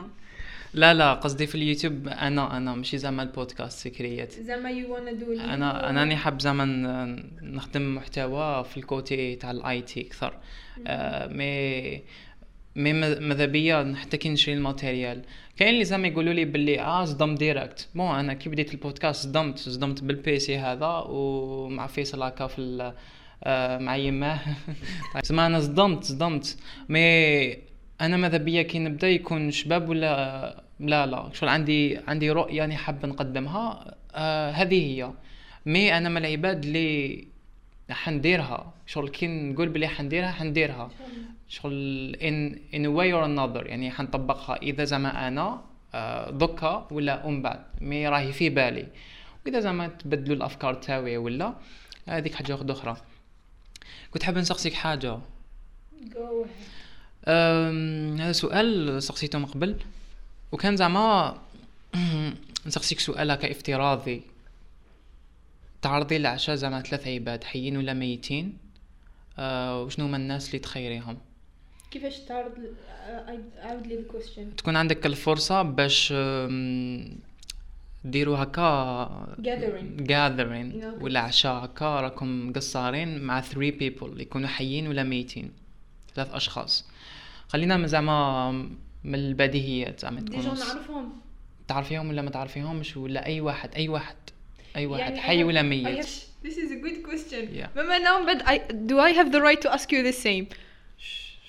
لا 0.75 0.93
لا 0.93 1.13
قصدي 1.13 1.47
في 1.47 1.55
اليوتيوب 1.55 2.07
أنا 2.07 2.57
أنا 2.57 2.75
ماشي 2.75 2.97
زعما 2.97 3.23
البودكاست 3.23 3.87
سكريات 3.87 4.31
زعما 4.31 4.69
you 4.71 4.93
وأنا 4.93 5.11
do 5.11 5.33
أنا 5.33 5.89
أنا 5.89 5.99
راني 5.99 6.15
حاب 6.15 6.41
زعما 6.41 6.65
نخدم 7.41 7.95
محتوى 7.95 8.63
في 8.63 8.77
ال 8.77 8.89
côté 8.89 9.35
تاع 9.35 9.51
ال 9.51 9.81
IT 9.81 10.01
أكثر. 10.07 10.33
آه 10.87 11.27
مي 11.27 12.01
مي 12.75 12.93
ماذا- 12.93 13.45
بيا 13.45 13.95
حتى 14.01 14.17
كي 14.17 14.29
نشري 14.29 14.53
ال 14.55 14.62
matériel. 14.62 15.21
كاين 15.57 15.69
اللي 15.73 15.83
زعما 15.85 16.07
يقولوا 16.07 16.33
لي 16.33 16.45
باللي 16.45 16.79
آه 16.81 17.05
صدم 17.05 17.35
direct 17.35 17.87
bon 17.95 18.15
أنا 18.15 18.33
كي 18.33 18.49
بديت 18.49 18.73
البودكاست 18.73 19.23
صدمت 19.23 19.57
صدمت 19.59 20.03
بال 20.03 20.30
PC 20.30 20.57
هذا 20.57 21.03
ومع 21.07 21.87
فيصل 21.87 22.23
هكا 22.23 22.47
في 22.47 22.93
آه 23.43 23.77
مع 23.77 23.95
يماه 23.95 24.39
زعما 25.25 25.45
أنا 25.47 25.59
صدمت 25.59 26.03
صدمت. 26.03 26.57
mais 26.89 27.57
أنا 28.01 28.17
ماذا 28.17 28.37
بيا 28.37 28.61
كي 28.61 28.79
نبدا 28.79 29.09
يكون 29.09 29.51
شباب 29.51 29.89
ولا 29.89 30.64
لا 30.79 31.05
لا 31.05 31.29
شغل 31.33 31.49
عندي 31.49 31.97
عندي 32.07 32.31
رؤية 32.31 32.61
راني 32.61 32.77
حاب 32.77 33.05
نقدمها. 33.05 33.95
آه 34.11 34.51
هذه 34.51 34.81
هي. 34.81 35.11
mais 35.65 35.97
أنا 35.97 36.09
من 36.09 36.17
العباد 36.17 36.63
اللي 36.63 37.27
حنديرها. 37.89 38.73
شغل 38.85 39.09
كي 39.09 39.27
نقول 39.27 39.69
بلي 39.69 39.87
حنديرها 39.87 40.31
حنديرها. 40.31 40.91
شغل 41.47 42.15
in 42.15 42.57
in 42.75 42.81
a 42.85 42.91
way 42.97 43.11
or 43.13 43.23
another 43.25 43.65
يعني 43.67 43.91
حنطبقها. 43.91 44.55
إذا 44.55 44.83
زعما 44.83 45.27
أنا 45.27 45.61
آه، 45.93 46.29
دوكا 46.29 46.87
ولا 46.91 47.27
من 47.27 47.41
بعد. 47.41 47.65
mais 47.81 48.07
راهي 48.07 48.31
في 48.31 48.49
بالي. 48.49 48.87
وإذا 49.45 49.59
زعما 49.59 49.87
تبدلوا 49.87 50.35
الأفكار 50.35 50.73
تاوي 50.73 51.17
ولا 51.17 51.53
هذيك 52.07 52.35
حاجة 52.35 52.53
واحدة 52.53 52.73
أخرى. 52.73 52.97
كنت 54.11 54.23
حاب 54.23 54.37
نسقسيك 54.37 54.73
حاجة. 54.73 55.19
هذا 58.17 58.31
سؤال 58.31 59.03
سقسيته 59.03 59.39
من 59.39 59.45
قبل. 59.45 59.77
وكان 60.51 60.75
زعما 60.77 61.37
نسقسيك 62.67 62.99
سؤال 62.99 63.31
هكا 63.31 63.51
افتراضي. 63.51 64.21
تعرضي 65.81 66.17
لعشاء 66.17 66.55
زعما 66.55 66.81
ثلاث 66.81 67.07
عباد 67.07 67.43
حيين 67.43 67.77
ولا 67.77 67.93
ميتين؟ 67.93 68.57
أه 69.39 69.81
وشنو 69.83 70.05
هما 70.05 70.17
الناس 70.17 70.47
اللي 70.47 70.59
تخيريهم؟ 70.59 71.17
كيفاش 71.91 72.19
تعرض 72.19 72.51
عاود 73.63 73.87
لي 73.87 73.99
الكويستشن 73.99 74.55
تكون 74.55 74.75
عندك 74.75 75.05
الفرصة 75.05 75.61
باش 75.61 76.13
ديروا 78.05 78.37
هكا 78.37 79.35
Gathering. 79.41 80.01
gathering. 80.03 80.81
Okay. 80.83 81.03
ولا 81.03 81.19
عشاء 81.19 81.65
هكا 81.65 81.85
راكم 82.01 82.53
قصارين 82.53 83.21
مع 83.21 83.41
3 83.41 83.71
people 83.79 84.19
يكونوا 84.21 84.47
حيين 84.47 84.87
ولا 84.87 85.03
ميتين. 85.03 85.51
ثلاث 86.15 86.33
أشخاص. 86.33 86.85
خلينا 87.47 87.87
زعما 87.87 88.69
من 89.05 89.15
البديهيات 89.15 89.99
زعما 89.99 90.21
تكون 90.21 90.41
جون 90.41 90.59
نعرفهم 90.59 91.11
تعرفيهم 91.67 92.09
ولا 92.09 92.21
ما 92.21 92.29
تعرفيهمش 92.29 92.97
ولا 92.97 93.25
اي 93.25 93.41
واحد 93.41 93.75
اي 93.75 93.89
واحد 93.89 94.15
اي 94.75 94.85
واحد 94.85 95.01
يعني 95.01 95.21
حي 95.21 95.43
ولا 95.43 95.61
ميت 95.61 96.05
This 96.45 96.57
is 96.57 96.71
a 96.71 96.79
good 96.85 96.99
question. 97.09 97.43
Yeah. 97.59 97.69
ماما 97.75 97.99
now 97.99 98.25
but 98.25 98.47
I 98.47 98.57
do 98.91 98.99
I 98.99 99.11
have 99.19 99.31
the 99.31 99.41
right 99.41 99.61
to 99.61 99.73
ask 99.73 99.91
you 99.91 100.03
the 100.03 100.13
same? 100.13 100.45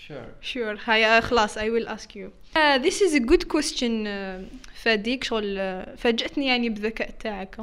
sure 0.06 0.28
Sure. 0.40 0.76
هيا 0.84 1.20
خلاص 1.20 1.58
I 1.58 1.68
will 1.68 1.88
ask 1.88 2.14
you. 2.14 2.30
Uh, 2.56 2.78
this 2.78 3.00
is 3.02 3.14
a 3.14 3.20
good 3.20 3.48
question 3.48 4.06
uh, 4.06 4.44
فاديك 4.74 5.24
شغل 5.24 5.56
uh, 5.56 5.96
فاجأتني 5.96 6.46
يعني 6.46 6.68
بالذكاء 6.68 7.10
تاعك. 7.10 7.60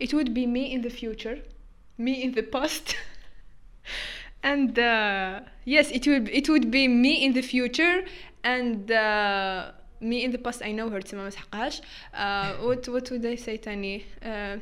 It 0.00 0.12
would 0.14 0.34
be 0.34 0.46
me 0.46 0.72
in 0.72 0.82
the 0.82 0.90
future, 0.90 1.38
me 1.98 2.22
in 2.24 2.32
the 2.32 2.42
past, 2.42 2.96
and 4.42 4.78
uh, 4.78 5.40
yes, 5.64 5.90
it 5.90 6.06
would 6.06 6.28
it 6.28 6.48
would 6.48 6.70
be 6.70 6.88
me 6.88 7.24
in 7.24 7.32
the 7.34 7.42
future, 7.42 8.04
and 8.54 8.90
uh, 8.90 9.72
me 10.00 10.24
in 10.24 10.30
the 10.30 10.38
past 10.38 10.62
I 10.62 10.72
know 10.72 10.88
her 10.90 11.00
تسمى 11.00 11.22
ما 11.22 11.30
سحقهاش 11.30 11.80
uh, 11.80 12.52
what 12.66 12.88
what 12.88 13.10
would 13.10 13.26
I 13.26 13.36
say 13.36 13.56
تاني 13.56 14.02
uh, 14.22 14.58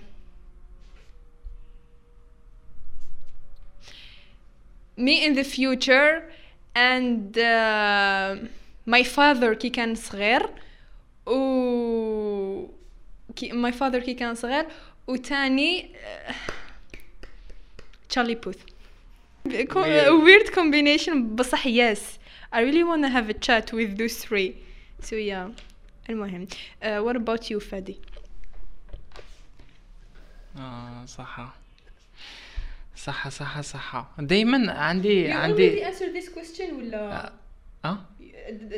me 4.97 5.25
in 5.27 5.35
the 5.35 5.45
future 5.45 6.23
and 6.77 7.39
uh, 7.39 8.37
my 8.87 9.03
father 9.03 9.55
كي 9.55 9.71
كان 9.71 9.95
صغير 9.95 10.43
و 11.27 12.67
كي 13.37 13.51
my 13.53 13.73
father 13.73 14.05
كي 14.05 14.15
كان 14.15 14.35
صغير 14.35 14.67
وتاني 15.07 15.91
تشارلي 18.09 18.35
بوث 18.35 18.57
weird 20.27 20.49
combination 20.55 21.15
بصح 21.15 21.69
yes 21.69 22.24
I 22.55 22.61
really 22.61 22.85
wanna 22.85 23.09
have 23.09 23.29
a 23.29 23.39
chat 23.47 23.73
with 23.73 23.99
those 23.99 24.17
three 24.25 24.55
so 25.01 25.17
yeah 25.17 25.51
المهم 26.11 26.47
uh, 26.83 26.87
what 27.03 27.17
about 27.17 27.51
you 27.51 27.59
فادي 27.59 27.97
آه 30.59 31.05
صح 31.07 31.55
صح 32.97 33.29
صح 33.29 33.61
صح 33.61 34.07
دايما 34.19 34.73
عندي 34.73 35.33
you 35.33 35.37
عندي 35.37 35.71
already 35.71 35.95
answered 35.95 36.23
this 36.23 36.29
question 36.29 36.73
ولا 36.73 37.33
آه 37.85 37.99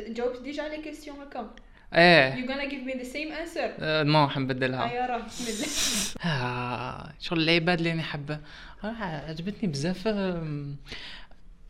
جاوبت 0.07 0.41
déjà 0.41 0.63
على 0.63 0.77
question 0.77 1.17
هكا 1.19 1.55
إيه 1.93 2.35
you 2.35 2.47
gonna 2.49 2.69
give 2.71 2.85
me 2.89 2.99
the 3.03 3.07
same 3.13 3.31
answer 3.31 3.69
آه، 3.79 4.03
no 4.03 4.27
حنبدلها 4.27 4.91
يا 4.91 5.05
راه 5.05 5.17
بسم 5.17 5.45
الله 5.53 6.33
آه، 6.33 7.13
شغل 7.19 7.39
العباد 7.39 7.77
اللي 7.77 7.91
أنا 7.91 8.03
حابه 8.03 8.39
آه، 8.83 9.29
عجبتني 9.29 9.69
بزاف 9.69 10.07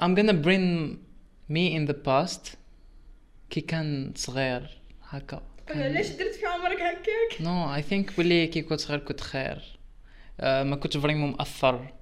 I'm 0.04 0.14
gonna 0.16 0.34
bring 0.34 0.98
me 1.50 1.78
in 1.78 1.92
the 1.92 1.96
past 2.08 2.56
كي 3.50 3.62
كان 3.62 4.14
صغير 4.16 4.82
هكا. 5.10 5.42
ليش 5.76 6.10
درت 6.10 6.36
في 6.36 6.46
عمرك 6.46 6.82
هكاك؟ 6.82 7.42
no 7.42 7.76
I 7.76 7.82
think 7.82 8.18
بلي 8.18 8.48
كي 8.48 8.62
كنت 8.62 8.80
صغير 8.80 9.00
كنت 9.00 9.22
خير. 9.22 9.80
آه 10.40 10.64
ما 10.64 10.76
كنتش 10.76 10.98
vraiment 10.98 11.30
متأثر. 11.30 11.94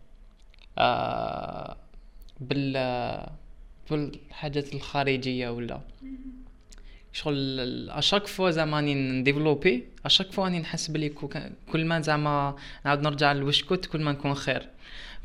آه 0.77 1.77
بال 2.39 3.27
بالحاجات 3.91 4.73
الخارجية 4.73 5.49
ولا. 5.49 5.81
شغل 7.19 7.89
à 7.89 7.95
chaque 7.95 8.27
fois 8.27 8.49
زعما 8.51 8.77
راني 8.77 8.93
نdévelopper 8.93 9.83
à 10.05 10.09
chaque 10.09 10.31
fois 10.31 10.43
راني 10.43 10.59
نحس 10.59 10.87
بلي 10.87 11.09
كل 11.71 11.85
ما 11.85 12.01
زعما 12.01 12.55
نعاود 12.85 13.01
نرجع 13.01 13.31
لواش 13.31 13.63
كنت 13.63 13.85
كل 13.85 14.01
ما 14.01 14.11
نكون 14.11 14.33
خير. 14.35 14.69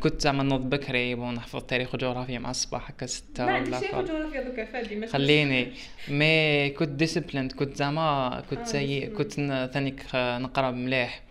كنت 0.01 0.21
زعما 0.21 0.43
نوض 0.43 0.61
بكري 0.71 1.15
bon 1.15 1.35
نحفظ 1.35 1.63
تاريخ 1.63 1.95
وجغرافيا 1.95 2.39
مع 2.39 2.51
الصباح 2.51 2.91
هكا 2.91 3.07
ستة 3.07 3.47
ما 3.47 3.53
عندك 3.53 3.69
ولا 3.73 3.81
شيء 3.81 3.91
فا- 3.93 4.03
في 4.03 4.09
جغرافيا 4.13 4.43
دوكا 4.43 4.65
فادي 4.65 5.07
خليني. 5.07 5.73
mais 6.09 6.71
كنت 6.71 6.89
disciplined 6.89 7.53
كنت 7.53 7.77
زعما 7.77 8.43
كنت 8.51 8.59
آه، 8.61 8.65
سيء. 8.65 9.15
كنت 9.17 9.33
ثانيك 9.75 10.07
نقرا 10.15 10.71
مليح. 10.71 11.23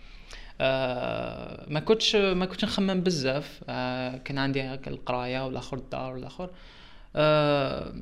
آه 0.62 1.66
ما 1.70 1.80
كنتش 1.80 2.16
ما 2.16 2.46
كنتش 2.46 2.64
نخمم 2.66 3.02
بزاف. 3.02 3.62
آه 3.70 4.18
كان 4.18 4.38
عندي 4.38 4.62
هكا 4.62 4.92
القراية 4.92 5.46
والآخر 5.46 5.78
الدار 5.78 6.14
والآخر. 6.14 6.50
آه 7.16 7.94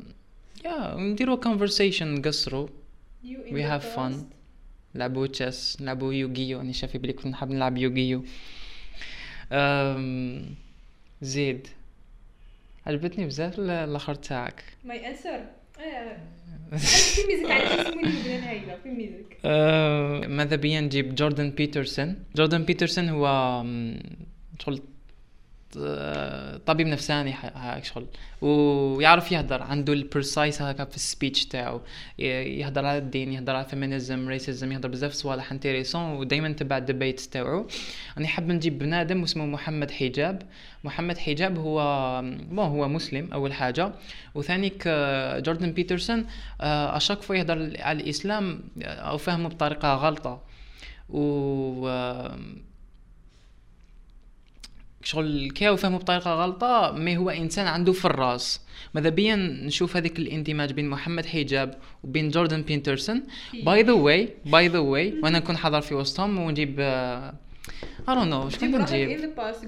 يا 0.65 0.95
نديرو 0.95 1.37
conversation 1.39 2.07
نقصرو. 2.15 2.69
We 3.25 3.61
have 3.71 3.83
fun. 3.95 4.13
نلعبو 4.95 5.25
chess 5.25 5.77
نلعبو 5.81 6.11
يوغيو. 6.11 6.57
راني 6.57 6.73
شافي 6.73 6.97
بلي 6.97 7.13
كنت 7.13 7.27
نحب 7.27 7.49
نلعب 7.51 7.77
يوغيو. 7.77 8.23
زيد 11.21 11.67
عجبتني 12.85 13.25
بزاف 13.25 13.59
ال- 13.59 13.69
الآخر 13.69 14.15
تاعك. 14.15 14.63
my 14.85 15.07
answer 15.09 15.45
في 16.77 17.27
ميزك 17.27 17.51
هايله 17.51 18.75
في 18.83 18.89
ميزك. 18.89 19.37
آه، 19.45 20.27
ماذا 20.27 20.55
بيا 20.55 20.81
نجيب؟ 20.81 21.15
جوردن 21.15 21.49
بيترسون 21.49 22.15
جوردن 22.35 22.63
بيترسون 22.63 23.09
هو 23.09 23.25
شغل 24.59 24.75
آه، 24.75 24.81
طبيب 26.65 26.87
نفساني 26.87 27.33
هاك 27.33 27.85
شغل. 27.85 28.05
ويعرف 28.41 29.31
يهدر 29.31 29.63
عنده 29.63 29.93
ال 29.93 30.02
precise 30.02 30.61
هكا 30.61 30.85
في 30.85 30.95
ال 30.95 31.02
speech 31.02 31.45
تاعو. 31.45 31.81
يهدر 32.19 32.85
على 32.85 32.97
الدين 32.97 33.33
يهدر 33.33 33.55
على 33.55 33.65
feminism 33.65 34.27
racism 34.29 34.71
يهدر 34.71 34.89
بزاف 34.89 35.11
صوالح 35.13 35.51
intéressants 35.51 36.01
ودائما 36.01 36.51
تبع 36.51 36.77
ال 36.77 36.83
debate 36.83 37.19
تاعو. 37.19 37.67
راني 38.17 38.27
حاب 38.27 38.47
نجيب 38.47 38.79
بنادم 38.79 39.23
اسمه 39.23 39.45
محمد 39.45 39.91
حجاب. 39.91 40.41
محمد 40.83 41.17
حجاب 41.17 41.57
هو 41.57 42.21
bon 42.51 42.65
هو 42.65 42.87
مسلم 42.87 43.33
أول 43.33 43.53
حاجة. 43.53 43.91
وثانيك 44.35 44.87
جوردن 45.45 45.71
بيترسون 45.71 46.25
آه، 46.61 46.97
à 46.97 47.00
chaque 47.00 47.21
fois 47.21 47.35
يهدر 47.35 47.73
على 47.79 48.01
الإسلام 48.01 48.59
آه، 48.83 48.85
أو 48.85 49.17
فهمه 49.17 49.49
بطريقة 49.49 49.95
غلطة. 49.95 50.41
و 51.09 51.87
شغل 55.07 55.51
كاو 55.51 55.75
فهمه 55.75 55.97
بطريقة 55.97 56.33
غلطة 56.33 56.91
ما 56.91 57.15
هو 57.17 57.29
إنسان 57.29 57.67
عنده 57.67 57.93
في 57.93 58.05
الراس 58.05 58.61
ماذا 58.93 59.09
بيا 59.09 59.35
نشوف 59.35 59.97
هذيك 59.97 60.19
الإندماج 60.19 60.71
بين 60.71 60.89
محمد 60.89 61.25
حجاب 61.25 61.77
وبين 62.03 62.29
جوردن 62.29 62.61
بيترسون 62.61 63.23
by 63.65 63.83
the 63.83 63.91
way 63.91 64.29
by 64.45 64.67
the 64.67 64.79
way 64.79 65.13
وأنا 65.23 65.39
نكون 65.39 65.57
حاضر 65.57 65.81
في 65.81 65.95
وسطهم 65.95 66.39
ونجيب 66.39 66.79
I 66.79 68.15
don't 68.15 68.29
know 68.29 68.49
شكون 68.49 68.81
نجيب؟ 68.81 69.09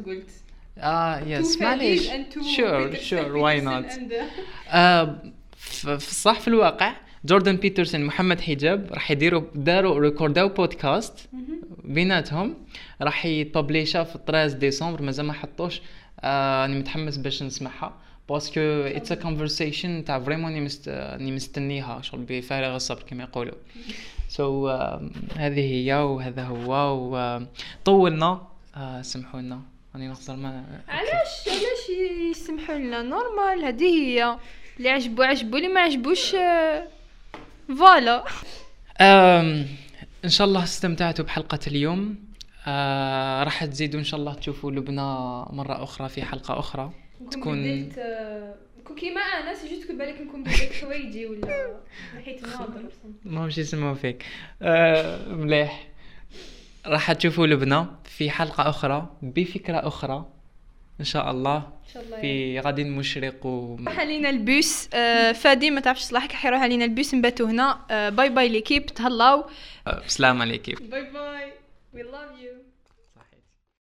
قلت 0.05 0.29
آه 0.77 1.19
yes 1.19 1.61
معليش. 1.61 2.09
sure 2.57 2.95
sure 2.95 3.35
why 3.35 3.61
not 3.61 3.85
في 5.57 5.95
الصح 5.95 6.39
في 6.39 6.47
الواقع 6.47 6.95
جوردن 7.25 7.55
بيترسون 7.55 8.05
محمد 8.05 8.41
حجاب 8.41 8.87
راح 8.91 9.11
يديروا 9.11 9.43
داروا 9.55 9.99
recordاو 9.99 10.49
podcast 10.49 11.29
بيناتهم 11.83 12.55
راح 13.01 13.25
يpublishها 13.25 14.03
في 14.03 14.19
13 14.27 14.57
ديسمبر 14.57 15.01
مازال 15.01 15.25
ما 15.25 15.33
حطوش. 15.33 15.81
آه، 16.19 16.61
راني 16.61 16.79
متحمس 16.79 17.17
باش 17.17 17.43
نسمعها. 17.43 17.93
parce 18.29 18.48
que 18.48 18.59
it's 18.59 19.11
a 19.11 19.15
conversation 19.15 20.05
تاع 20.05 20.19
vraiment 20.19 20.45
راني 20.45 20.61
مست... 20.61 20.89
راني 20.89 21.31
مستنيها. 21.31 22.01
شغل 22.01 22.25
بفارغ 22.29 22.75
الصبر 22.75 23.03
كما 23.03 23.23
يقولوا. 23.23 23.55
so 24.27 24.69
so, 24.69 24.71
هذه 25.37 25.59
هي 25.59 25.93
وهذا 25.93 26.43
هو 26.43 26.97
وطولنا 27.83 28.41
uh, 28.75 29.01
سمحوا 29.01 29.41
لنا 29.41 29.61
راني 29.95 30.07
نخسر 30.07 30.35
ما 30.35 30.81
علاش؟ 30.87 31.47
علاش 31.47 31.99
يسمحوا 32.31 32.75
لنا 32.75 33.01
normal 33.01 33.65
هذه 33.65 33.83
هي. 33.83 34.37
اللي 34.77 34.89
عجبو 34.89 35.23
عجبو 35.23 35.57
اللي 35.57 35.67
ما 35.67 35.81
عجبوش 35.81 36.35
آه، 36.35 36.87
voilà 37.77 38.23
إن 40.25 40.29
شاء 40.29 40.47
الله 40.47 40.63
استمتعتوا 40.63 41.25
بحلقة 41.25 41.59
اليوم. 41.67 42.15
آه 42.67 43.43
راح 43.43 43.65
تزيدوا 43.65 43.99
إن 43.99 44.05
شاء 44.05 44.19
الله 44.19 44.33
تشوفوا 44.33 44.71
لبنى 44.71 45.01
مرة 45.55 45.83
أخرى 45.83 46.09
في 46.09 46.23
حلقة 46.23 46.59
أخرى. 46.59 46.91
تكون 47.31 47.89
آه، 47.97 48.55
كون 48.83 48.95
كيما 48.95 49.21
أنا 49.21 49.53
c'est 49.55 49.75
juste 49.75 49.91
بالك 49.91 50.21
نكون 50.21 50.43
بدلت 50.43 50.73
حوايجي 50.81 51.25
ولا 51.25 51.77
نحيت 52.17 52.43
الناظر 52.43 52.83
ما 53.25 53.45
مش 53.45 53.57
يسمعوا 53.57 53.95
فيك. 53.95 54.25
آه 54.61 55.27
مليح. 55.27 55.87
راح 56.85 57.11
تشوفوا 57.11 57.47
لبنى 57.47 57.85
في 58.03 58.29
حلقة 58.31 58.69
أخرى 58.69 59.09
بفكرة 59.21 59.87
أخرى. 59.87 60.25
إن 60.99 61.05
شاء 61.05 61.31
الله. 61.31 61.57
إن 61.57 61.93
شاء 61.93 62.03
الله 62.03 62.21
في 62.21 62.59
غد 62.59 62.79
مشرق 62.79 63.45
و 63.45 63.77
راح 63.87 63.99
علينا 63.99 64.29
البوس. 64.29 64.89
آه، 64.93 65.31
فادي 65.31 65.71
ما 65.71 65.81
تعرفش 65.81 66.01
صلاحك 66.01 66.31
حيروح 66.31 66.61
علينا 66.61 66.85
البوس. 66.85 67.13
نباتو 67.13 67.45
هنا. 67.45 67.79
آه، 67.91 68.09
باي 68.09 68.29
باي 68.29 68.49
ليكيب. 68.49 68.85
تهلاو. 68.85 69.45
سلام 70.07 70.41
عليكم 70.41 70.73
باي 70.87 71.11
باي 71.11 71.51
we 71.95 71.99
love 71.99 72.33
you. 72.43 72.68